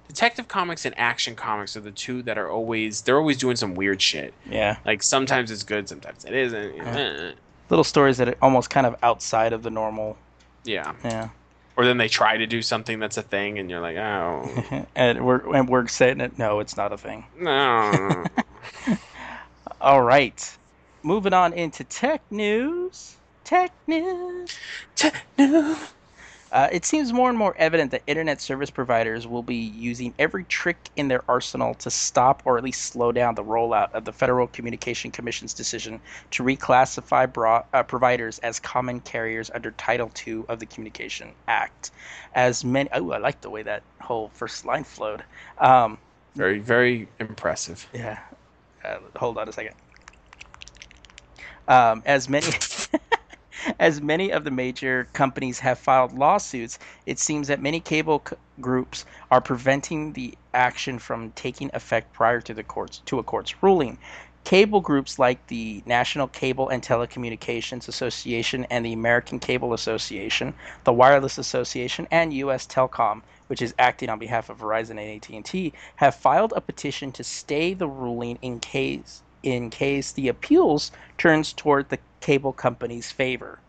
Detective 0.09 0.47
Comics 0.49 0.83
and 0.85 0.97
Action 0.99 1.35
Comics 1.35 1.77
are 1.77 1.81
the 1.81 1.91
two 1.91 2.21
that 2.23 2.37
are 2.37 2.49
always 2.49 3.01
they're 3.03 3.17
always 3.17 3.37
doing 3.37 3.55
some 3.55 3.73
weird 3.75 4.01
shit. 4.01 4.33
yeah. 4.45 4.77
Like 4.85 5.01
sometimes 5.03 5.49
it's 5.51 5.63
good, 5.63 5.87
sometimes 5.87 6.25
it 6.25 6.33
isn't. 6.33 6.77
know, 6.77 6.83
eh. 6.83 7.31
Little 7.69 7.83
stories 7.83 8.17
that 8.17 8.27
are 8.29 8.35
almost 8.41 8.69
kind 8.69 8.85
of 8.85 8.95
outside 9.03 9.53
of 9.53 9.63
the 9.63 9.69
normal. 9.69 10.17
Yeah. 10.63 10.93
Yeah. 11.03 11.29
Or 11.75 11.85
then 11.85 11.97
they 11.97 12.07
try 12.07 12.37
to 12.37 12.47
do 12.47 12.61
something 12.63 12.97
that's 12.99 13.17
a 13.17 13.21
thing, 13.21 13.59
and 13.59 13.69
you're 13.69 13.81
like, 13.81 13.97
oh 13.97 14.85
and 14.95 15.23
we're 15.25 15.53
and 15.55 15.69
we're 15.69 15.87
saying 15.87 16.21
it. 16.21 16.37
No, 16.39 16.59
it's 16.61 16.75
not 16.75 16.91
a 16.93 16.97
thing. 16.97 17.25
no. 17.39 18.23
All 19.81 20.01
right, 20.01 20.57
moving 21.03 21.33
on 21.33 21.53
into 21.53 21.83
tech 21.83 22.21
news. 22.31 23.16
Tech 23.47 23.71
news. 23.87 24.57
no. 25.37 25.77
Uh, 26.51 26.67
it 26.69 26.83
seems 26.83 27.13
more 27.13 27.29
and 27.29 27.37
more 27.37 27.55
evident 27.57 27.91
that 27.91 28.01
internet 28.05 28.41
service 28.41 28.69
providers 28.69 29.25
will 29.25 29.41
be 29.41 29.55
using 29.55 30.13
every 30.19 30.43
trick 30.45 30.77
in 30.97 31.07
their 31.07 31.23
arsenal 31.29 31.73
to 31.75 31.89
stop 31.89 32.41
or 32.43 32.57
at 32.57 32.63
least 32.65 32.81
slow 32.91 33.09
down 33.13 33.35
the 33.35 33.43
rollout 33.43 33.89
of 33.93 34.03
the 34.03 34.11
Federal 34.11 34.47
Communication 34.47 35.11
Commission's 35.11 35.53
decision 35.53 35.97
to 36.31 36.43
reclassify 36.43 37.31
bro- 37.31 37.63
uh, 37.73 37.83
providers 37.83 38.37
as 38.39 38.59
common 38.59 38.99
carriers 38.99 39.49
under 39.55 39.71
Title 39.71 40.11
II 40.27 40.43
of 40.49 40.59
the 40.59 40.65
Communication 40.65 41.29
Act. 41.47 41.91
As 42.35 42.65
many, 42.65 42.89
oh, 42.91 43.11
I 43.11 43.17
like 43.17 43.39
the 43.39 43.49
way 43.49 43.63
that 43.63 43.81
whole 44.01 44.29
first 44.33 44.65
line 44.65 44.83
flowed. 44.83 45.23
Um, 45.57 45.97
Very, 46.35 46.59
very 46.59 47.07
impressive. 47.21 47.87
yeah. 47.93 48.19
Uh, 48.83 48.97
hold 49.15 49.37
on 49.37 49.47
a 49.47 49.53
second. 49.53 49.73
Um, 51.69 52.03
as 52.05 52.27
many 52.29 52.47
As 53.79 54.01
many 54.01 54.31
of 54.31 54.43
the 54.43 54.51
major 54.51 55.07
companies 55.13 55.59
have 55.59 55.79
filed 55.79 56.13
lawsuits, 56.17 56.79
it 57.05 57.19
seems 57.19 57.47
that 57.47 57.61
many 57.61 57.79
cable 57.79 58.21
c- 58.27 58.35
groups 58.61 59.05
are 59.31 59.41
preventing 59.41 60.13
the 60.13 60.37
action 60.53 60.99
from 60.99 61.31
taking 61.31 61.69
effect 61.73 62.13
prior 62.13 62.41
to 62.41 62.53
the 62.53 62.63
courts 62.63 62.99
to 63.05 63.19
a 63.19 63.23
court's 63.23 63.61
ruling. 63.63 63.97
Cable 64.43 64.79
groups 64.81 65.19
like 65.19 65.45
the 65.47 65.83
National 65.85 66.27
Cable 66.27 66.69
and 66.69 66.81
Telecommunications 66.81 67.87
Association 67.87 68.65
and 68.69 68.85
the 68.85 68.93
American 68.93 69.39
Cable 69.39 69.73
Association, 69.73 70.53
the 70.85 70.93
Wireless 70.93 71.37
Association, 71.37 72.07
and 72.11 72.33
U.S. 72.33 72.65
Telecom, 72.65 73.23
which 73.47 73.61
is 73.61 73.73
acting 73.77 74.09
on 74.09 74.19
behalf 74.19 74.49
of 74.49 74.59
Verizon 74.59 74.91
and 74.91 75.39
AT&T, 75.39 75.73
have 75.97 76.15
filed 76.15 76.53
a 76.55 76.61
petition 76.61 77.11
to 77.11 77.23
stay 77.23 77.73
the 77.73 77.87
ruling 77.87 78.39
in 78.41 78.59
case 78.59 79.21
in 79.43 79.69
case 79.69 80.11
the 80.11 80.27
appeals 80.27 80.91
turns 81.17 81.53
toward 81.53 81.89
the 81.89 81.99
cable 82.21 82.53
company's 82.53 83.11
favor. 83.11 83.59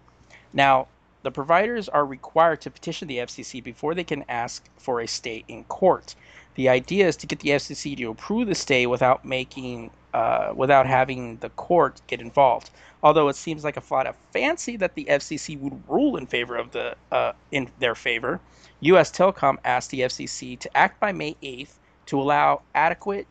Now, 0.53 0.89
the 1.23 1.31
providers 1.31 1.89
are 1.89 2.07
required 2.07 2.61
to 2.63 2.71
petition 2.71 3.09
the 3.09 3.19
FCC 3.19 3.63
before 3.63 3.95
they 3.95 4.05
can 4.05 4.25
ask 4.29 4.65
for 4.79 5.01
a 5.01 5.07
stay 5.07 5.45
in 5.49 5.65
court. 5.65 6.15
The 6.55 6.69
idea 6.69 7.07
is 7.07 7.17
to 7.19 7.27
get 7.27 7.41
the 7.41 7.51
FCC 7.51 7.97
to 7.99 8.11
approve 8.11 8.49
the 8.49 8.55
stay 8.55 8.87
without 8.87 9.25
making 9.25 9.91
uh, 10.15 10.53
without 10.57 10.87
having 10.87 11.37
the 11.37 11.51
court 11.51 12.01
get 12.07 12.21
involved. 12.21 12.71
Although 13.03 13.29
it 13.29 13.37
seems 13.37 13.63
like 13.63 13.77
a 13.77 13.81
flat 13.81 14.07
of 14.07 14.17
fancy 14.33 14.77
that 14.79 14.95
the 14.95 15.05
FCC 15.05 15.59
would 15.61 15.83
rule 15.87 16.17
in 16.17 16.27
favor 16.27 16.57
of 16.57 16.73
the 16.73 16.97
uh, 17.13 17.33
in 17.53 17.71
their 17.79 17.95
favor, 17.95 18.41
U.S. 18.81 19.11
Telecom 19.11 19.59
asked 19.65 19.91
the 19.91 20.01
FCC 20.01 20.59
to 20.59 20.77
act 20.77 20.99
by 20.99 21.13
May 21.13 21.37
8th 21.43 21.75
to 22.07 22.21
allow 22.21 22.63
adequate 22.75 23.27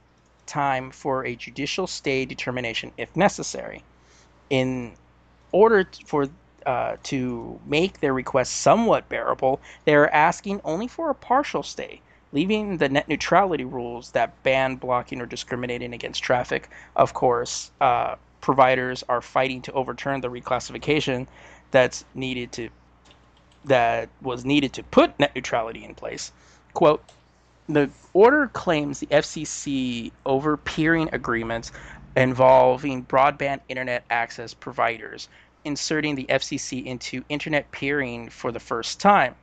time 0.47 0.91
for 0.91 1.25
a 1.25 1.35
judicial 1.35 1.85
stay 1.87 2.25
determination 2.25 2.91
if 2.97 3.15
necessary. 3.15 3.83
In 4.49 4.93
order 5.51 5.87
for 6.05 6.27
uh, 6.65 6.97
to 7.03 7.59
make 7.65 7.99
their 7.99 8.13
request 8.13 8.57
somewhat 8.61 9.07
bearable, 9.09 9.59
they 9.85 9.95
are 9.95 10.09
asking 10.09 10.61
only 10.63 10.87
for 10.87 11.09
a 11.09 11.15
partial 11.15 11.63
stay, 11.63 12.01
leaving 12.31 12.77
the 12.77 12.89
net 12.89 13.07
neutrality 13.07 13.63
rules 13.63 14.11
that 14.11 14.41
ban 14.43 14.75
blocking 14.75 15.21
or 15.21 15.25
discriminating 15.25 15.93
against 15.93 16.23
traffic. 16.23 16.69
Of 16.95 17.13
course, 17.13 17.71
uh, 17.79 18.15
providers 18.41 19.03
are 19.07 19.21
fighting 19.21 19.61
to 19.63 19.71
overturn 19.73 20.21
the 20.21 20.29
reclassification 20.29 21.27
that's 21.71 22.05
needed 22.15 22.51
to 22.53 22.69
that 23.65 24.09
was 24.21 24.45
needed 24.45 24.71
to 24.73 24.83
put 24.83 25.17
net 25.19 25.35
neutrality 25.35 25.83
in 25.83 25.93
place. 25.93 26.31
Quote, 26.73 27.03
the 27.69 27.89
order 28.13 28.47
claims 28.47 28.99
the 28.99 29.07
FCC 29.07 30.11
over 30.25 30.57
peering 30.57 31.09
agreements 31.11 31.71
involving 32.15 33.05
broadband 33.05 33.59
internet 33.69 34.03
access 34.09 34.53
providers, 34.53 35.29
inserting 35.65 36.15
the 36.15 36.25
FCC 36.25 36.85
into 36.85 37.23
internet 37.29 37.71
peering 37.71 38.29
for 38.29 38.51
the 38.51 38.59
first 38.59 38.99
time. 38.99 39.35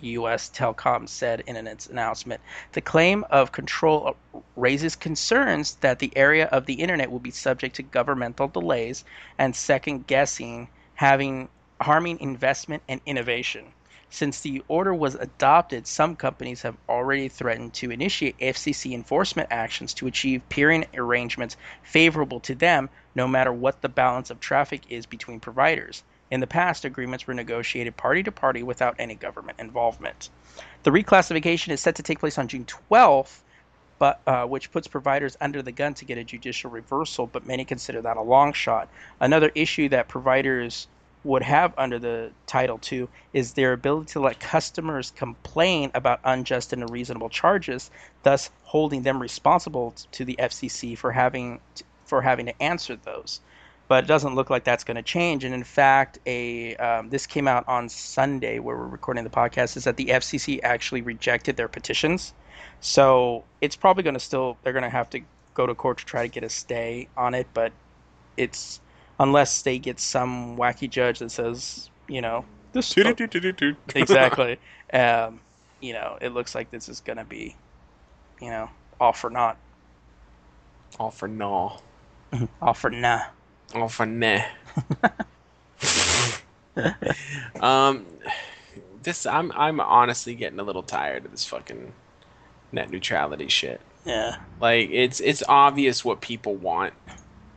U.S. 0.00 0.50
Telecom 0.50 1.08
said 1.08 1.42
in 1.46 1.56
its 1.66 1.86
announcement. 1.86 2.40
The 2.72 2.82
claim 2.82 3.24
of 3.30 3.52
control 3.52 4.16
raises 4.56 4.94
concerns 4.94 5.76
that 5.76 6.00
the 6.00 6.14
area 6.16 6.46
of 6.46 6.66
the 6.66 6.74
internet 6.74 7.10
will 7.10 7.18
be 7.18 7.30
subject 7.30 7.76
to 7.76 7.82
governmental 7.82 8.48
delays 8.48 9.04
and 9.38 9.56
second 9.56 10.06
guessing, 10.06 10.68
having 10.94 11.48
harming 11.80 12.20
investment 12.20 12.82
and 12.88 13.00
innovation. 13.06 13.66
Since 14.16 14.40
the 14.40 14.62
order 14.66 14.94
was 14.94 15.14
adopted, 15.14 15.86
some 15.86 16.16
companies 16.16 16.62
have 16.62 16.78
already 16.88 17.28
threatened 17.28 17.74
to 17.74 17.90
initiate 17.90 18.38
FCC 18.38 18.94
enforcement 18.94 19.48
actions 19.50 19.92
to 19.92 20.06
achieve 20.06 20.48
peering 20.48 20.86
arrangements 20.94 21.58
favorable 21.82 22.40
to 22.40 22.54
them, 22.54 22.88
no 23.14 23.28
matter 23.28 23.52
what 23.52 23.82
the 23.82 23.90
balance 23.90 24.30
of 24.30 24.40
traffic 24.40 24.84
is 24.88 25.04
between 25.04 25.38
providers. 25.38 26.02
In 26.30 26.40
the 26.40 26.46
past, 26.46 26.86
agreements 26.86 27.26
were 27.26 27.34
negotiated 27.34 27.98
party 27.98 28.22
to 28.22 28.32
party 28.32 28.62
without 28.62 28.96
any 28.98 29.16
government 29.16 29.60
involvement. 29.60 30.30
The 30.84 30.92
reclassification 30.92 31.68
is 31.68 31.82
set 31.82 31.96
to 31.96 32.02
take 32.02 32.20
place 32.20 32.38
on 32.38 32.48
June 32.48 32.64
12th, 32.64 33.40
but 33.98 34.22
uh, 34.26 34.46
which 34.46 34.72
puts 34.72 34.88
providers 34.88 35.36
under 35.42 35.60
the 35.60 35.72
gun 35.72 35.92
to 35.92 36.06
get 36.06 36.16
a 36.16 36.24
judicial 36.24 36.70
reversal, 36.70 37.26
but 37.26 37.46
many 37.46 37.66
consider 37.66 38.00
that 38.00 38.16
a 38.16 38.22
long 38.22 38.54
shot. 38.54 38.88
Another 39.20 39.52
issue 39.54 39.90
that 39.90 40.08
providers 40.08 40.88
would 41.26 41.42
have 41.42 41.74
under 41.76 41.98
the 41.98 42.30
Title 42.46 42.80
II 42.90 43.08
is 43.32 43.52
their 43.52 43.72
ability 43.72 44.12
to 44.12 44.20
let 44.20 44.40
customers 44.40 45.10
complain 45.10 45.90
about 45.94 46.20
unjust 46.24 46.72
and 46.72 46.82
unreasonable 46.82 47.28
charges, 47.28 47.90
thus 48.22 48.50
holding 48.62 49.02
them 49.02 49.20
responsible 49.20 49.94
to 50.12 50.24
the 50.24 50.36
FCC 50.38 50.96
for 50.96 51.12
having 51.12 51.60
for 52.04 52.22
having 52.22 52.46
to 52.46 52.62
answer 52.62 52.96
those 52.96 53.40
but 53.88 54.04
it 54.04 54.06
doesn't 54.06 54.34
look 54.34 54.50
like 54.50 54.64
that's 54.64 54.84
going 54.84 54.96
to 54.96 55.02
change. 55.02 55.44
And 55.44 55.54
in 55.54 55.64
fact, 55.64 56.18
a 56.26 56.76
um, 56.76 57.10
this 57.10 57.26
came 57.26 57.46
out 57.46 57.66
on 57.68 57.88
Sunday 57.88 58.58
where 58.58 58.76
we're 58.76 58.86
recording 58.86 59.24
the 59.24 59.30
podcast 59.30 59.76
is 59.76 59.84
that 59.84 59.96
the 59.96 60.06
FCC 60.06 60.60
actually 60.62 61.02
rejected 61.02 61.56
their 61.56 61.68
petitions, 61.68 62.32
so 62.80 63.44
it's 63.60 63.76
probably 63.76 64.02
going 64.02 64.14
to 64.14 64.20
still 64.20 64.56
they're 64.62 64.72
going 64.72 64.82
to 64.82 64.90
have 64.90 65.10
to 65.10 65.20
go 65.54 65.66
to 65.66 65.74
court 65.74 65.98
to 65.98 66.04
try 66.04 66.22
to 66.22 66.28
get 66.28 66.44
a 66.44 66.48
stay 66.48 67.08
on 67.16 67.34
it, 67.34 67.46
but 67.54 67.72
it's 68.36 68.80
unless 69.18 69.62
they 69.62 69.78
get 69.78 69.98
some 69.98 70.56
wacky 70.56 70.88
judge 70.88 71.18
that 71.18 71.30
says 71.30 71.90
you 72.08 72.20
know 72.20 72.44
this 72.72 72.96
exactly, 73.94 74.58
um, 74.92 75.40
you 75.80 75.92
know 75.92 76.18
it 76.20 76.32
looks 76.32 76.54
like 76.54 76.70
this 76.70 76.88
is 76.88 77.00
going 77.00 77.16
to 77.18 77.24
be 77.24 77.56
you 78.40 78.50
know 78.50 78.68
all 79.00 79.12
for 79.12 79.30
naught. 79.30 79.56
All 80.98 81.10
for 81.10 81.28
no. 81.28 81.80
all 82.62 82.74
for 82.74 82.90
nah. 82.90 83.22
Oh, 83.74 83.88
for 83.88 84.06
nah. 84.06 84.42
um, 87.60 88.06
this 89.02 89.26
I'm 89.26 89.52
I'm 89.52 89.80
honestly 89.80 90.34
getting 90.34 90.58
a 90.58 90.62
little 90.62 90.82
tired 90.82 91.24
of 91.24 91.30
this 91.30 91.44
fucking 91.44 91.92
net 92.72 92.90
neutrality 92.90 93.48
shit. 93.48 93.80
Yeah. 94.04 94.36
Like 94.60 94.90
it's 94.90 95.20
it's 95.20 95.42
obvious 95.48 96.04
what 96.04 96.20
people 96.20 96.54
want. 96.54 96.94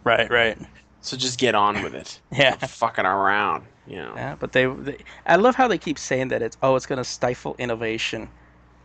Right, 0.03 0.29
right. 0.29 0.57
So 1.01 1.17
just 1.17 1.39
get 1.39 1.55
on 1.55 1.81
with 1.83 1.95
it. 1.95 2.19
Yeah. 2.31 2.51
Not 2.61 2.69
fucking 2.69 3.05
around, 3.05 3.65
you 3.87 3.97
know. 3.97 4.13
Yeah, 4.15 4.35
but 4.39 4.51
they, 4.51 4.65
they 4.65 4.97
I 5.25 5.35
love 5.37 5.55
how 5.55 5.67
they 5.67 5.77
keep 5.77 5.97
saying 5.97 6.29
that 6.29 6.41
it's 6.41 6.57
oh 6.61 6.75
it's 6.75 6.85
going 6.85 6.97
to 6.97 7.03
stifle 7.03 7.55
innovation. 7.57 8.29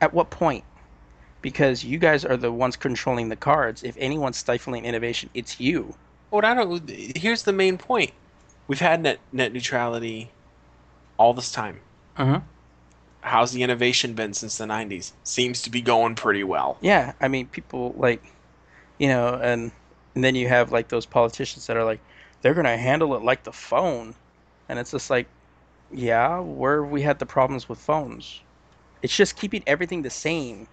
At 0.01 0.13
what 0.13 0.31
point? 0.31 0.65
Because 1.43 1.85
you 1.85 1.99
guys 1.99 2.25
are 2.25 2.37
the 2.37 2.51
ones 2.51 2.77
controlling 2.77 3.29
the 3.29 3.37
cards. 3.37 3.83
If 3.83 3.97
anyone's 3.99 4.39
stifling 4.39 4.85
innovation, 4.85 5.29
it's 5.35 5.61
you. 5.61 5.95
What 6.31 6.45
I 6.45 6.55
don't. 6.55 6.89
Here's 6.89 7.43
the 7.43 7.53
main 7.53 7.79
point. 7.79 8.13
We've 8.67 8.81
had 8.81 9.03
net 9.03 9.19
net 9.33 9.53
neutrality 9.53 10.31
all 11.17 11.35
this 11.35 11.53
time. 11.53 11.81
Uh-huh. 12.17 12.41
How's 13.21 13.53
the 13.53 13.63
innovation 13.63 14.15
been 14.15 14.35
since 14.35 14.59
the 14.59 14.65
'90s? 14.65 15.13
Seems 15.23 15.63
to 15.63 15.71
be 15.71 15.81
going 15.81 16.15
pretty 16.15 16.45
well. 16.45 16.79
Yeah, 16.81 17.13
I 17.21 17.29
mean, 17.29 17.47
people 17.47 17.95
like, 17.97 18.23
you 18.99 19.09
know, 19.09 19.35
and 19.35 19.71
and 20.15 20.23
then 20.25 20.35
you 20.35 20.49
have 20.49 20.73
like 20.73 20.89
those 20.89 21.07
politicians 21.07 21.67
that 21.67 21.77
are 21.77 21.85
like, 21.85 22.01
they're 22.43 22.55
gonna 22.55 22.77
handle 22.77 23.15
it 23.15 23.23
like 23.23 23.45
the 23.45 23.53
phone, 23.53 24.15
and 24.69 24.79
it's 24.79 24.91
just 24.91 25.11
like, 25.11 25.27
yeah, 25.93 26.39
where 26.41 26.83
we 26.85 27.03
had 27.03 27.19
the 27.19 27.27
problems 27.27 27.69
with 27.69 27.79
phones, 27.79 28.41
it's 29.03 29.17
just 29.17 29.37
keeping 29.37 29.63
everything 29.67 30.03
the 30.03 30.11
same, 30.11 30.67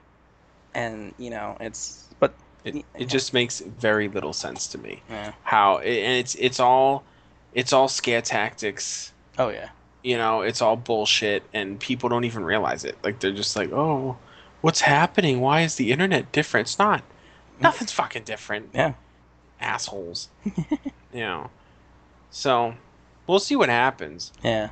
and 0.74 1.14
you 1.18 1.30
know, 1.30 1.58
it's 1.60 2.08
but 2.20 2.34
It, 2.64 2.86
it 2.98 3.06
just 3.06 3.34
makes 3.34 3.60
very 3.60 4.08
little 4.08 4.34
sense 4.34 4.68
to 4.68 4.78
me. 4.78 5.02
yeah, 5.10 5.34
How 5.44 5.78
and 5.80 6.18
it's 6.18 6.36
it's 6.36 6.60
all 6.60 7.04
it's 7.54 7.74
all 7.74 7.88
scare 7.88 8.22
tactics. 8.22 9.12
oh 9.38 9.50
yeah, 9.50 9.70
You 10.04 10.18
know, 10.18 10.42
it's 10.42 10.62
all 10.62 10.76
bullshit, 10.78 11.44
and 11.54 11.80
people 11.80 12.08
don't 12.10 12.24
even 12.26 12.44
realize 12.46 12.84
it. 12.86 12.98
Like 13.04 13.20
they're 13.20 13.32
just 13.32 13.56
like, 13.56 13.72
oh, 13.74 14.18
what's 14.62 14.82
happening? 14.82 15.40
Why 15.42 15.62
is 15.62 15.76
the 15.76 15.92
internet 15.92 16.32
different? 16.32 16.68
It's 16.68 16.80
not. 16.80 17.04
Nothing's 17.60 17.92
fucking 17.92 18.24
different. 18.24 18.70
yeah, 18.74 18.94
Assholes. 19.62 20.30
you 20.46 21.22
know. 21.22 21.50
So, 22.30 22.74
we'll 23.28 23.40
see 23.40 23.56
what 23.56 23.70
happens. 23.70 24.32
yeah. 24.44 24.70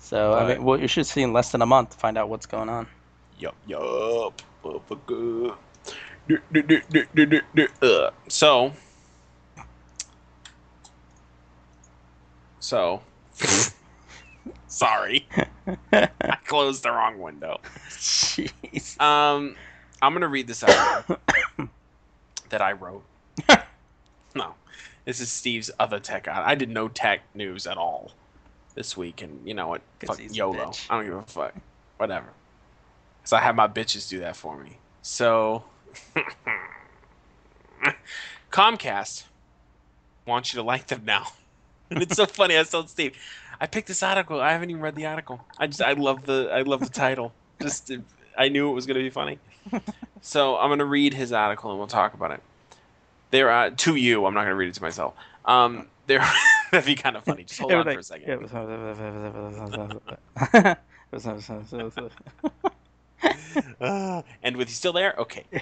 So 0.00 0.32
I 0.32 0.54
mean, 0.54 0.64
well, 0.64 0.80
you 0.80 0.88
should 0.88 1.06
see 1.06 1.22
in 1.22 1.32
less 1.32 1.52
than 1.52 1.62
a 1.62 1.66
month 1.66 1.90
to 1.90 1.96
find 1.98 2.16
out 2.16 2.28
what's 2.28 2.46
going 2.46 2.68
on. 2.68 2.86
Yup, 3.38 3.54
yup. 3.66 4.40
Motherfucker. 4.64 5.56
So, 8.28 8.72
so, 12.60 13.02
sorry, 14.68 15.28
I 15.92 16.36
closed 16.46 16.82
the 16.82 16.90
wrong 16.90 17.18
window. 17.20 17.60
Jeez. 17.90 19.00
Um, 19.00 19.56
I'm 20.00 20.12
gonna 20.12 20.28
read 20.28 20.46
this 20.46 20.62
out 20.64 21.06
that 22.50 22.62
I 22.62 22.72
wrote. 22.72 23.04
no, 24.34 24.54
this 25.04 25.20
is 25.20 25.30
Steve's 25.30 25.70
other 25.78 26.00
tech. 26.00 26.28
I, 26.28 26.50
I 26.50 26.54
did 26.54 26.70
no 26.70 26.88
tech 26.88 27.20
news 27.34 27.66
at 27.66 27.76
all 27.76 28.12
this 28.74 28.96
week, 28.96 29.22
and 29.22 29.46
you 29.46 29.54
know 29.54 29.68
what? 29.68 29.82
Fuck 30.00 30.20
YOLO. 30.30 30.72
I 30.88 30.96
don't 30.96 31.04
give 31.06 31.14
a 31.14 31.22
fuck. 31.22 31.54
Whatever. 31.96 32.28
So 33.24 33.36
I 33.36 33.40
have 33.40 33.54
my 33.54 33.68
bitches 33.68 34.08
do 34.08 34.20
that 34.20 34.36
for 34.36 34.56
me. 34.56 34.78
So 35.02 35.64
Comcast 38.50 39.24
wants 40.26 40.52
you 40.52 40.58
to 40.58 40.62
like 40.62 40.86
them 40.86 41.04
now. 41.04 41.26
and 41.90 42.02
it's 42.02 42.16
so 42.16 42.26
funny. 42.26 42.58
I 42.58 42.62
told 42.62 42.90
Steve, 42.90 43.16
I 43.60 43.66
picked 43.66 43.88
this 43.88 44.02
article. 44.02 44.40
I 44.40 44.52
haven't 44.52 44.70
even 44.70 44.82
read 44.82 44.94
the 44.94 45.06
article. 45.06 45.44
I 45.58 45.66
just 45.66 45.82
I 45.82 45.92
love 45.92 46.26
the 46.26 46.50
I 46.52 46.62
love 46.62 46.80
the 46.80 46.88
title. 46.88 47.32
Just 47.60 47.90
I 48.38 48.48
knew 48.48 48.70
it 48.70 48.74
was 48.74 48.86
gonna 48.86 49.00
be 49.00 49.10
funny. 49.10 49.38
So 50.22 50.58
I'm 50.58 50.68
gonna 50.68 50.84
read 50.84 51.14
his 51.14 51.32
article 51.32 51.70
and 51.70 51.78
we'll 51.78 51.88
talk 51.88 52.12
about 52.12 52.30
it. 52.32 52.42
There 53.30 53.50
are 53.50 53.70
to 53.70 53.94
you. 53.96 54.26
I'm 54.26 54.34
not 54.34 54.42
gonna 54.42 54.54
read 54.54 54.68
it 54.68 54.74
to 54.74 54.82
myself. 54.82 55.14
Um, 55.44 55.86
there 56.06 56.18
that'd 56.72 56.86
be 56.86 56.94
kind 56.94 57.16
of 57.16 57.24
funny. 57.24 57.44
Just 57.44 57.60
hold 57.60 57.72
on 57.72 57.84
for 57.84 57.98
a 57.98 58.02
second. 58.02 58.28
Uh, 63.80 64.22
and 64.42 64.56
with 64.56 64.68
you 64.68 64.74
still 64.74 64.92
there? 64.92 65.14
Okay. 65.18 65.44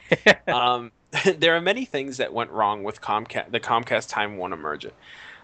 Um, 0.49 0.93
there 1.37 1.55
are 1.57 1.61
many 1.61 1.85
things 1.85 2.17
that 2.17 2.33
went 2.33 2.51
wrong 2.51 2.83
with 2.83 3.03
Comcast, 3.03 3.51
the 3.51 3.61
Comcast 3.61 4.09
Time 4.09 4.39
Warner 4.39 4.57
merger. 4.57 4.93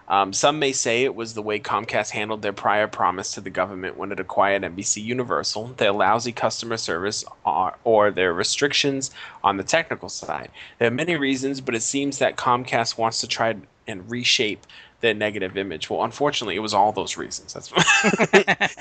Um, 0.09 0.33
some 0.33 0.59
may 0.59 0.73
say 0.73 1.05
it 1.05 1.15
was 1.15 1.35
the 1.35 1.43
way 1.43 1.59
Comcast 1.59 2.11
handled 2.11 2.43
their 2.43 2.53
prior 2.53 2.87
promise 2.87 3.33
to 3.33 3.41
the 3.41 3.51
government 3.51 3.97
when 3.97 4.13
it 4.13 4.21
acquired 4.21 4.63
NBC 4.63 5.03
Universal, 5.03 5.75
their 5.79 5.93
lousy 5.93 6.33
customer 6.33 6.77
service, 6.77 7.25
or, 7.45 7.77
or 7.85 8.11
their 8.11 8.35
restrictions 8.35 9.11
on 9.43 9.57
the 9.57 9.65
technical 9.65 10.09
side. 10.09 10.51
There 10.79 10.89
are 10.89 10.95
many 10.95 11.17
reasons, 11.17 11.61
but 11.61 11.75
it 11.75 11.83
seems 11.83 12.19
that 12.19 12.37
Comcast 12.37 12.99
wants 12.99 13.21
to 13.21 13.27
try 13.27 13.57
and 13.87 14.11
reshape 14.11 14.67
their 15.01 15.15
negative 15.15 15.57
image. 15.57 15.89
Well, 15.89 16.05
unfortunately, 16.05 16.57
it 16.57 16.61
was 16.61 16.75
all 16.75 16.93
those 16.93 17.17
reasons. 17.17 17.55
That's 17.55 17.73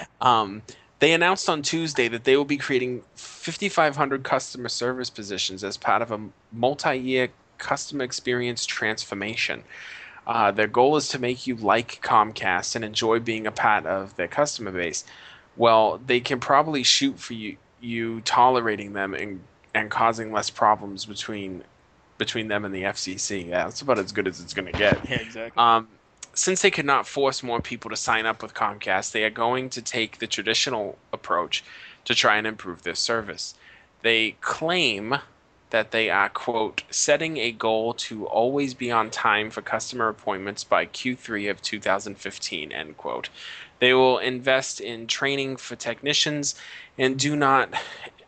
um, 0.21 0.61
they 0.99 1.13
announced 1.13 1.49
on 1.49 1.61
Tuesday 1.61 2.07
that 2.07 2.23
they 2.23 2.37
will 2.37 2.45
be 2.45 2.57
creating 2.57 3.03
5,500 3.15 4.23
customer 4.23 4.69
service 4.69 5.09
positions 5.09 5.63
as 5.63 5.75
part 5.75 6.01
of 6.01 6.11
a 6.11 6.19
multi-year 6.51 7.29
customer 7.57 8.03
experience 8.03 8.65
transformation. 8.65 9.63
Uh, 10.25 10.51
their 10.51 10.67
goal 10.67 10.95
is 10.95 11.09
to 11.09 11.19
make 11.19 11.47
you 11.47 11.55
like 11.55 12.01
Comcast 12.01 12.75
and 12.75 12.85
enjoy 12.85 13.19
being 13.19 13.45
a 13.45 13.51
part 13.51 13.85
of 13.85 14.15
their 14.15 14.27
customer 14.27 14.71
base. 14.71 15.03
Well, 15.55 15.97
they 15.97 16.21
can 16.21 16.39
probably 16.39 16.83
shoot 16.83 17.19
for 17.19 17.33
you, 17.33 17.57
you 17.79 18.21
tolerating 18.21 18.93
them 18.93 19.13
and 19.13 19.47
and 19.75 19.89
causing 19.89 20.31
less 20.31 20.49
problems 20.49 21.05
between 21.05 21.63
between 22.17 22.47
them 22.47 22.63
and 22.65 22.73
the 22.73 22.83
FCC. 22.83 23.47
Yeah, 23.47 23.65
that's 23.65 23.81
about 23.81 23.99
as 23.99 24.11
good 24.11 24.27
as 24.27 24.39
it's 24.39 24.53
going 24.53 24.67
to 24.67 24.73
get. 24.73 25.03
Yeah, 25.09 25.17
exactly. 25.17 25.61
Um, 25.61 25.89
since 26.35 26.61
they 26.61 26.71
could 26.71 26.85
not 26.85 27.07
force 27.07 27.43
more 27.43 27.59
people 27.59 27.89
to 27.91 27.95
sign 27.97 28.25
up 28.25 28.41
with 28.41 28.53
Comcast, 28.53 29.11
they 29.11 29.23
are 29.23 29.29
going 29.29 29.69
to 29.71 29.81
take 29.81 30.17
the 30.19 30.27
traditional 30.27 30.99
approach 31.11 31.63
to 32.05 32.15
try 32.15 32.37
and 32.37 32.47
improve 32.47 32.83
their 32.83 32.95
service. 32.95 33.53
They 34.01 34.37
claim 34.41 35.15
that 35.73 35.89
they 35.89 36.07
are, 36.07 36.29
quote, 36.29 36.83
setting 36.91 37.37
a 37.37 37.51
goal 37.51 37.95
to 37.95 38.27
always 38.27 38.75
be 38.75 38.91
on 38.91 39.09
time 39.09 39.49
for 39.49 39.63
customer 39.63 40.07
appointments 40.07 40.63
by 40.63 40.85
Q3 40.85 41.49
of 41.49 41.63
2015, 41.63 42.71
end 42.71 42.95
quote. 42.95 43.29
They 43.79 43.95
will 43.95 44.19
invest 44.19 44.81
in 44.81 45.07
training 45.07 45.57
for 45.57 45.75
technicians 45.75 46.53
and 46.99 47.17
do 47.17 47.35
not 47.35 47.73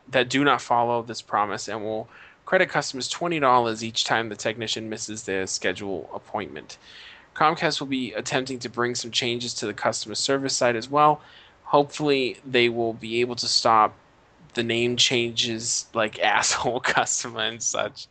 that 0.09 0.27
do 0.27 0.43
not 0.43 0.59
follow 0.59 1.03
this 1.03 1.21
promise 1.21 1.67
and 1.67 1.83
will 1.83 2.09
credit 2.45 2.69
customers 2.69 3.13
$20 3.13 3.83
each 3.83 4.05
time 4.05 4.29
the 4.29 4.35
technician 4.35 4.89
misses 4.89 5.21
their 5.21 5.45
schedule 5.45 6.09
appointment. 6.15 6.79
Comcast 7.35 7.79
will 7.79 7.85
be 7.85 8.11
attempting 8.13 8.57
to 8.57 8.69
bring 8.69 8.95
some 8.95 9.11
changes 9.11 9.53
to 9.53 9.67
the 9.67 9.73
customer 9.73 10.15
service 10.15 10.55
side 10.55 10.75
as 10.75 10.89
well. 10.89 11.21
Hopefully, 11.65 12.37
they 12.43 12.69
will 12.69 12.93
be 12.93 13.21
able 13.21 13.35
to 13.35 13.47
stop 13.47 13.93
the 14.55 14.63
name 14.63 14.97
changes 14.97 15.85
like 15.93 16.19
asshole 16.23 16.79
customer 16.79 17.41
and 17.41 17.61
such. 17.61 18.07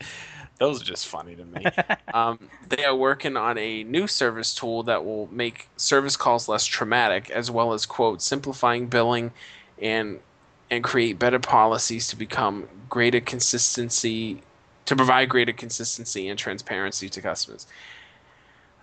Those 0.58 0.80
are 0.80 0.84
just 0.84 1.08
funny 1.08 1.34
to 1.34 1.44
me. 1.44 1.66
um, 2.14 2.38
they 2.68 2.84
are 2.84 2.94
working 2.94 3.36
on 3.36 3.58
a 3.58 3.82
new 3.84 4.06
service 4.06 4.54
tool 4.54 4.84
that 4.84 5.04
will 5.04 5.28
make 5.32 5.68
service 5.76 6.16
calls 6.16 6.48
less 6.48 6.64
traumatic, 6.64 7.30
as 7.30 7.50
well 7.50 7.72
as 7.72 7.86
quote 7.86 8.22
simplifying 8.22 8.86
billing 8.86 9.32
and 9.80 10.20
and 10.70 10.82
create 10.82 11.18
better 11.18 11.38
policies 11.38 12.08
to 12.08 12.16
become 12.16 12.68
greater 12.88 13.20
consistency 13.20 14.42
to 14.86 14.96
provide 14.96 15.28
greater 15.28 15.52
consistency 15.52 16.28
and 16.28 16.38
transparency 16.38 17.08
to 17.08 17.20
customers. 17.20 17.66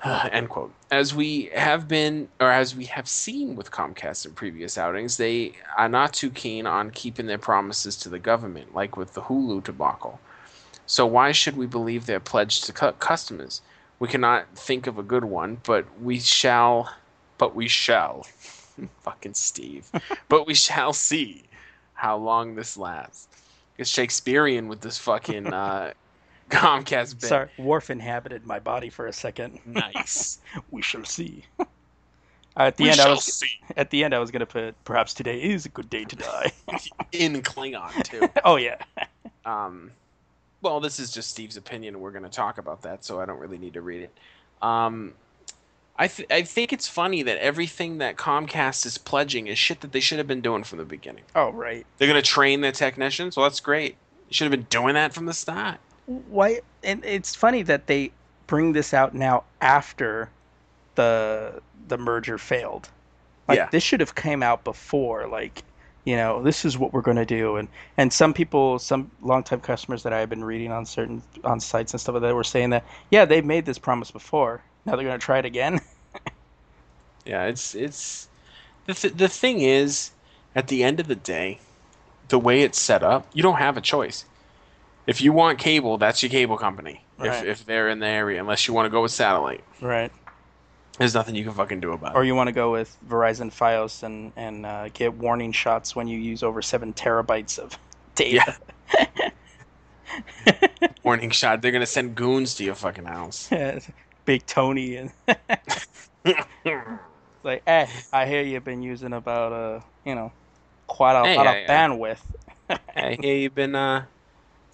End 0.32 0.50
quote. 0.50 0.74
As 0.90 1.14
we 1.14 1.52
have 1.54 1.88
been, 1.88 2.28
or 2.40 2.52
as 2.52 2.76
we 2.76 2.86
have 2.86 3.08
seen 3.08 3.56
with 3.56 3.72
Comcast 3.72 4.26
in 4.26 4.34
previous 4.34 4.78
outings, 4.78 5.18
they 5.18 5.54
are 5.78 5.90
not 5.90 6.14
too 6.14 6.32
keen 6.32 6.66
on 6.66 6.90
keeping 6.92 7.28
their 7.28 7.38
promises 7.38 7.96
to 7.98 8.10
the 8.10 8.20
government, 8.20 8.74
like 8.74 8.98
with 8.98 9.14
the 9.14 9.22
Hulu 9.22 9.64
debacle. 9.64 10.20
So 10.86 11.06
why 11.06 11.32
should 11.32 11.56
we 11.56 11.68
believe 11.68 12.06
their 12.06 12.20
pledge 12.20 12.62
to 12.62 12.74
cu- 12.74 12.94
customers? 12.94 13.62
We 14.00 14.08
cannot 14.08 14.48
think 14.56 14.88
of 14.88 14.98
a 14.98 15.04
good 15.04 15.24
one, 15.24 15.62
but 15.64 15.86
we 16.02 16.20
shall, 16.20 16.92
but 17.38 17.56
we 17.56 17.68
shall, 17.68 18.26
fucking 19.02 19.36
Steve, 19.36 19.90
but 20.30 20.48
we 20.48 20.56
shall 20.56 20.94
see 20.94 21.44
how 21.94 22.18
long 22.18 22.56
this 22.56 22.76
lasts. 22.76 23.28
It's 23.78 23.90
Shakespearean 23.90 24.68
with 24.68 24.82
this 24.82 24.98
fucking 24.98 25.54
uh, 25.54 25.94
Comcast 26.52 27.20
bit. 27.20 27.28
Sorry, 27.28 27.50
Worf 27.58 27.90
inhabited 27.90 28.46
my 28.46 28.60
body 28.60 28.90
for 28.90 29.08
a 29.08 29.14
second. 29.14 29.60
Nice. 29.66 30.40
we 30.72 30.82
shall 30.82 31.06
see. 31.06 31.46
at 32.58 32.78
the 32.78 32.86
we 32.86 32.90
end, 32.90 33.00
I 33.00 33.10
was 33.10 33.24
see. 33.24 33.60
at 33.78 33.90
the 33.90 34.04
end. 34.04 34.14
I 34.14 34.20
was 34.20 34.32
gonna 34.32 34.46
put 34.46 34.76
perhaps 34.84 35.14
today 35.14 35.42
is 35.42 35.66
a 35.66 35.70
good 35.70 35.90
day 35.90 36.06
to 36.06 36.16
die. 36.16 36.52
In 37.12 37.42
Klingon 37.42 38.04
too. 38.04 38.30
oh 38.46 38.58
yeah. 38.58 38.78
Um, 39.46 39.92
well, 40.62 40.80
this 40.80 41.00
is 41.00 41.12
just 41.12 41.30
Steve's 41.30 41.58
opinion. 41.58 42.00
We're 42.00 42.12
going 42.12 42.24
to 42.24 42.30
talk 42.30 42.58
about 42.58 42.84
that, 42.84 43.04
so 43.04 43.20
I 43.20 43.26
don't 43.26 43.40
really 43.40 43.58
need 43.58 43.74
to 43.74 43.82
read 43.82 44.04
it. 44.04 44.18
Um, 44.62 45.14
I 45.98 46.08
th- 46.08 46.32
I 46.32 46.44
think 46.44 46.72
it's 46.72 46.88
funny 46.88 47.24
that 47.24 47.38
everything 47.40 47.98
that 47.98 48.16
Comcast 48.16 48.86
is 48.86 48.98
pledging 48.98 49.48
is 49.48 49.58
shit 49.58 49.82
that 49.82 49.92
they 49.92 50.00
should 50.00 50.20
have 50.20 50.28
been 50.28 50.42
doing 50.42 50.64
from 50.64 50.78
the 50.78 50.86
beginning. 50.86 51.24
Oh 51.36 51.52
right. 51.52 51.86
They're 51.98 52.08
going 52.08 52.22
to 52.22 52.28
train 52.28 52.62
their 52.62 52.72
technicians. 52.72 53.36
Well, 53.36 53.46
that's 53.46 53.60
great. 53.60 53.96
You 54.30 54.34
should 54.34 54.46
have 54.46 54.52
been 54.52 54.68
doing 54.70 54.94
that 54.94 55.14
from 55.14 55.26
the 55.26 55.34
start. 55.34 55.80
Why? 56.30 56.62
And 56.84 57.04
it's 57.06 57.36
funny 57.36 57.62
that 57.64 57.88
they 57.88 58.12
bring 58.48 58.74
this 58.74 58.94
out 58.94 59.14
now 59.14 59.44
after 59.62 60.30
the 60.96 61.62
the 61.88 61.98
merger 61.98 62.38
failed. 62.38 62.90
Like 63.48 63.58
Yeah. 63.58 63.70
this 63.72 63.84
should 63.84 64.00
have 64.00 64.16
came 64.16 64.44
out 64.44 64.64
before. 64.64 65.28
Like 65.28 65.64
you 66.04 66.16
know, 66.16 66.42
this 66.42 66.66
is 66.66 66.78
what 66.80 66.94
we're 66.94 67.02
going 67.02 67.18
to 67.18 67.26
do. 67.26 67.58
And 67.58 67.68
and 67.98 68.12
some 68.12 68.34
people, 68.34 68.80
some 68.80 69.12
longtime 69.22 69.62
customers 69.62 70.04
that 70.04 70.14
I've 70.14 70.30
been 70.30 70.44
reading 70.44 70.72
on 70.72 70.86
certain 70.86 71.22
on 71.44 71.60
sites 71.60 71.94
and 71.94 72.02
stuff 72.02 72.14
like 72.14 72.24
that 72.24 72.36
were 72.36 72.44
saying 72.44 72.72
that 72.72 72.86
yeah, 73.10 73.26
they've 73.26 73.46
made 73.46 73.66
this 73.66 73.78
promise 73.78 74.12
before. 74.12 74.62
Now 74.86 74.96
they're 74.96 75.06
going 75.06 75.20
to 75.20 75.24
try 75.26 75.40
it 75.40 75.46
again. 75.46 75.80
Yeah, 77.26 77.46
it's 77.46 77.76
it's 77.76 78.28
the 78.88 78.94
th- 78.96 79.14
the 79.14 79.28
thing 79.28 79.62
is, 79.62 80.10
at 80.56 80.68
the 80.68 80.84
end 80.84 81.00
of 81.00 81.08
the 81.08 81.16
day, 81.16 81.60
the 82.30 82.40
way 82.40 82.64
it's 82.64 82.82
set 82.82 83.04
up, 83.04 83.28
you 83.32 83.44
don't 83.44 83.58
have 83.58 83.78
a 83.78 83.82
choice. 83.82 84.26
If 85.12 85.20
you 85.22 85.34
want 85.34 85.60
cable, 85.60 85.98
that's 85.98 86.24
your 86.24 86.30
cable 86.30 86.58
company. 86.58 87.04
Right. 87.20 87.28
If 87.46 87.60
if 87.62 87.66
they're 87.66 87.90
in 87.90 88.00
the 88.00 88.08
area, 88.08 88.40
unless 88.40 88.66
you 88.68 88.74
want 88.74 88.86
to 88.86 88.90
go 88.90 89.02
with 89.02 89.12
satellite, 89.12 89.62
right. 89.82 90.10
there's 90.98 91.14
nothing 91.14 91.36
you 91.36 91.44
can 91.44 91.54
fucking 91.54 91.82
do 91.82 91.92
about 91.92 92.16
Or 92.16 92.20
it. 92.20 92.22
Or 92.22 92.24
you 92.24 92.34
want 92.34 92.48
to 92.48 92.54
go 92.54 92.72
with 92.72 92.98
Verizon 93.08 93.52
FiOS 93.52 94.04
and 94.04 94.32
and 94.38 94.66
uh, 94.66 94.88
get 94.94 95.14
warning 95.16 95.52
shots 95.52 95.96
when 95.98 96.08
you 96.08 96.18
use 96.18 96.44
over 96.44 96.62
seven 96.62 96.94
terabytes 96.94 97.60
of 97.60 97.78
data. 98.16 98.56
Warning 101.04 101.30
shot. 101.32 101.62
They're 101.62 101.72
gonna 101.72 101.86
send 101.86 102.16
goons 102.16 102.56
to 102.56 102.64
your 102.64 102.76
fucking 102.76 103.06
house. 103.06 103.50
Big 104.26 104.46
Tony 104.46 104.96
and 104.96 105.12
like, 107.44 107.64
eh, 107.66 107.88
I 108.14 108.26
hear 108.28 108.42
you've 108.44 108.64
been 108.64 108.82
using 108.84 109.14
about 109.14 109.52
uh, 109.52 109.80
you 110.06 110.16
know, 110.16 110.32
quite 110.88 111.20
a 111.20 111.26
Hey, 111.26 111.36
lot 111.38 111.48
I- 111.48 111.58
of 111.58 111.70
bandwidth. 111.70 112.20
hey, 112.94 113.18
hey, 113.22 113.42
you've 113.42 113.56
been 113.56 113.74
uh, 113.76 114.06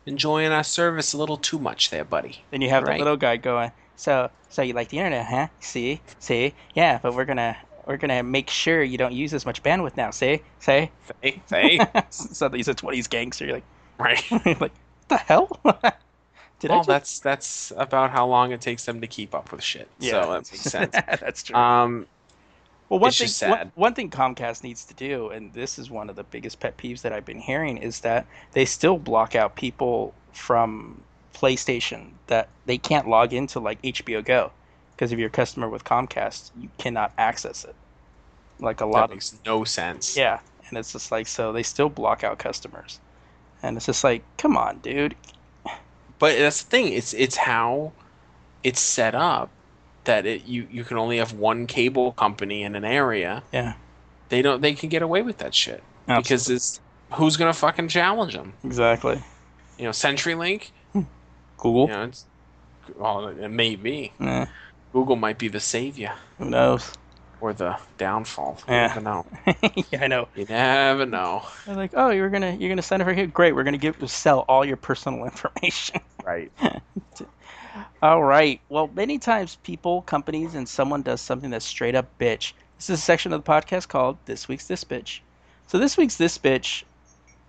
enjoying 0.07 0.51
our 0.51 0.63
service 0.63 1.13
a 1.13 1.17
little 1.17 1.37
too 1.37 1.59
much, 1.59 1.89
there, 1.89 2.03
buddy. 2.05 2.43
Then 2.51 2.61
you 2.61 2.69
have 2.69 2.83
Right. 2.83 2.97
the 2.97 3.03
little 3.03 3.17
guy 3.17 3.37
going, 3.37 3.71
so 3.95 4.29
so 4.49 4.61
you 4.61 4.73
like 4.73 4.89
the 4.89 4.97
internet, 4.97 5.25
huh? 5.25 5.47
See, 5.59 6.01
see, 6.19 6.53
yeah, 6.73 6.99
but 7.01 7.13
we're 7.13 7.25
gonna 7.25 7.57
we're 7.85 7.97
gonna 7.97 8.23
make 8.23 8.49
sure 8.49 8.83
you 8.83 8.97
don't 8.97 9.13
use 9.13 9.33
as 9.33 9.45
much 9.45 9.61
bandwidth 9.63 9.97
now. 9.97 10.11
See, 10.11 10.41
see. 10.59 10.89
Say, 11.21 11.41
say, 11.47 11.79
so 12.09 12.49
he's 12.49 12.67
a 12.67 12.73
twenties 12.73 13.07
gangster. 13.07 13.45
You're 13.45 13.55
like, 13.55 13.63
right. 13.99 14.31
like, 14.45 14.59
what 14.59 14.71
the 15.09 15.17
hell? 15.17 15.59
Did 16.59 16.71
Well, 16.71 16.79
just... 16.79 16.87
that's 16.87 17.19
that's 17.19 17.71
about 17.77 18.09
how 18.09 18.25
long 18.25 18.51
it 18.51 18.61
takes 18.61 18.85
them 18.85 18.99
to 19.01 19.07
keep 19.07 19.35
up 19.35 19.51
with 19.51 19.61
shit. 19.63 19.87
So 19.99 20.09
that 20.09 20.51
makes 20.51 20.61
sense. 20.61 20.91
that's 20.91 21.43
true. 21.43 21.55
Um, 21.55 22.07
Well, 22.89 22.99
one 22.99 23.09
It's 23.09 23.39
thing, 23.39 23.49
one-. 23.49 23.71
One, 23.75 23.93
thing 23.93 24.09
Comcast 24.09 24.63
needs 24.63 24.85
to 24.85 24.93
do, 24.93 25.29
and 25.29 25.53
this 25.53 25.77
is 25.77 25.89
one 25.89 26.09
of 26.09 26.15
the 26.15 26.23
biggest 26.23 26.59
pet 26.59 26.77
peeves 26.77 27.01
that 27.01 27.11
I've 27.11 27.25
been 27.25 27.39
hearing, 27.39 27.77
is 27.77 27.99
that 28.01 28.25
they 28.53 28.65
still 28.65 28.97
block 28.97 29.35
out 29.35 29.55
people 29.55 30.13
from 30.31 31.01
PlayStation 31.33 32.11
that 32.27 32.47
they 32.65 32.77
can't 32.77 33.07
log 33.07 33.33
into 33.33 33.59
like 33.59 33.81
HBO 33.81 34.23
Go 34.23 34.51
because 34.95 35.11
if 35.11 35.19
you're 35.19 35.27
a 35.27 35.31
customer 35.31 35.69
with 35.69 35.83
Comcast, 35.83 36.49
you 36.59 36.69
cannot 36.79 37.11
access 37.17 37.63
it. 37.63 37.75
Like 38.59 38.81
a 38.81 38.85
lot 38.85 39.01
that 39.01 39.03
of 39.05 39.09
makes 39.11 39.37
no 39.45 39.63
sense. 39.63 40.17
yeah, 40.17 40.39
and 40.69 40.77
it's 40.79 40.93
just 40.93 41.11
like 41.11 41.27
so 41.27 41.51
they 41.53 41.61
still 41.61 41.89
block 41.89 42.23
out 42.23 42.39
customers, 42.39 42.99
and 43.61 43.77
it's 43.77 43.85
just 43.85 44.03
like, 44.03 44.23
come 44.37 44.57
on, 44.57 44.79
dude. 44.79 45.15
But 46.17 46.39
that's 46.39 46.63
the 46.63 46.69
thing. 46.69 46.93
It's 46.93 47.13
it's 47.13 47.37
how 47.37 47.91
it's 48.63 48.79
set 48.79 49.13
up 49.13 49.51
that 50.07 50.25
it 50.25 50.43
you 50.45 50.67
you 50.69 50.83
can 50.83 50.97
only 50.97 51.17
have 51.19 51.31
one 51.33 51.67
cable 51.67 52.11
company 52.11 52.63
in 52.63 52.75
an 52.75 52.83
area, 52.83 53.43
Yeah. 53.53 53.73
they 54.29 54.41
don't 54.41 54.61
they 54.61 54.73
can 54.73 54.89
get 54.89 55.01
away 55.01 55.21
with 55.21 55.37
that 55.37 55.53
shit 55.55 55.81
because 56.07 56.49
it's 56.49 56.79
who's 57.13 57.37
gonna 57.37 57.53
fucking 57.53 57.87
challenge 57.87 58.33
them? 58.33 58.53
Exactly. 58.65 59.21
You 59.77 59.85
know, 59.85 59.91
CenturyLink. 59.91 60.71
Google. 61.57 61.87
You 61.87 61.93
know, 61.93 62.03
it's 62.03 62.25
well, 62.97 63.27
it 63.27 63.49
may 63.49 63.75
be. 63.75 64.11
Eh, 64.19 64.45
Google 64.93 65.15
might 65.15 65.37
be 65.37 65.47
the 65.47 65.59
savior 65.59 66.13
who 66.37 66.49
knows? 66.49 66.91
or 67.39 67.53
the 67.53 67.77
downfall. 67.99 68.57
You 68.67 68.73
Yeah. 68.73 68.87
never 68.87 69.01
know. 69.01 69.25
yeah, 69.91 70.03
I 70.03 70.07
know. 70.07 70.27
You 70.35 70.45
never 70.45 71.05
know. 71.05 71.43
They're 71.65 71.75
like, 71.75 71.91
oh, 71.95 72.09
you're 72.09 72.29
gonna 72.29 72.55
you're 72.59 72.69
gonna 72.69 72.81
send 72.81 73.01
it 73.01 73.05
for 73.05 73.13
here. 73.13 73.27
Great, 73.27 73.53
we're 73.53 73.63
gonna 73.63 73.77
give 73.77 73.97
sell 74.09 74.39
all 74.47 74.65
your 74.65 74.77
personal 74.77 75.23
information. 75.31 76.01
Right. 76.25 76.51
all 78.01 78.23
right. 78.23 78.59
Well, 78.69 78.89
many 78.93 79.17
times 79.17 79.57
people, 79.63 80.01
companies, 80.03 80.55
and 80.55 80.67
someone 80.67 81.01
does 81.01 81.21
something 81.21 81.49
that's 81.49 81.65
straight 81.65 81.95
up 81.95 82.07
bitch. 82.19 82.53
This 82.77 82.89
is 82.89 82.99
a 82.99 83.01
section 83.01 83.33
of 83.33 83.43
the 83.43 83.51
podcast 83.51 83.87
called 83.87 84.17
"This 84.25 84.47
Week's 84.47 84.67
This 84.67 84.83
Bitch." 84.83 85.19
So 85.67 85.77
this 85.77 85.97
week's 85.97 86.15
this 86.15 86.37
bitch 86.37 86.83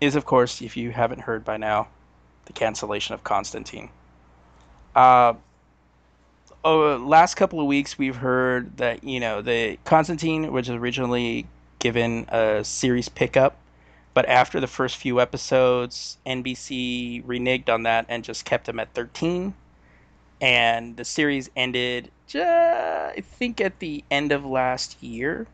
is, 0.01 0.17
of 0.17 0.25
course, 0.25 0.61
if 0.61 0.77
you 0.77 0.91
haven't 0.91 1.21
heard 1.21 1.45
by 1.45 1.57
now, 1.57 1.89
the 2.47 2.53
cancellation 2.53 3.15
of 3.15 3.23
Constantine. 3.23 3.91
Uh, 4.97 5.35
oh, 6.65 6.97
last 6.97 7.35
couple 7.35 7.61
of 7.61 7.67
weeks 7.67 7.97
we've 7.97 8.17
heard 8.17 8.77
that 8.79 9.05
you 9.05 9.21
know 9.21 9.43
the 9.43 9.79
Constantine 9.85 10.53
was 10.53 10.69
originally 10.69 11.47
given 11.79 12.27
a 12.31 12.65
series 12.65 13.09
pickup, 13.09 13.57
but 14.15 14.29
after 14.29 14.59
the 14.59 14.67
first 14.67 14.97
few 14.97 15.21
episodes, 15.21 16.19
NBC 16.27 17.25
reneged 17.25 17.69
on 17.69 17.85
that 17.85 18.07
and 18.09 18.25
just 18.25 18.45
kept 18.45 18.69
him 18.69 18.81
at 18.81 18.93
13. 18.95 19.55
And 20.41 20.97
the 20.97 21.05
series 21.05 21.51
ended, 21.57 22.11
ju- 22.27 22.43
I 22.43 23.21
think, 23.23 23.61
at 23.61 23.79
the 23.81 24.05
end 24.11 24.33
of 24.33 24.45
last 24.45 25.03
year 25.03 25.47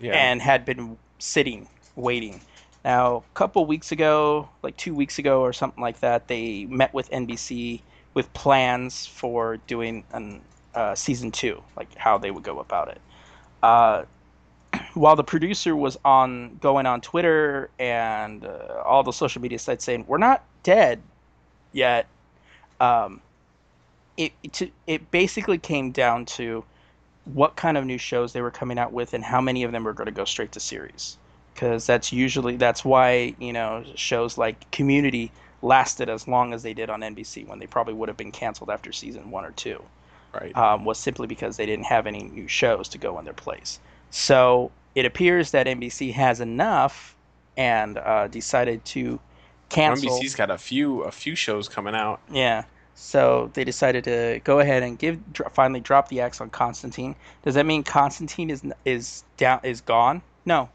Yeah. 0.00 0.12
and 0.14 0.42
had 0.42 0.64
been 0.64 0.96
sitting, 1.18 1.68
waiting. 1.96 2.40
Now, 2.84 3.16
a 3.18 3.34
couple 3.34 3.64
weeks 3.64 3.92
ago, 3.92 4.48
like 4.62 4.76
two 4.76 4.94
weeks 4.94 5.18
ago 5.18 5.40
or 5.40 5.52
something 5.52 5.80
like 5.82 6.00
that, 6.00 6.28
they 6.28 6.66
met 6.66 6.92
with 6.92 7.10
NBC 7.10 7.80
with 8.12 8.32
plans 8.34 9.06
for 9.06 9.56
doing 9.66 10.04
an 10.12 10.40
uh, 10.74 10.94
season 10.94 11.30
two, 11.30 11.62
like 11.76 11.94
how 11.96 12.18
they 12.18 12.30
would 12.30 12.42
go 12.42 12.58
about 12.58 12.88
it. 12.88 13.00
Uh, 13.62 14.04
while 14.94 15.16
the 15.16 15.24
producer 15.24 15.74
was 15.76 15.96
on 16.04 16.56
going 16.60 16.84
on 16.86 17.00
Twitter 17.00 17.70
and 17.78 18.44
uh, 18.44 18.82
all 18.84 19.02
the 19.02 19.12
social 19.12 19.40
media 19.40 19.58
sites 19.58 19.84
saying 19.84 20.04
we're 20.08 20.18
not 20.18 20.42
dead 20.64 21.00
yet, 21.72 22.06
um, 22.80 23.20
it 24.16 24.32
it, 24.42 24.72
it 24.86 25.10
basically 25.10 25.58
came 25.58 25.90
down 25.90 26.24
to 26.24 26.64
what 27.24 27.56
kind 27.56 27.76
of 27.76 27.84
new 27.84 27.98
shows 27.98 28.32
they 28.32 28.42
were 28.42 28.50
coming 28.50 28.78
out 28.78 28.92
with 28.92 29.14
and 29.14 29.24
how 29.24 29.40
many 29.40 29.62
of 29.62 29.72
them 29.72 29.84
were 29.84 29.92
going 29.92 30.06
to 30.06 30.12
go 30.12 30.24
straight 30.24 30.52
to 30.52 30.60
series 30.60 31.16
because 31.54 31.86
that's 31.86 32.12
usually 32.12 32.56
that's 32.56 32.84
why 32.84 33.34
you 33.38 33.52
know 33.52 33.82
shows 33.94 34.36
like 34.36 34.70
community 34.70 35.32
lasted 35.62 36.10
as 36.10 36.28
long 36.28 36.52
as 36.52 36.62
they 36.62 36.74
did 36.74 36.90
on 36.90 37.00
nbc 37.00 37.46
when 37.48 37.58
they 37.58 37.66
probably 37.66 37.94
would 37.94 38.08
have 38.08 38.16
been 38.16 38.32
canceled 38.32 38.68
after 38.68 38.92
season 38.92 39.30
one 39.30 39.44
or 39.44 39.52
two 39.52 39.82
right. 40.34 40.54
um, 40.56 40.84
was 40.84 40.98
simply 40.98 41.26
because 41.26 41.56
they 41.56 41.64
didn't 41.64 41.86
have 41.86 42.06
any 42.06 42.24
new 42.24 42.46
shows 42.46 42.88
to 42.88 42.98
go 42.98 43.18
in 43.18 43.24
their 43.24 43.32
place 43.34 43.80
so 44.10 44.70
it 44.94 45.06
appears 45.06 45.52
that 45.52 45.66
nbc 45.66 46.12
has 46.12 46.40
enough 46.40 47.16
and 47.56 47.98
uh, 47.98 48.28
decided 48.28 48.84
to 48.84 49.18
cancel 49.68 50.18
NBC's 50.18 50.34
got 50.34 50.50
a 50.50 50.58
few 50.58 51.02
a 51.02 51.10
few 51.10 51.34
shows 51.34 51.68
coming 51.68 51.94
out. 51.94 52.20
yeah. 52.30 52.64
So 52.94 53.50
they 53.54 53.64
decided 53.64 54.04
to 54.04 54.40
go 54.44 54.60
ahead 54.60 54.82
and 54.82 54.98
give 54.98 55.20
finally 55.52 55.80
drop 55.80 56.08
the 56.08 56.20
axe 56.20 56.40
on 56.40 56.50
Constantine. 56.50 57.16
Does 57.42 57.54
that 57.54 57.66
mean 57.66 57.82
Constantine 57.82 58.50
is 58.50 58.62
is 58.84 59.24
down 59.36 59.60
is 59.62 59.80
gone? 59.80 60.22
No. 60.44 60.68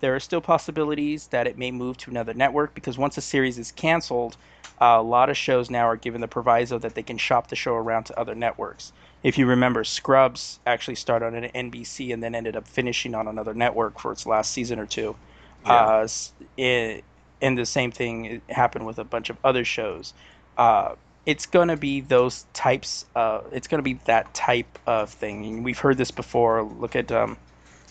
There 0.00 0.14
are 0.14 0.20
still 0.20 0.40
possibilities 0.40 1.26
that 1.28 1.46
it 1.46 1.58
may 1.58 1.70
move 1.70 1.96
to 1.98 2.10
another 2.10 2.32
network 2.32 2.72
because 2.74 2.96
once 2.96 3.18
a 3.18 3.20
series 3.20 3.58
is 3.58 3.72
canceled, 3.72 4.36
uh, 4.80 4.96
a 4.98 5.02
lot 5.02 5.28
of 5.28 5.36
shows 5.36 5.70
now 5.70 5.86
are 5.86 5.96
given 5.96 6.20
the 6.20 6.28
proviso 6.28 6.78
that 6.78 6.94
they 6.94 7.02
can 7.02 7.18
shop 7.18 7.48
the 7.48 7.56
show 7.56 7.74
around 7.74 8.04
to 8.04 8.18
other 8.18 8.34
networks. 8.34 8.92
If 9.24 9.36
you 9.36 9.46
remember, 9.46 9.82
Scrubs 9.82 10.60
actually 10.66 10.94
started 10.94 11.26
on 11.26 11.34
an 11.34 11.70
NBC 11.70 12.14
and 12.14 12.22
then 12.22 12.36
ended 12.36 12.54
up 12.54 12.68
finishing 12.68 13.14
on 13.14 13.26
another 13.26 13.54
network 13.54 13.98
for 13.98 14.12
its 14.12 14.24
last 14.24 14.52
season 14.52 14.78
or 14.78 14.86
two. 14.86 15.16
Yeah. 15.66 15.72
Uh, 15.72 16.08
it, 16.56 17.04
and 17.42 17.58
the 17.58 17.66
same 17.66 17.90
thing 17.90 18.40
happened 18.48 18.86
with 18.86 18.98
a 18.98 19.04
bunch 19.04 19.30
of 19.30 19.36
other 19.42 19.64
shows. 19.64 20.14
Uh, 20.56 20.94
it's 21.28 21.44
going 21.44 21.68
to 21.68 21.76
be 21.76 22.00
those 22.00 22.46
types 22.54 23.04
of 23.14 23.46
it's 23.52 23.68
going 23.68 23.78
to 23.78 23.82
be 23.82 24.00
that 24.06 24.32
type 24.32 24.78
of 24.86 25.10
thing. 25.10 25.44
And 25.44 25.62
we've 25.62 25.78
heard 25.78 25.98
this 25.98 26.10
before. 26.10 26.62
Look 26.62 26.96
at 26.96 27.12
um, 27.12 27.36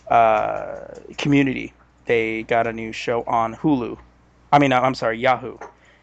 uh, 0.07 0.87
community. 1.19 1.71
They 2.05 2.41
got 2.43 2.65
a 2.65 2.73
new 2.73 2.91
show 2.91 3.21
on 3.25 3.55
hulu. 3.55 3.99
I 4.51 4.57
mean 4.57 4.73
i'm 4.73 4.95
sorry 4.95 5.19
yahoo. 5.19 5.59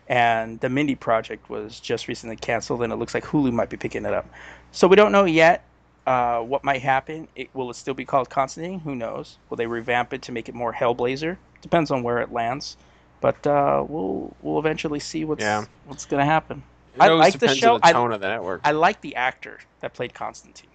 And 0.06 0.60
the 0.60 0.68
mindy 0.68 0.94
project 0.94 1.50
was 1.50 1.80
just 1.80 2.06
recently 2.06 2.36
canceled 2.36 2.82
and 2.84 2.92
it 2.92 2.96
looks 2.96 3.14
like 3.14 3.24
hulu 3.24 3.52
might 3.52 3.68
be 3.68 3.76
picking 3.76 4.04
it 4.04 4.14
up. 4.14 4.28
So 4.70 4.86
we 4.86 4.94
don't 4.94 5.10
know 5.10 5.24
yet 5.24 5.64
uh, 6.06 6.38
what 6.38 6.62
might 6.62 6.82
happen. 6.82 7.26
It, 7.34 7.48
will 7.52 7.68
it 7.68 7.74
still 7.74 7.94
be 7.94 8.04
called 8.04 8.30
constantine? 8.30 8.78
Who 8.78 8.94
knows? 8.94 9.38
Will 9.50 9.56
they 9.56 9.66
revamp 9.66 10.12
it 10.12 10.22
to 10.22 10.32
make 10.32 10.48
it 10.48 10.54
more 10.54 10.72
hellblazer? 10.72 11.36
Depends 11.62 11.90
on 11.90 12.04
where 12.04 12.20
it 12.20 12.30
lands. 12.32 12.76
But 13.20 13.44
uh, 13.44 13.84
we'll 13.88 14.36
we'll 14.40 14.60
eventually 14.60 15.00
see 15.00 15.24
what's 15.24 15.42
Yeah. 15.42 15.64
what's 15.86 16.04
going 16.04 16.20
to 16.20 16.26
happen 16.26 16.62
I 16.98 17.08
like 17.08 17.38
the 17.38 17.54
show. 17.54 17.78
the 17.78 17.86
I- 17.86 17.92
of 17.92 18.20
the 18.20 18.28
network. 18.28 18.60
I 18.64 18.72
like 18.72 19.00
the 19.00 19.16
actor 19.16 19.58
that 19.80 19.94
played 19.94 20.14
Constantine. 20.14 20.70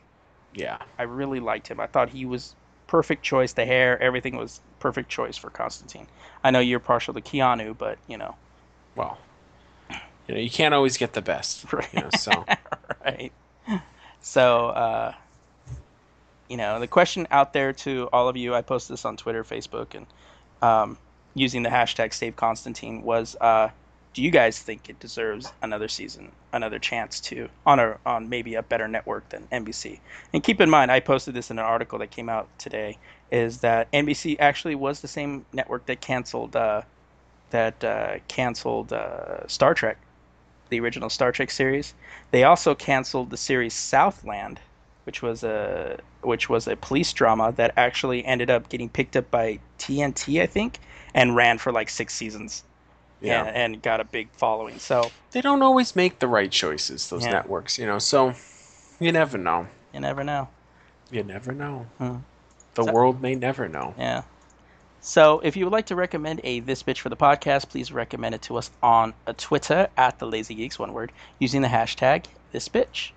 yeah. 0.53 0.77
I 0.97 1.03
really 1.03 1.39
liked 1.39 1.67
him. 1.67 1.79
I 1.79 1.87
thought 1.87 2.09
he 2.09 2.25
was 2.25 2.55
perfect 2.87 3.23
choice. 3.23 3.53
The 3.53 3.65
hair, 3.65 4.01
everything 4.01 4.35
was 4.35 4.61
perfect 4.79 5.09
choice 5.09 5.37
for 5.37 5.49
Constantine. 5.49 6.07
I 6.43 6.51
know 6.51 6.59
you're 6.59 6.79
partial 6.79 7.13
to 7.13 7.21
Keanu, 7.21 7.77
but 7.77 7.97
you 8.07 8.17
know, 8.17 8.35
Well, 8.95 9.17
you 10.27 10.35
know, 10.35 10.39
you 10.39 10.49
can't 10.49 10.73
always 10.73 10.97
get 10.97 11.13
the 11.13 11.21
best. 11.21 11.65
You 11.93 12.01
know, 12.01 12.09
so 12.17 12.45
right? 13.05 13.31
So, 14.21 14.67
uh, 14.67 15.13
you 16.49 16.57
know, 16.57 16.79
the 16.79 16.87
question 16.87 17.27
out 17.31 17.53
there 17.53 17.73
to 17.73 18.09
all 18.11 18.27
of 18.27 18.35
you, 18.35 18.53
I 18.55 18.61
posted 18.61 18.93
this 18.93 19.05
on 19.05 19.17
Twitter, 19.17 19.43
Facebook, 19.43 19.95
and 19.95 20.05
um, 20.61 20.97
using 21.35 21.63
the 21.63 21.69
hashtag 21.69 22.13
Save 22.13 22.35
Constantine 22.35 23.03
was, 23.03 23.35
uh, 23.39 23.69
do 24.19 24.25
you 24.25 24.31
guys 24.31 24.59
think 24.59 24.89
it 24.89 24.99
deserves 24.99 25.53
another 25.61 25.87
season, 25.87 26.29
another 26.51 26.77
chance 26.77 27.21
to 27.21 27.47
on 27.65 27.79
a 27.79 27.97
on 28.05 28.27
maybe 28.27 28.55
a 28.55 28.61
better 28.61 28.85
network 28.85 29.29
than 29.29 29.47
NBC? 29.49 29.97
And 30.33 30.43
keep 30.43 30.59
in 30.59 30.69
mind, 30.69 30.91
I 30.91 30.99
posted 30.99 31.33
this 31.33 31.49
in 31.51 31.57
an 31.57 31.63
article 31.63 31.99
that 31.99 32.11
came 32.11 32.27
out 32.27 32.49
today, 32.57 32.97
is 33.31 33.59
that 33.59 33.89
NBC 33.93 34.35
actually 34.41 34.75
was 34.75 34.99
the 34.99 35.07
same 35.07 35.45
network 35.53 35.85
that 35.85 36.01
canceled 36.01 36.57
uh, 36.57 36.81
that 37.51 37.81
uh, 37.81 38.17
canceled 38.27 38.91
uh, 38.91 39.47
Star 39.47 39.73
Trek, 39.73 39.97
the 40.67 40.81
original 40.81 41.09
Star 41.09 41.31
Trek 41.31 41.49
series. 41.49 41.93
They 42.31 42.43
also 42.43 42.75
canceled 42.75 43.29
the 43.29 43.37
series 43.37 43.73
Southland, 43.73 44.59
which 45.05 45.21
was 45.21 45.45
a 45.45 45.97
which 46.23 46.49
was 46.49 46.67
a 46.67 46.75
police 46.75 47.13
drama 47.13 47.53
that 47.53 47.71
actually 47.77 48.25
ended 48.25 48.49
up 48.49 48.67
getting 48.67 48.89
picked 48.89 49.15
up 49.15 49.31
by 49.31 49.59
TNT, 49.77 50.41
I 50.41 50.45
think, 50.45 50.79
and 51.13 51.37
ran 51.37 51.57
for 51.57 51.71
like 51.71 51.89
six 51.89 52.13
seasons. 52.13 52.65
Yeah. 53.21 53.43
and, 53.45 53.55
and 53.75 53.81
got 53.81 53.99
a 53.99 54.03
big 54.05 54.29
following. 54.33 54.79
So 54.79 55.09
They 55.31 55.41
don't 55.41 55.61
always 55.61 55.95
make 55.95 56.19
the 56.19 56.27
right 56.27 56.51
choices. 56.51 57.09
Those 57.09 57.25
Yeah. 57.25 57.31
networks, 57.31 57.77
you 57.77 57.85
know. 57.85 57.99
So 57.99 58.33
you 58.99 59.11
never 59.11 59.37
know. 59.37 59.67
you 59.93 59.99
never 59.99 60.23
know. 60.23 60.47
You 61.11 61.23
never 61.23 61.51
know. 61.51 61.85
Hmm. 61.97 62.17
The 62.75 62.83
So- 62.83 62.91
world 62.91 63.21
may 63.21 63.35
never 63.35 63.67
know. 63.67 63.93
Yeah. 63.97 64.21
So 65.01 65.39
if 65.39 65.55
you 65.55 65.65
would 65.65 65.71
like 65.71 65.85
to 65.87 65.95
recommend 65.95 66.41
a 66.43 66.59
This 66.59 66.83
Bitch 66.83 66.99
for 66.99 67.09
the 67.09 67.15
podcast, 67.17 67.69
please 67.69 67.91
recommend 67.91 68.35
it 68.35 68.41
to 68.43 68.57
us 68.57 68.69
on 68.83 69.13
a 69.25 69.33
Twitter 69.33 69.87
at 69.97 70.19
the 70.19 70.27
Lazy 70.27 70.55
Geeks, 70.55 70.77
one 70.77 70.91
word, 70.93 71.11
using 71.39 71.61
the 71.61 71.69
hashtag 71.69 72.25
This 72.51 72.67
Bitch. 72.67 73.11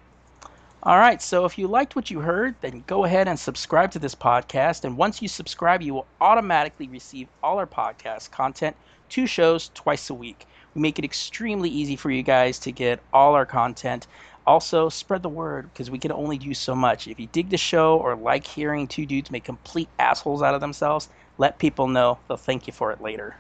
All 0.85 0.99
right, 0.99 1.23
so 1.23 1.45
if 1.45 1.59
you 1.59 1.69
liked 1.69 1.95
what 1.95 2.11
you 2.11 2.19
heard, 2.19 2.57
then 2.61 2.83
go 2.89 3.05
ahead 3.05 3.29
and 3.29 3.39
subscribe 3.39 3.93
to 3.93 4.01
this 4.01 4.17
podcast. 4.17 4.83
And 4.83 4.97
once 4.97 5.23
you 5.23 5.29
subscribe, 5.29 5.81
you 5.81 5.95
will 5.95 6.09
automatically 6.21 6.89
receive 6.89 7.29
all 7.41 7.59
our 7.59 7.69
podcast 7.69 8.33
content, 8.33 8.75
two 9.09 9.29
shows 9.29 9.71
twice 9.75 10.11
a 10.11 10.15
week. 10.15 10.45
We 10.75 10.81
make 10.81 10.99
it 10.99 11.05
extremely 11.05 11.71
easy 11.71 11.95
for 11.95 12.11
you 12.11 12.25
guys 12.25 12.59
to 12.61 12.73
get 12.73 12.99
all 13.13 13.37
our 13.37 13.47
content. 13.47 14.09
Also, 14.45 14.89
spread 14.89 15.23
the 15.23 15.29
word 15.29 15.73
because 15.73 15.89
we 15.89 16.01
can 16.01 16.11
only 16.11 16.37
do 16.37 16.53
so 16.53 16.75
much. 16.75 17.07
If 17.07 17.21
you 17.21 17.29
dig 17.29 17.51
the 17.51 17.57
show 17.57 17.99
or 17.99 18.17
like 18.17 18.45
hearing 18.45 18.89
two 18.89 19.07
dudes 19.07 19.31
make 19.31 19.45
complete 19.45 19.89
assholes 20.01 20.43
out 20.43 20.57
of 20.57 20.61
themselves, 20.61 21.09
let 21.39 21.61
people 21.61 21.87
know. 21.87 22.19
They'll 22.27 22.37
thank 22.37 22.67
you 22.67 22.73
for 22.73 22.91
it 22.91 23.01
later. 23.01 23.37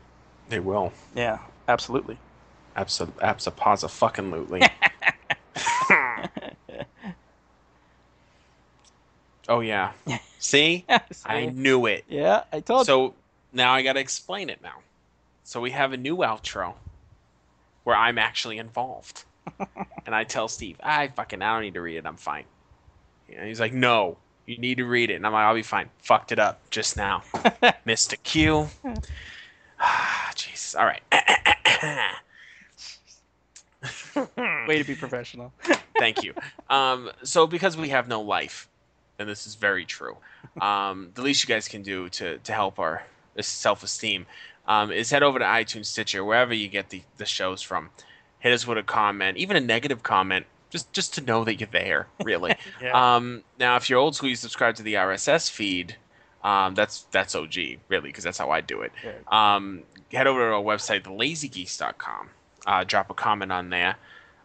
They 0.49 0.61
will. 0.61 0.93
Yeah, 1.17 1.39
absolutely. 1.67 2.19
Abso- 2.77 3.11
abso- 3.21 3.53
fucking 9.47 9.57
lootly. 9.57 9.57
oh 9.57 9.61
yeah. 9.61 9.93
See, 10.39 10.85
I 11.25 11.47
knew 11.47 11.87
it. 11.87 12.05
yeah, 12.09 12.45
I 12.53 12.61
told 12.61 12.81
you. 12.81 12.85
So 12.87 13.15
now 13.53 13.73
I 13.73 13.83
got 13.83 13.95
to 13.95 14.01
explain 14.01 14.51
it 14.51 14.61
now. 14.63 14.77
So 15.45 15.61
we 15.61 15.71
have 15.71 15.93
a 15.93 15.97
new 15.97 16.19
outro 16.19 16.75
where 17.85 17.97
I'm 17.97 18.19
actually 18.19 18.59
involved, 18.59 19.25
and 20.07 20.15
I 20.15 20.25
tell 20.25 20.49
Steve, 20.49 20.79
"I 20.83 21.09
fucking 21.09 21.43
I 21.43 21.53
don't 21.55 21.63
need 21.63 21.75
to 21.75 21.81
read 21.81 21.97
it. 21.97 22.07
I'm 22.07 22.17
fine." 22.17 22.45
And 23.35 23.49
he's 23.49 23.61
like, 23.61 23.73
no, 23.73 24.19
you 24.45 24.59
need 24.59 24.77
to 24.77 24.85
read 24.85 25.11
it. 25.11 25.15
And 25.15 25.27
I'm 25.27 25.33
like, 25.33 25.45
I'll 25.45 25.55
be 25.55 25.63
fine. 25.63 25.89
Fucked 26.03 26.33
it 26.33 26.39
up 26.39 26.69
just 26.71 26.99
now. 26.99 27.23
Missed 27.87 28.13
a 28.13 28.19
cue. 28.19 28.69
Ah, 29.81 30.31
Jesus. 30.35 30.75
All 30.75 30.85
right. 30.85 31.01
Way 34.69 34.79
to 34.79 34.85
be 34.85 34.95
professional. 34.95 35.53
Thank 35.99 36.23
you. 36.23 36.35
Um, 36.69 37.11
so 37.23 37.47
because 37.47 37.77
we 37.77 37.89
have 37.89 38.07
no 38.07 38.21
life, 38.21 38.69
and 39.19 39.29
this 39.29 39.47
is 39.47 39.55
very 39.55 39.85
true, 39.85 40.17
um, 40.61 41.11
the 41.15 41.23
least 41.23 41.43
you 41.47 41.55
guys 41.55 41.69
can 41.69 41.83
do 41.83 42.09
to 42.11 42.39
to 42.39 42.53
help 42.53 42.79
our 42.79 43.05
self-esteem 43.41 44.27
um, 44.67 44.93
is 44.93 45.11
head 45.11 45.23
over 45.23 45.39
to 45.39 45.45
iTunes, 45.45 45.87
Stitcher, 45.87 46.25
wherever 46.25 46.55
you 46.55 46.69
get 46.69 46.91
the, 46.91 47.03
the 47.17 47.27
shows 47.27 47.63
from. 47.63 47.91
Hit 48.39 48.53
us 48.53 48.67
with 48.67 48.79
a 48.79 48.83
comment, 48.83 49.37
even 49.37 49.57
a 49.57 49.61
negative 49.61 50.03
comment, 50.03 50.47
just 50.71 50.93
just 50.93 51.15
to 51.15 51.21
know 51.21 51.45
that 51.45 51.61
you're 51.61 51.69
there. 51.71 52.09
Really. 52.23 52.55
Yeah. 52.81 53.17
um, 53.17 53.45
now, 53.59 53.77
if 53.77 53.89
you're 53.89 54.01
old 54.01 54.17
school, 54.17 54.29
you 54.29 54.37
subscribe 54.37 54.75
to 54.77 54.83
the 54.83 54.95
RSS 54.95 55.51
feed. 55.51 55.97
Um, 56.43 56.75
that's 56.75 57.03
that's 57.13 57.35
OG, 57.37 57.55
really, 57.89 58.09
because 58.09 58.25
that's 58.25 58.39
how 58.39 58.51
I 58.51 58.61
do 58.61 58.81
it. 58.83 58.93
Um, 59.31 59.83
head 60.13 60.27
over 60.27 60.41
to 60.41 60.55
our 60.57 60.63
website, 60.63 61.03
thelazygeeks.com. 61.05 62.31
Uh, 62.67 62.85
drop 62.85 63.11
a 63.11 63.15
comment 63.15 63.53
on 63.53 63.71
there. 63.71 63.97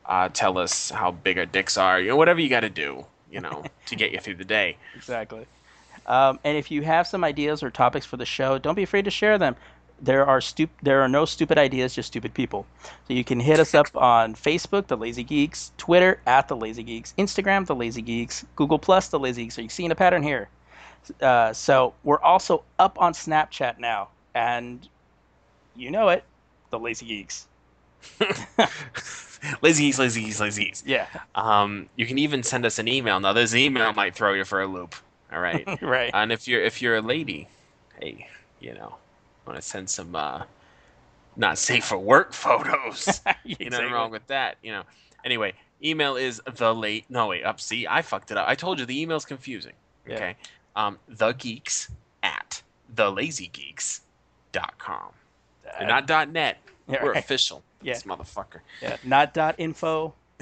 Uh, 0.06 0.30
tell 0.30 0.58
us 0.60 0.92
how 0.92 1.12
big 1.12 1.38
our 1.40 1.46
dicks 1.48 1.76
are. 1.78 2.00
You 2.00 2.10
know, 2.10 2.16
whatever 2.16 2.40
you 2.40 2.50
got 2.50 2.62
to 2.62 2.70
do, 2.70 3.06
you 3.32 3.42
know, 3.42 3.64
to 3.86 3.96
get 3.96 4.12
you 4.12 4.20
through 4.20 4.36
the 4.36 4.46
day. 4.46 4.78
Exactly. 4.96 5.46
Um, 6.06 6.40
and 6.44 6.58
if 6.58 6.72
you 6.72 6.82
have 6.84 7.06
some 7.08 7.24
ideas 7.24 7.62
or 7.62 7.70
topics 7.70 8.06
for 8.06 8.18
the 8.18 8.26
show, 8.26 8.58
don't 8.58 8.76
be 8.76 8.84
afraid 8.84 9.06
to 9.06 9.12
share 9.12 9.38
them. 9.38 9.56
There 10.00 10.26
are 10.26 10.40
stup- 10.40 10.70
there 10.84 11.02
are 11.02 11.10
no 11.10 11.26
stupid 11.26 11.58
ideas, 11.58 11.96
just 11.96 12.08
stupid 12.08 12.34
people. 12.34 12.66
So 13.08 13.14
you 13.14 13.24
can 13.24 13.40
hit 13.40 13.60
us 13.60 13.74
up 13.74 13.88
on 13.96 14.36
Facebook, 14.36 14.88
The 14.88 14.96
Lazy 14.96 15.24
Geeks, 15.24 15.72
Twitter 15.78 16.20
at 16.28 16.48
The 16.48 16.56
Lazy 16.56 16.84
Geeks, 16.84 17.14
Instagram, 17.18 17.66
The 17.66 17.76
Lazy 17.76 18.02
Geeks, 18.02 18.46
Google 18.56 18.80
Plus, 18.80 19.08
The 19.10 19.20
Lazy 19.20 19.44
Geeks. 19.44 19.56
So 19.56 19.62
you're 19.62 19.70
seeing 19.70 19.92
a 19.92 19.96
pattern 19.96 20.24
here. 20.24 20.50
Uh, 21.22 21.52
so 21.54 21.94
we're 22.04 22.22
also 22.22 22.64
up 22.80 23.00
on 23.02 23.14
Snapchat 23.14 23.80
now, 23.80 24.10
and 24.36 24.88
you 25.76 25.90
know 25.90 26.10
it, 26.10 26.24
The 26.70 26.80
Lazy 26.80 27.06
Geeks. 27.06 27.48
lazy 29.62 29.84
geeks, 29.86 30.00
lazy 30.00 30.24
geeks, 30.24 30.40
lazy 30.40 30.66
geeks. 30.66 30.84
Yeah, 30.86 31.08
Um, 31.36 31.90
you 31.96 32.06
can 32.06 32.18
even 32.18 32.44
send 32.44 32.66
us 32.66 32.80
an 32.80 32.88
email. 32.88 33.20
Now, 33.20 33.34
this 33.34 33.54
email 33.56 33.94
might 33.94 34.16
throw 34.16 34.34
you 34.34 34.46
for 34.46 34.62
a 34.62 34.68
loop. 34.68 34.96
All 35.32 35.40
right. 35.40 35.68
right. 35.82 36.12
and 36.14 36.32
if 36.32 36.48
you're 36.48 36.64
if 36.64 36.82
you're 36.82 36.96
a 36.98 37.02
lady, 37.02 37.48
hey, 38.00 38.28
you 38.60 38.74
know, 38.74 38.96
want 39.46 39.58
to 39.58 39.62
send 39.62 39.90
some 39.90 40.16
uh, 40.16 40.44
not 41.36 41.58
safe 41.58 41.86
for 41.86 41.98
work 41.98 42.34
photos. 42.34 43.22
you 43.44 43.70
nothing 43.70 43.92
wrong 43.92 44.12
with 44.12 44.26
that. 44.28 44.58
You 44.64 44.72
know. 44.72 44.84
Anyway, 45.26 45.54
email 45.84 46.16
is 46.16 46.42
the 46.56 46.74
late. 46.74 47.06
No 47.10 47.28
wait, 47.28 47.44
up. 47.44 47.60
See, 47.60 47.86
I 47.88 48.02
fucked 48.02 48.32
it 48.32 48.38
up. 48.38 48.48
I 48.48 48.56
told 48.56 48.80
you 48.80 48.86
the 48.86 49.00
email's 49.02 49.26
confusing. 49.26 49.74
Yeah. 50.08 50.16
Okay. 50.16 50.36
Um, 50.76 50.98
the 51.10 51.34
geeks 51.34 51.90
at 52.24 52.62
thelazygeeks.com. 52.96 55.10
Uh, 55.68 55.80
They're 55.80 55.88
not 55.88 56.08
dot 56.08 56.30
net. 56.30 56.58
yeah, 56.88 57.04
We're 57.04 57.12
right. 57.14 57.24
official. 57.24 57.62
Yeah. 57.82 57.94
This 57.94 58.04
motherfucker. 58.04 58.60
yeah, 58.82 58.98
not 59.04 59.34
dot 59.34 59.56
info, 59.58 60.14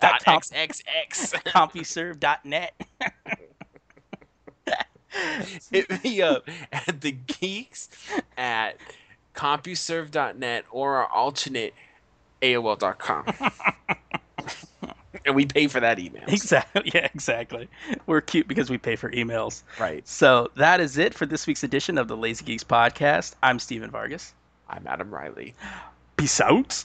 dot 0.00 0.24
comp- 0.24 0.44
xxx. 0.44 1.34
CompuServe.net. 1.46 2.72
Hit 5.70 6.02
me 6.04 6.22
up 6.22 6.48
at 6.72 7.00
the 7.02 7.12
geeks 7.12 7.90
at 8.38 8.78
CompuServe.net 9.34 10.64
or 10.70 10.96
our 10.96 11.06
alternate 11.08 11.74
AOL.com. 12.40 13.26
and 15.26 15.34
we 15.34 15.44
pay 15.44 15.66
for 15.66 15.80
that 15.80 15.98
email. 15.98 16.22
Exactly. 16.28 16.90
Yeah, 16.94 17.08
exactly. 17.14 17.68
We're 18.06 18.22
cute 18.22 18.48
because 18.48 18.70
we 18.70 18.78
pay 18.78 18.96
for 18.96 19.10
emails. 19.10 19.64
Right. 19.78 20.06
So 20.08 20.50
that 20.56 20.80
is 20.80 20.96
it 20.96 21.12
for 21.12 21.26
this 21.26 21.46
week's 21.46 21.62
edition 21.62 21.98
of 21.98 22.08
the 22.08 22.16
Lazy 22.16 22.44
Geeks 22.46 22.64
podcast. 22.64 23.34
I'm 23.42 23.58
Steven 23.58 23.90
Vargas. 23.90 24.32
I'm 24.68 24.86
Adam 24.86 25.12
Riley. 25.12 25.54
Peace 26.22 26.40
out. 26.40 26.84